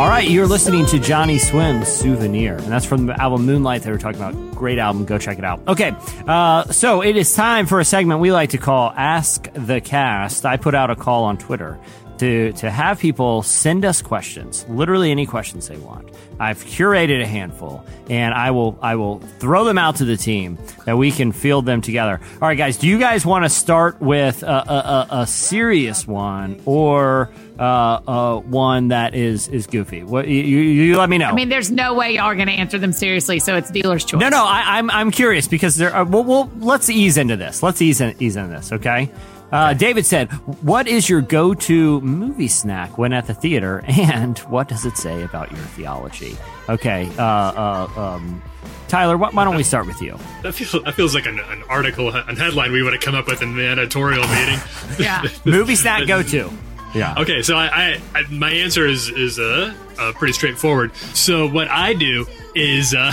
[0.04, 3.96] All right, you're listening to Johnnyswim's Souvenir, and that's from the album Moonlight that we
[3.96, 4.54] are talking about.
[4.54, 5.66] Great album, go check it out.
[5.66, 5.96] Okay,
[6.28, 10.44] uh, so it is time for a segment we like to call Ask the Cast.
[10.44, 11.80] I put out a call on Twitter
[12.18, 16.10] to to have people send us questions, literally any questions they want.
[16.38, 20.58] I've curated a handful, and I will I will throw them out to the team
[20.84, 22.20] that we can field them together.
[22.34, 26.06] All right, guys, do you guys want to start with a, a, a, a serious
[26.06, 30.02] one or uh, uh, one that is is goofy?
[30.02, 31.28] What you, you, let me know.
[31.28, 34.04] I mean, there's no way y'all are going to answer them seriously, so it's dealer's
[34.04, 34.20] choice.
[34.20, 35.94] No, no, I, I'm I'm curious because there.
[35.94, 37.62] Are, well, well, let's ease into this.
[37.62, 38.72] Let's ease in, ease into this.
[38.72, 39.10] Okay.
[39.52, 44.68] Uh, David said, "What is your go-to movie snack when at the theater, and what
[44.68, 46.36] does it say about your theology?"
[46.68, 48.42] Okay, uh, uh, um,
[48.88, 50.18] Tyler, why, why don't we start with you?
[50.42, 53.26] That feels that feels like an, an article, an headline we would have come up
[53.26, 54.58] with in the editorial meeting.
[54.98, 55.22] Yeah.
[55.44, 56.50] Movie snack go-to.
[56.94, 57.14] Yeah.
[57.18, 60.94] Okay, so I, I, I my answer is is uh, uh, pretty straightforward.
[61.14, 63.10] So what I do is uh,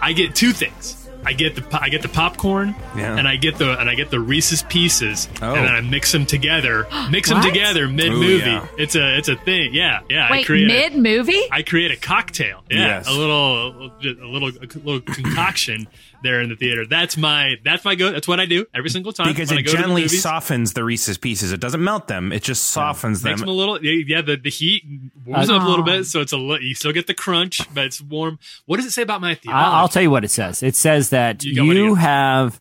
[0.00, 1.05] I get two things.
[1.26, 3.16] I get the I get the popcorn, Yeah.
[3.18, 5.54] and I get the and I get the Reese's Pieces, Oh.
[5.54, 5.78] and then oh.
[5.78, 6.86] I mix them together.
[7.10, 8.48] mix them together mid movie.
[8.48, 8.66] Yeah.
[8.78, 9.74] It's a it's a thing.
[9.74, 10.28] Yeah, yeah.
[10.28, 11.42] I Wait, create mid movie?
[11.50, 12.62] I create a cocktail.
[12.70, 13.08] Yeah, Yes.
[13.08, 15.88] a little, a little, a little concoction
[16.26, 16.84] there in the theater.
[16.86, 18.10] That's my, that's my go.
[18.12, 20.08] That's what I do every single time because when I it go to the gently
[20.08, 21.52] softens the Reese's Pieces.
[21.52, 22.32] It doesn't melt them.
[22.32, 23.46] It just softens Makes them.
[23.46, 24.20] them a little, yeah.
[24.22, 24.82] The, the heat
[25.24, 27.60] warms them up a little bit, so it's a li- you still get the crunch,
[27.72, 28.38] but it's warm.
[28.66, 29.64] What does it say about my theology?
[29.64, 30.62] I- I'll tell you what it says.
[30.62, 32.60] It says that You you you- have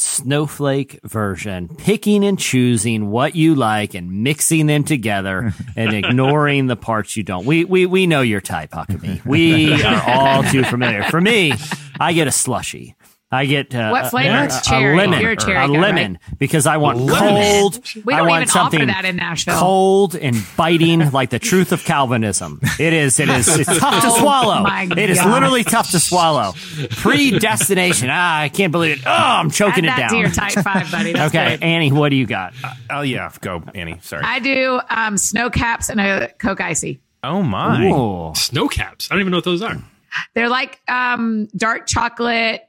[0.00, 6.76] snowflake version, picking and choosing what you like and mixing them together and ignoring the
[6.76, 7.44] parts you don't.
[7.46, 9.24] We we we know your type, Huckabee.
[9.24, 11.02] We are all too familiar.
[11.04, 11.52] For me,
[12.00, 12.94] I get a slushy.
[13.30, 14.36] I get uh, What flavor?
[14.38, 14.96] A, It's a cherry.
[14.96, 17.42] lemon, You're a cherry a guy, lemon, because I want Lemon.
[17.42, 17.80] cold.
[18.06, 19.58] We don't want even offer something that in Nashville.
[19.58, 22.58] cold and biting, like the truth of Calvinism.
[22.78, 23.20] It is.
[23.20, 23.46] It is.
[23.48, 24.62] It's tough to Oh swallow.
[24.62, 25.30] my It is God.
[25.32, 26.52] literally tough to swallow.
[26.90, 28.08] Predestination.
[28.10, 29.02] Ah, I can't believe it.
[29.06, 30.50] Oh, I'm choking Add it that to your down.
[30.50, 31.12] type five, buddy.
[31.12, 31.62] That's Okay, good.
[31.64, 32.54] Annie, what do you got?
[32.90, 33.98] oh yeah, go Annie.
[34.02, 34.22] Sorry.
[34.24, 37.00] I do um, snow caps and a Coke Icy.
[37.24, 37.86] oh my.
[37.90, 38.32] Ooh.
[38.34, 39.08] Snow caps.
[39.10, 39.76] I don't even know what those are.
[40.34, 42.62] They're like um, dark chocolate,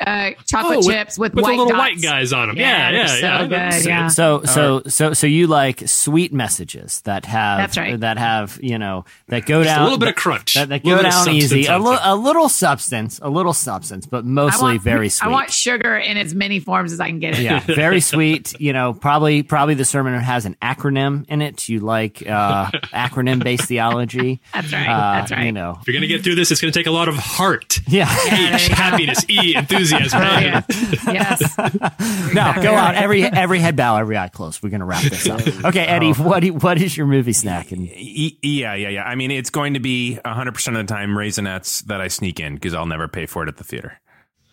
[0.00, 1.78] uh, chocolate Oh, with- chips with, with the white little dots.
[1.78, 2.56] white guys on 'em.
[2.56, 3.46] Yeah, they're yeah, so yeah.
[3.46, 3.86] good.
[3.86, 4.08] Yeah.
[4.08, 7.98] So so so so you like sweet messages that have That's right.
[8.00, 10.54] that have you know that go Just down a little bit of crunch.
[10.54, 14.24] that, that go down easy a, on li- a little substance a little substance but
[14.24, 17.38] mostly want, very sweet I want sugar in as many forms as I can get
[17.38, 17.42] it.
[17.42, 18.54] yeah, very sweet.
[18.60, 21.68] You know, probably probably the sermon has an acronym in it.
[21.68, 24.40] You like uh, acronym based theology.
[24.54, 24.86] That's right.
[24.88, 25.46] Uh, That's right.
[25.46, 27.80] You know, If you're gonna get through this, it's gonna take a lot of heart.
[27.88, 28.08] yeah.
[28.54, 29.24] H, happiness.
[29.28, 29.87] E, enthusiasm.
[29.90, 30.12] Brilliant.
[30.14, 30.64] Oh,
[31.12, 31.58] yes.
[32.34, 34.62] no, go out every every head bow, every eye closed.
[34.62, 35.40] We're gonna wrap this up.
[35.68, 36.22] Okay, Eddie, oh.
[36.22, 37.72] what what is your movie snack?
[37.72, 39.02] And E- yeah, yeah, yeah.
[39.02, 42.54] I mean, it's going to be 100% of the time Raisinets that I sneak in
[42.54, 44.00] because I'll never pay for it at the theater.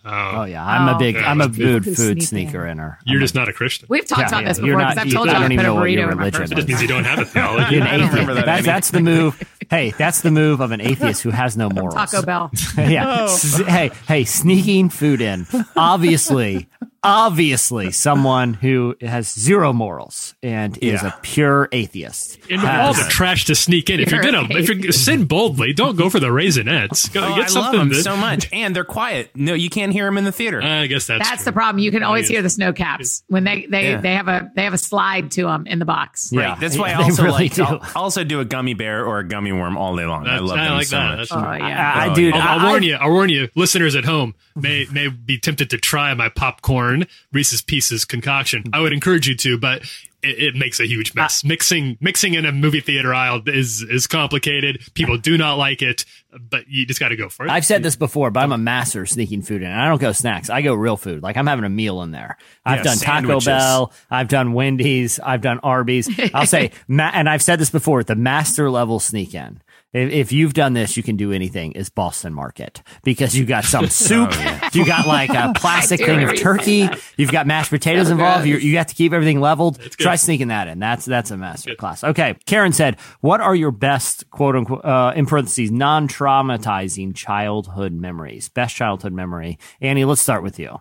[0.08, 0.42] Oh.
[0.42, 3.00] oh yeah, I'm a oh, big, yeah, I'm a that's good food Sneak sneaker inner.
[3.06, 3.88] You're just not a Christian.
[3.90, 4.50] We've talked Yeah, about yeah.
[4.50, 5.90] this You're before not- because I've told I you I don't even a know what
[5.92, 6.52] your in religion is.
[6.52, 7.78] It just means you don't have a theology.
[7.78, 9.42] An I don't remember that That's, that's the move.
[9.70, 11.96] Hey, that's the move of an atheist who has no morals.
[11.96, 12.52] Taco Bell.
[12.78, 13.24] yeah.
[13.24, 15.48] S- Hey, hey, sneaking food in.
[15.76, 16.68] Obviously,
[17.06, 22.40] obviously, someone who has zero morals and is a pure atheist.
[22.50, 24.92] And of all has- the trash to sneak in, if you're You're gonna if you're
[24.92, 27.12] sin boldly, don't go for the raisinets.
[27.14, 29.30] Go Oh, get I love them that- so much, and they're quiet.
[29.36, 30.62] No, you can't hear them in the theater.
[30.62, 31.52] I guess that's That's true.
[31.52, 31.84] the problem.
[31.84, 34.02] You can always hear the snow caps when they they, Yeah.
[34.02, 36.30] they have a they have a slide to them in the box.
[36.32, 36.42] Yeah.
[36.52, 36.60] Right.
[36.60, 37.64] That's why I also really like do.
[37.64, 40.28] I'll also do a gummy bear or a gummy worm all day long.
[40.28, 41.18] I love I them like so that.
[41.18, 41.28] much.
[41.32, 41.94] Oh yeah.
[41.96, 42.96] I, I, Oh, dude, I'll, I'll I- warn you.
[42.96, 43.50] I'll warn you.
[43.56, 48.64] Listeners at home may may be tempted to try my popcorn Reese's Pieces concoction.
[48.74, 49.82] I would encourage you to, but
[50.24, 51.44] it, it makes a huge mess.
[51.44, 54.82] mixing mixing in a movie theater aisle is is complicated.
[54.94, 56.06] People do not like it,
[56.40, 57.52] but you just got to go for it.
[57.52, 59.70] I've said this before, but I'm a master of sneaking food in.
[59.72, 60.50] I don't go snacks.
[60.50, 61.22] I go real food.
[61.22, 62.38] Like I'm having a meal in there.
[62.66, 63.40] I've Yeah, done Taco.
[63.42, 63.94] Bell.
[64.10, 65.20] I've done Wendy's.
[65.20, 66.10] I've done Arby's.
[66.34, 69.62] I'll say, ma- and I've said this before, the master level sneak in.
[69.94, 71.72] If, if you've done this, you can do anything.
[71.72, 74.32] Is Boston Market because you got some soup,
[74.74, 78.44] you got like a plastic thing of turkey, you've got mashed potatoes involved.
[78.44, 78.62] good.
[78.62, 79.80] You you have to keep everything leveled.
[79.80, 80.80] Try sneaking that in.
[80.80, 82.04] That's that's a master class.
[82.04, 87.94] Okay, Karen said, "What are your best quote unquote uh, in parentheses non traumatizing childhood
[87.94, 88.50] memories?
[88.50, 90.78] Best childhood memory." Annie, let's start with you.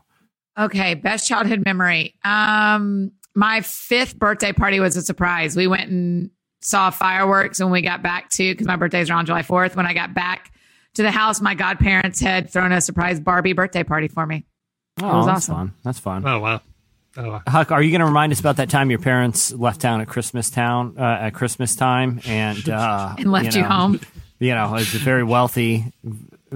[0.59, 2.15] Okay, best childhood memory.
[2.25, 5.57] Um, my fifth birthday party was a surprise.
[5.57, 6.31] We went and
[6.65, 9.77] saw fireworks when we got back to because my birthday's are on July fourth.
[9.77, 10.53] When I got back
[10.95, 14.45] to the house, my godparents had thrown a surprise Barbie birthday party for me.
[15.03, 15.55] Oh, was that's awesome.
[15.55, 15.74] fun.
[15.82, 16.27] That's fun.
[16.27, 16.61] oh wow.
[17.16, 17.43] Oh, wow.
[17.47, 20.09] Huck, are you going to remind us about that time your parents left town at
[20.09, 24.01] Christmas town uh, at Christmas time and uh, And left you know, home.
[24.41, 25.93] You know, it's a very wealthy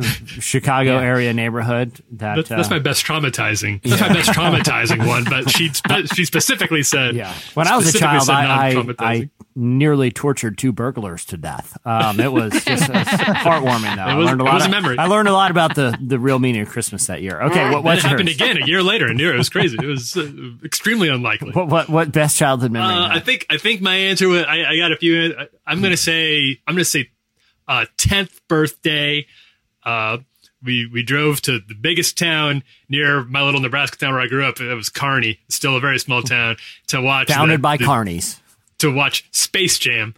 [0.02, 2.00] Chicago area neighborhood.
[2.12, 3.82] That That's, that's uh, my best traumatizing.
[3.82, 5.24] That's my best traumatizing one.
[5.24, 5.70] But she
[6.14, 7.32] she specifically said, Yeah.
[7.54, 8.94] When I was a child, I, I.
[8.98, 9.30] I
[9.60, 11.76] nearly tortured two burglars to death.
[11.84, 14.02] Um, it was just it was heartwarming, though.
[14.08, 14.54] It I learned a it lot.
[14.54, 14.98] was a memory.
[14.98, 17.42] I learned a lot about the, the real meaning of Christmas that year.
[17.42, 19.76] Okay, what, it happened again a year later, and it was crazy.
[19.82, 20.30] It was uh,
[20.64, 21.50] extremely unlikely.
[21.52, 22.94] What, what what best childhood memory?
[22.94, 25.34] Uh, I think I think my answer was I, I got a few.
[25.36, 27.10] I- I'm gonna say I'm gonna say
[27.66, 29.26] uh, tenth birthday.
[29.88, 30.18] Uh,
[30.62, 34.44] we we drove to the biggest town near my little Nebraska town where I grew
[34.44, 34.60] up.
[34.60, 36.56] It was Kearney, still a very small town.
[36.88, 38.38] To watch Founded the- by the- Carnies.
[38.78, 40.14] to watch Space Jam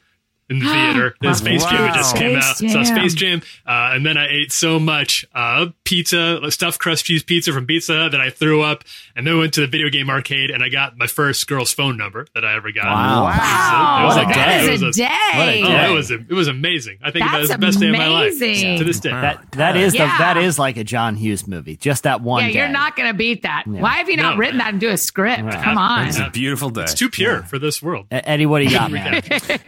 [0.51, 1.14] in the theater.
[1.20, 2.20] The Space Jam had just Wow.
[2.20, 2.56] came out.
[2.56, 7.05] Space Saw Space Jam, uh, and then I ate so much uh, pizza, stuffed crust
[7.05, 8.85] cheese pizza from Pizza Hut that I threw up.
[9.16, 11.97] And then went to the video game arcade, and I got my first girl's phone
[11.98, 12.86] number that I ever got.
[12.86, 14.02] Wow.
[14.02, 14.40] It was, What a day.
[14.40, 15.09] it That was a day.
[15.36, 16.98] What a Oh, it was it was amazing.
[17.02, 18.78] I think that That's was the best day of my life amazing.
[18.78, 19.10] to this day.
[19.10, 20.18] That that is the, Yeah.
[20.18, 21.77] that is like a John Hughes movie.
[21.77, 22.44] Just that one.
[22.44, 23.64] Yeah, you're not going to beat that.
[23.66, 24.39] Why have you not No.
[24.39, 25.40] written that into a script?
[25.51, 26.09] Come on.
[26.09, 26.82] It's a beautiful day.
[26.82, 28.06] It's too pure for this world.
[28.10, 29.22] Eddie, what do you got, man?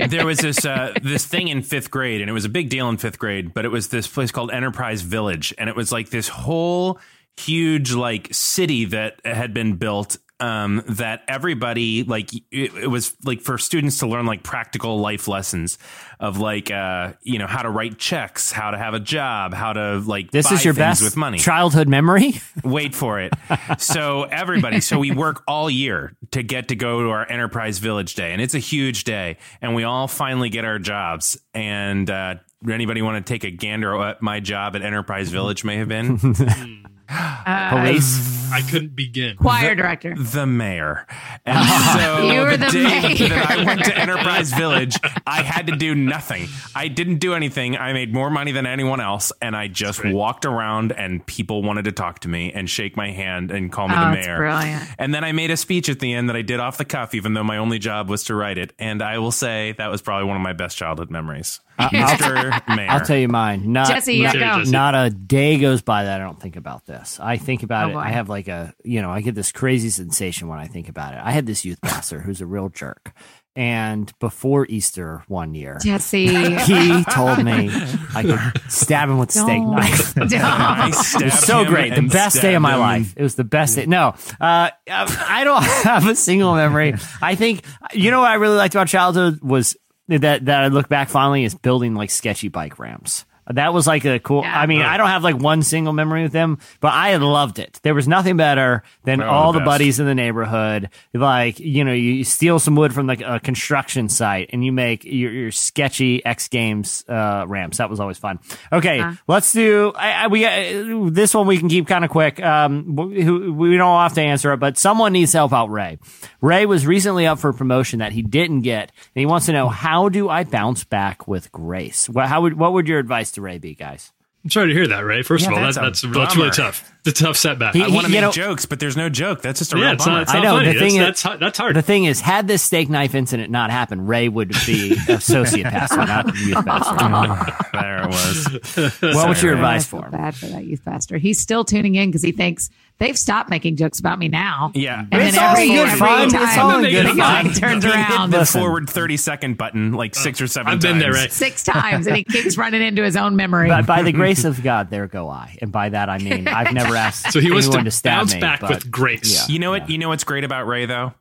[0.09, 2.69] there was this uh, Uh, this thing in fifth grade, and it was a big
[2.69, 3.53] deal in fifth grade.
[3.55, 6.99] But it was this place called Enterprise Village, and it was like this whole
[7.36, 10.16] huge like city that had been built.
[10.43, 15.28] Um, that everybody like it, it was like for students to learn like practical life
[15.28, 15.78] lessons
[16.19, 19.73] of like uh you know how to write checks, how to have a job, how
[19.73, 21.39] to like This buy is your things best with money.
[21.39, 22.40] childhood memory.
[22.64, 23.32] Wait for it.
[23.78, 28.16] So everybody, so we work all year to get to go to our Enterprise Village
[28.16, 31.39] Day, and it's a huge day, and we all finally get our jobs.
[31.55, 32.35] And uh,
[32.69, 35.89] anybody want to take a gander at what my job at Enterprise Village may have
[35.89, 36.19] been?
[37.13, 38.41] Uh, Police.
[38.53, 39.37] I couldn't begin.
[39.39, 40.15] Choir director.
[40.15, 41.07] the mayor.
[41.47, 41.67] And
[41.99, 43.29] so You were the day mayor.
[43.31, 46.49] that I went to Enterprise Village, I had to do nothing.
[46.75, 47.77] I didn't do anything.
[47.79, 51.85] I made more money than anyone else, and I just walked around, and people wanted
[51.87, 54.37] to talk to me and shake my hand and call me Oh, the that's mayor.
[54.37, 54.85] brilliant.
[54.99, 57.15] And then I made a speech at the end that I did off the cuff,
[57.15, 58.73] even though my only job was to write it.
[58.79, 61.61] And I will say that was probably one of my best childhood memories.
[61.93, 62.77] Mr.
[62.77, 62.91] Mayor.
[62.91, 63.73] I'll tell you mine.
[63.73, 67.19] Not, Jesse, not, gotta not a day goes by that I don't think about this.
[67.21, 67.93] I think about Oh, it.
[67.95, 67.99] boy.
[68.01, 71.15] I have like a, you know, I get this crazy sensation when I think about
[71.15, 71.21] it.
[71.23, 73.13] I had this youth pastor who's a real jerk.
[73.55, 76.27] And before Easter one year, Jesse.
[76.61, 77.69] he told me
[78.15, 80.15] I could stab him with a steak knife.
[80.17, 81.95] It was so great.
[81.95, 82.81] The best day of my him.
[82.81, 83.13] life.
[83.15, 83.85] It was the best day.
[83.85, 86.95] No, uh, I don't have a single memory.
[87.21, 89.77] I think, you know what I really liked about childhood was
[90.09, 93.24] that, that I look back fondly is building like sketchy bike ramps.
[93.48, 94.43] That was like a cool.
[94.44, 97.81] I mean, I don't have like one single memory with them, but I loved it.
[97.82, 100.90] There was nothing better than Oh, all the the, buddies in the neighborhood.
[101.12, 105.05] Like, you know, you steal some wood from like a construction site and you make
[105.05, 107.78] your, your sketchy X Games uh, ramps.
[107.78, 108.39] That was always fun.
[108.73, 109.16] Okay, Uh-huh.
[109.27, 109.93] let's do.
[109.97, 112.40] I, I, we uh, this one we can keep kind of quick.
[112.40, 115.98] Um, we, we don't have to answer it, but someone needs to help out Ray.
[116.40, 119.52] Ray was recently up for a promotion that he didn't get, and he wants to
[119.52, 122.09] know how do I bounce back with grace?
[122.09, 124.13] What, how would what would your advice to Ray be, guys?
[124.45, 125.23] I'm sorry to hear that, Ray.
[125.23, 126.93] First Yeah, of all, that's that, a that's that's really tough.
[127.07, 127.75] It's a tough setback.
[127.75, 129.41] He- I want to make know- jokes, but there's no joke.
[129.41, 130.17] That's just a Yeah, real it's bummer.
[130.17, 130.73] not- it's I know funny.
[130.73, 131.77] the thing That's- is that's that's hard.
[131.77, 135.99] The thing is, had this steak knife incident not happened, Ray would be associate pastor,
[135.99, 136.97] not youth pastor.
[136.99, 139.17] Ah, there it was.
[139.17, 140.11] what was your I advice for him?
[140.11, 141.19] bad for that youth pastor.
[141.19, 144.70] He's still tuning in because he thinks they've stopped making jokes about me now.
[144.74, 145.01] Yeah.
[145.01, 146.28] and But then it's all every, in good every fun.
[146.31, 147.16] time It's all good the fun.
[147.16, 148.60] guy turns He hit around the Listen.
[148.60, 150.85] forward 30 second button like six or seven I've times.
[150.85, 151.28] been there, Ray.
[151.28, 153.69] six times, and he keeps running into his own memory.
[153.69, 156.73] By, by the grace of God, there go I, and by that I mean I've
[156.73, 159.48] never asked So he wants anyone to to stab bounce me, back but- with grace.
[159.48, 159.52] Yeah.
[159.52, 159.90] You know what?
[159.90, 161.14] You know what's great about Ray though?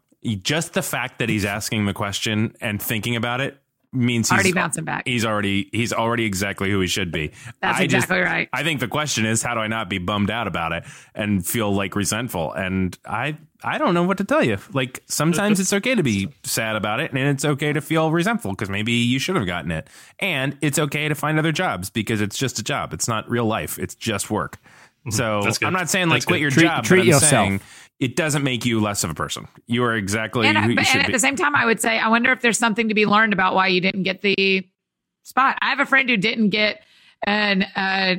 [0.43, 3.57] Just the fact that he's asking the question and thinking about it
[3.93, 5.03] means he's Already bouncing back.
[5.07, 7.31] He's already he's already exactly who he should be.
[7.61, 8.49] That's I just- exactly right.
[8.53, 11.45] I think the question is how do I not be bummed out about it and
[11.45, 12.53] feel like resentful?
[12.53, 14.57] And I I don't know what to tell you.
[14.73, 18.51] Like sometimes it's okay to be sad about it and it's okay to feel resentful
[18.51, 19.87] because maybe you should have gotten it.
[20.19, 22.93] And it's okay to find other jobs because it's just a job.
[22.93, 23.77] It's not real life.
[23.77, 24.57] It's just work.
[25.09, 25.45] So Mm-hmm.
[25.45, 25.63] That's.
[25.63, 26.41] I'm not saying like That's quit good.
[26.41, 26.83] your Treat- job.
[26.85, 27.29] treat but I'm yourself.
[27.29, 27.61] saying
[28.01, 29.47] it doesn't make you less of a person.
[29.67, 31.79] You are exactly and, who you but- should and at the same time, I would
[31.79, 34.67] say, I wonder if there's something to be learned about why you didn't get the
[35.23, 35.57] spot.
[35.61, 36.81] I have a friend who didn't get
[37.27, 38.15] an uh,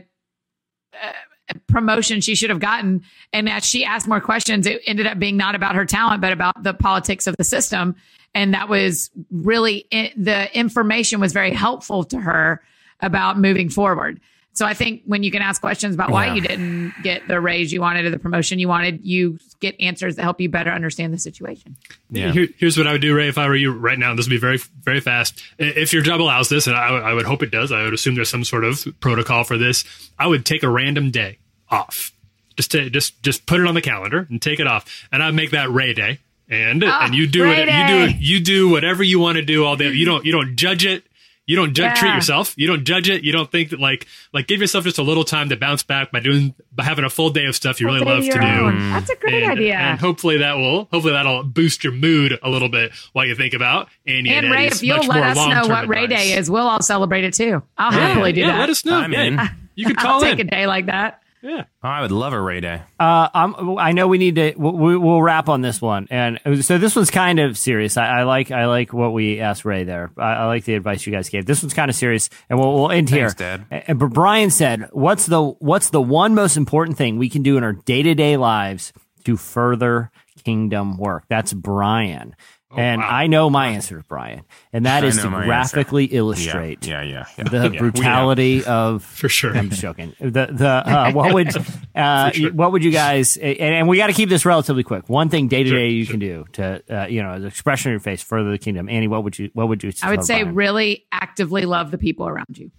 [0.95, 3.03] uh, promotion she should have gotten,
[3.33, 6.33] and as she asked more questions, it ended up being not about her talent, but
[6.33, 7.97] about the politics of the system.
[8.35, 9.87] And that was really
[10.17, 12.63] the information was very helpful to her
[13.01, 14.21] about moving forward.
[14.55, 16.35] So I think when you can ask questions about why Yeah.
[16.35, 20.17] you didn't get the raise you wanted or the promotion you wanted, you get answers
[20.17, 21.77] that help you better understand the situation.
[22.11, 22.33] Yeah.
[22.33, 24.15] Here, here's what I would do, Ray, if I were you right now.
[24.15, 25.43] This would be very, very fast.
[25.59, 27.95] If your job allows this, and I, would- I would hope it does, I would
[27.95, 29.85] assume there's some sort of protocol for this.
[30.19, 31.39] I would take a random day
[31.71, 32.13] off.
[32.57, 35.35] Just to, just just put it on the calendar and take it off, and I'd
[35.35, 36.19] make that Ray Day.
[36.51, 37.61] And Ah, and you do it.
[37.61, 38.17] You do it.
[38.21, 39.91] You do whatever you want to do all day.
[39.91, 41.03] You don't you don't judge it.
[41.45, 41.95] You don't ju- Yeah.
[41.95, 42.55] treat yourself.
[42.57, 43.25] You don't judge it.
[43.25, 46.13] You don't think that like like give yourself just a little time to bounce back
[46.13, 48.27] by doing by having a full day of stuff you really Full day love to
[48.29, 48.47] your do.
[48.47, 48.91] own.
[48.93, 49.75] That's a great and, idea.
[49.75, 53.55] And hopefully that will hopefully that'll boost your mood a little bit while you think
[53.55, 56.19] about Annie and, And Ray, Eddie's if you'll let us know long-term what Ray advice.
[56.27, 57.63] Day is, we'll all celebrate it too.
[57.77, 58.59] I'll happily do yeah, that.
[58.61, 58.99] let us know.
[59.01, 59.41] I'm in.
[59.75, 60.47] You could I'll call take in.
[60.47, 61.22] a day like that.
[61.43, 61.65] Yeah.
[61.83, 62.83] Oh, I would love a Ray Day.
[63.01, 64.55] Uh, I'm, I know we need to.
[64.57, 67.97] We, we'll wrap on this one, and so this one's kind of serious.
[67.97, 68.53] I, I like.
[68.53, 70.13] I like what we asked Ray there.
[70.17, 71.45] I, I like the advice you guys gave.
[71.45, 73.57] This one's kind of serious, and we'll, we'll end Thanks, here.
[73.71, 73.85] Dad.
[73.89, 77.57] And, but Brian said, "What's the What's the one most important thing we can do
[77.57, 78.93] in our day to day lives
[79.25, 80.13] to further
[80.45, 82.37] kingdom work?" That's Brian.
[82.77, 83.09] And wow.
[83.09, 84.43] I know my answer to Brian,
[84.73, 86.17] and that I is to graphically answer.
[86.17, 87.45] illustrate Yeah, yeah, yeah.
[87.45, 89.57] the Yeah, brutality of For sure.
[89.57, 90.15] I'm just joking.
[90.21, 91.49] The the uh, what would
[91.95, 95.09] uh, what would you guys and, and we got to keep this relatively quick.
[95.09, 97.93] One thing day to day you can do to uh, you know the expression on
[97.95, 98.89] your face further the kingdom.
[98.89, 99.93] Annie, what would you what would you?
[100.03, 100.55] I would say Brian?
[100.55, 102.71] really actively love the people around you.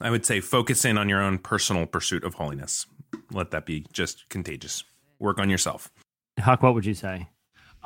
[0.00, 2.86] I would say focus in on your own personal pursuit of holiness.
[3.30, 4.84] Let that be just contagious.
[5.18, 5.90] Work on yourself.
[6.38, 6.62] Huck.
[6.62, 7.28] What would you say?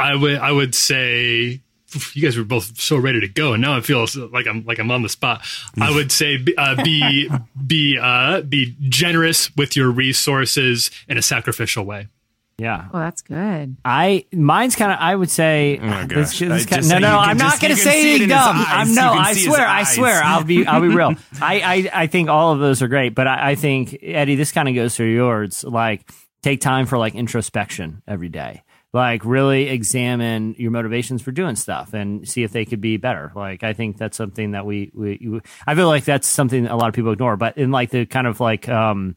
[0.01, 1.60] I would I would say
[2.14, 4.78] you guys were both so ready to go, and now I feel like I'm like
[4.78, 5.44] I'm on the spot.
[5.81, 7.28] I would say be uh, be
[7.66, 12.09] be uh, be generous with your resources in a sacrificial way.
[12.59, 12.89] Yeah.
[12.93, 13.77] Well, that's good.
[13.86, 14.98] I mine's kind of.
[15.01, 15.78] I would say.
[15.81, 16.39] Oh my this- gosh.
[16.40, 17.18] this I kinda- no, you no.
[17.18, 18.55] I'm not going to say see anything dumb.
[18.68, 19.12] I'm no.
[19.14, 19.66] I swear.
[19.66, 20.22] I swear.
[20.22, 20.66] I'll be.
[20.66, 21.14] I'll be real.
[21.40, 24.52] I, I I think all of those are great, but I, I think Eddie, this
[24.52, 25.64] kind of goes through yours.
[25.64, 26.09] Like,
[26.43, 28.62] take time for like introspection every day.
[28.93, 33.31] Like, really examine your motivations for doing stuff and see if they could be better.
[33.37, 35.41] Like, I think that's something that we we.
[35.67, 38.27] I feel like that's something a lot of people ignore, but in like the kind
[38.27, 39.17] of like um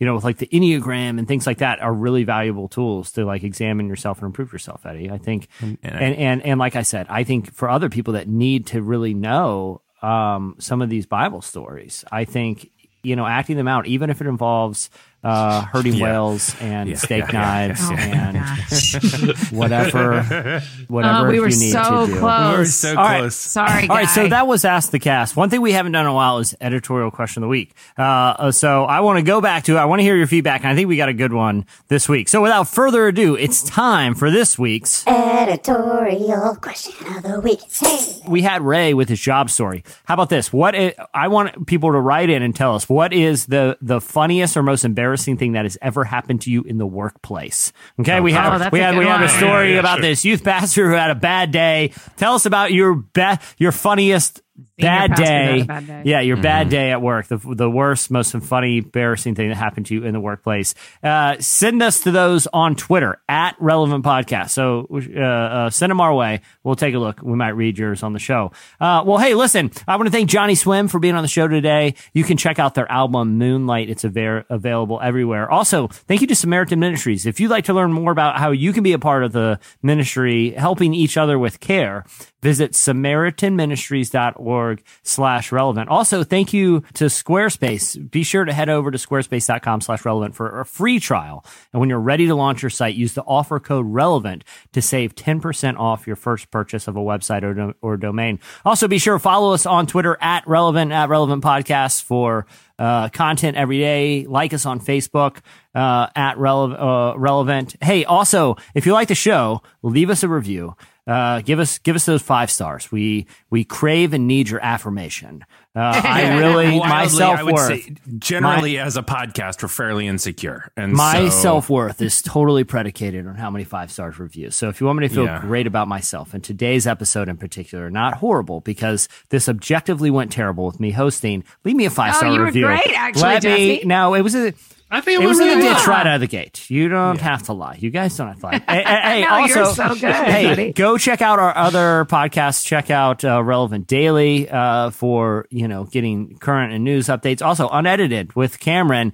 [0.00, 3.24] you know, with like the Enneagram and things like that are really valuable tools to
[3.24, 5.10] like examine yourself and improve yourself, Eddie.
[5.10, 8.66] I think, and, and, and, like I said, I think for other people that need
[8.68, 12.70] to really know um, some of these Bible stories, I think,
[13.02, 14.90] you know, acting them out, even if it involves
[15.24, 16.04] uh, herding Yeah.
[16.04, 18.28] whales and Yeah, steak yeah, yeah, knives yeah.
[18.28, 22.18] and whatever, whatever Oh, we were you need so to do.
[22.18, 22.52] close.
[22.52, 23.18] We were so All right.
[23.20, 23.34] close.
[23.36, 25.36] Sorry, All right, so that was Ask the Cast.
[25.36, 27.74] One thing we haven't done in a while is editorial question of the week.
[27.98, 28.02] Uh,
[28.44, 30.68] Uh, so I want to go back to, I want to hear your feedback, and
[30.70, 32.28] I think we got a good one this week.
[32.28, 35.04] So without further ado, it's time for this week's.
[35.06, 37.60] Editorial question of the week.
[37.80, 37.98] Hey.
[38.28, 39.84] We had Ray with his job story.
[40.04, 40.52] How about this?
[40.52, 44.00] What i- I want people to write in and tell us what is the the
[44.00, 47.72] funniest or most embarrassing thing that has ever happened to you in the workplace.
[48.00, 49.74] Okay, we Oh, have oh, that's we a had good we have a story Yeah,
[49.74, 50.02] yeah, about sure.
[50.02, 51.92] this youth pastor who had a bad day.
[52.16, 55.62] Tell us about your be- your funniest Senior bad day.
[55.62, 56.02] bad day.
[56.04, 56.42] Yeah, your Mm-hmm.
[56.42, 57.26] bad day at work.
[57.28, 60.74] The the worst, most funny, embarrassing thing that happened to you in the workplace.
[61.02, 64.50] Uh, send us to those on Twitter at Relevant Podcast.
[64.50, 66.40] So uh, uh, send them our way.
[66.64, 67.22] We'll take a look.
[67.22, 68.52] We might read yours on the show.
[68.80, 71.94] Uh, well, hey, listen, I want to thank Johnnyswim for being on the show today.
[72.12, 73.88] You can check out their album Moonlight.
[73.90, 75.50] It's avar- available everywhere.
[75.50, 77.26] Also, thank you to Samaritan Ministries.
[77.26, 79.60] If you'd like to learn more about how you can be a part of the
[79.82, 82.04] ministry, helping each other with care,
[82.42, 84.63] visit samaritanministries.org
[85.02, 85.88] slash relevant.
[85.88, 88.10] Also, thank you to Squarespace.
[88.10, 91.44] Be sure to head over to squarespace.com slash relevant for a free trial.
[91.72, 95.14] And when you're ready to launch your site, use the offer code relevant to save
[95.14, 98.40] 10% off your first purchase of a website or, do- or domain.
[98.64, 102.46] Also, be sure to follow us on Twitter at relevant, at relevant podcasts for
[102.78, 104.26] uh, content every day.
[104.26, 105.38] Like us on Facebook
[105.74, 107.76] uh, at rele- uh, relevant.
[107.82, 110.76] Hey, also, if you like the show, leave us a review.
[111.06, 112.90] Uh, give us give us those five stars.
[112.90, 115.44] We we crave and need your affirmation.
[115.76, 117.66] Uh, I really my self would worth.
[117.84, 122.64] say, generally, as a podcast, we're fairly insecure, and My so, self worth is totally
[122.64, 124.56] predicated on how many five stars reviews.
[124.56, 125.40] So if you want me to feel Yeah.
[125.40, 130.64] great about myself, and today's episode in particular, not horrible because this objectively went terrible
[130.64, 132.64] with me hosting, leave me a five star Oh, you were review.
[132.66, 133.74] great, actually, Let me.
[133.76, 133.86] Jesse.
[133.86, 134.54] No, it was a.
[134.90, 136.70] I think It was in the ditch right out of the gate.
[136.70, 137.76] You don't have to lie.
[137.80, 138.62] You guys don't have to lie.
[138.68, 140.72] Hey, hey, hey, No, also, you're so good, hey, buddy.
[140.72, 142.64] go check out our other podcasts.
[142.64, 147.44] Check out uh, Relevant Daily uh, for you know getting current and news updates.
[147.44, 149.12] Also, unedited with Cameron.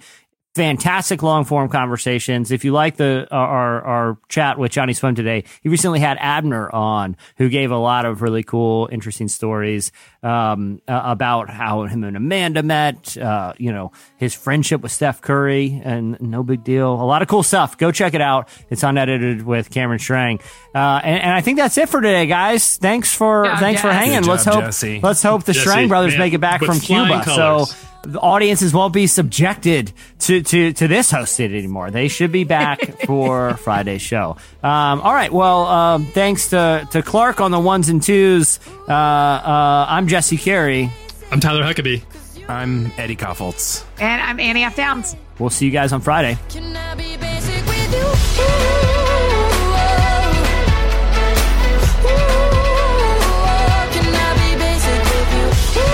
[0.57, 2.51] Fantastic long form conversations.
[2.51, 6.69] If you like the uh, our our chat with Johnnyswim today, he recently had Abner
[6.75, 9.93] on, who gave a lot of really cool, interesting stories
[10.23, 13.17] um, uh, about how him and Amanda met.
[13.17, 16.93] Uh, you know his friendship with Steph Curry, and no big deal.
[16.93, 17.79] A lot of cool stuff.
[17.79, 18.49] Go check it out.
[18.69, 20.41] It's unedited with Cameron Strang.
[20.75, 22.77] Uh, and, and I think that's it for today, guys.
[22.77, 24.21] Thanks for Yeah, thanks for hanging.
[24.21, 25.01] Good let's hope Jesse.
[25.03, 27.23] let's hope the Jesse, Strang brothers man, make it back from Cuba.
[27.25, 27.71] colors.
[27.71, 31.91] So the audiences won't be subjected to, to, to this hosted anymore.
[31.91, 34.37] They should be back for Friday's show.
[34.63, 35.31] Um, all right.
[35.31, 38.59] Well, um, thanks to, to Clark on the ones and twos.
[38.89, 40.91] Uh, uh, I'm Jesse Carey.
[41.31, 42.03] I'm Tyler Huckabee.
[42.49, 43.85] I'm Eddie Kaufholz.
[44.01, 44.75] And I'm Annie F.
[44.75, 45.15] Downs.
[45.39, 46.37] We'll see you guys on Friday.
[46.49, 48.01] Can I be basic with you?
[48.01, 48.67] Ooh, ooh,
[52.03, 52.27] ooh,
[53.95, 55.47] can I be basic with you?
[55.79, 55.85] Ooh,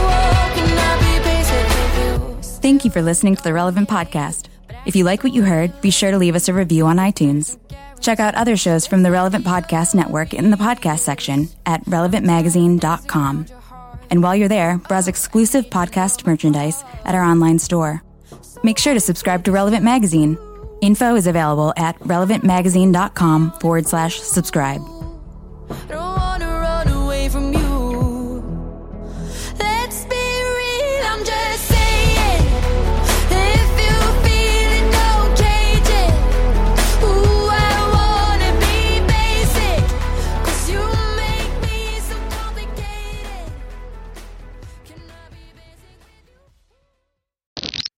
[0.00, 2.60] ooh, can I be basic with you?
[2.62, 4.46] Thank you for listening to the Relevant Podcast.
[4.86, 7.58] If you like what you heard, be sure to leave us a review on iTunes.
[8.06, 13.46] Check out other shows from the Relevant Podcast Network in the podcast section at relevantmagazine.com.
[14.10, 18.04] And while you're there, browse exclusive podcast merchandise at our online store.
[18.62, 20.38] Make sure to subscribe to Relevant Magazine.
[20.80, 24.82] Info is available at relevantmagazine.com forward slash subscribe.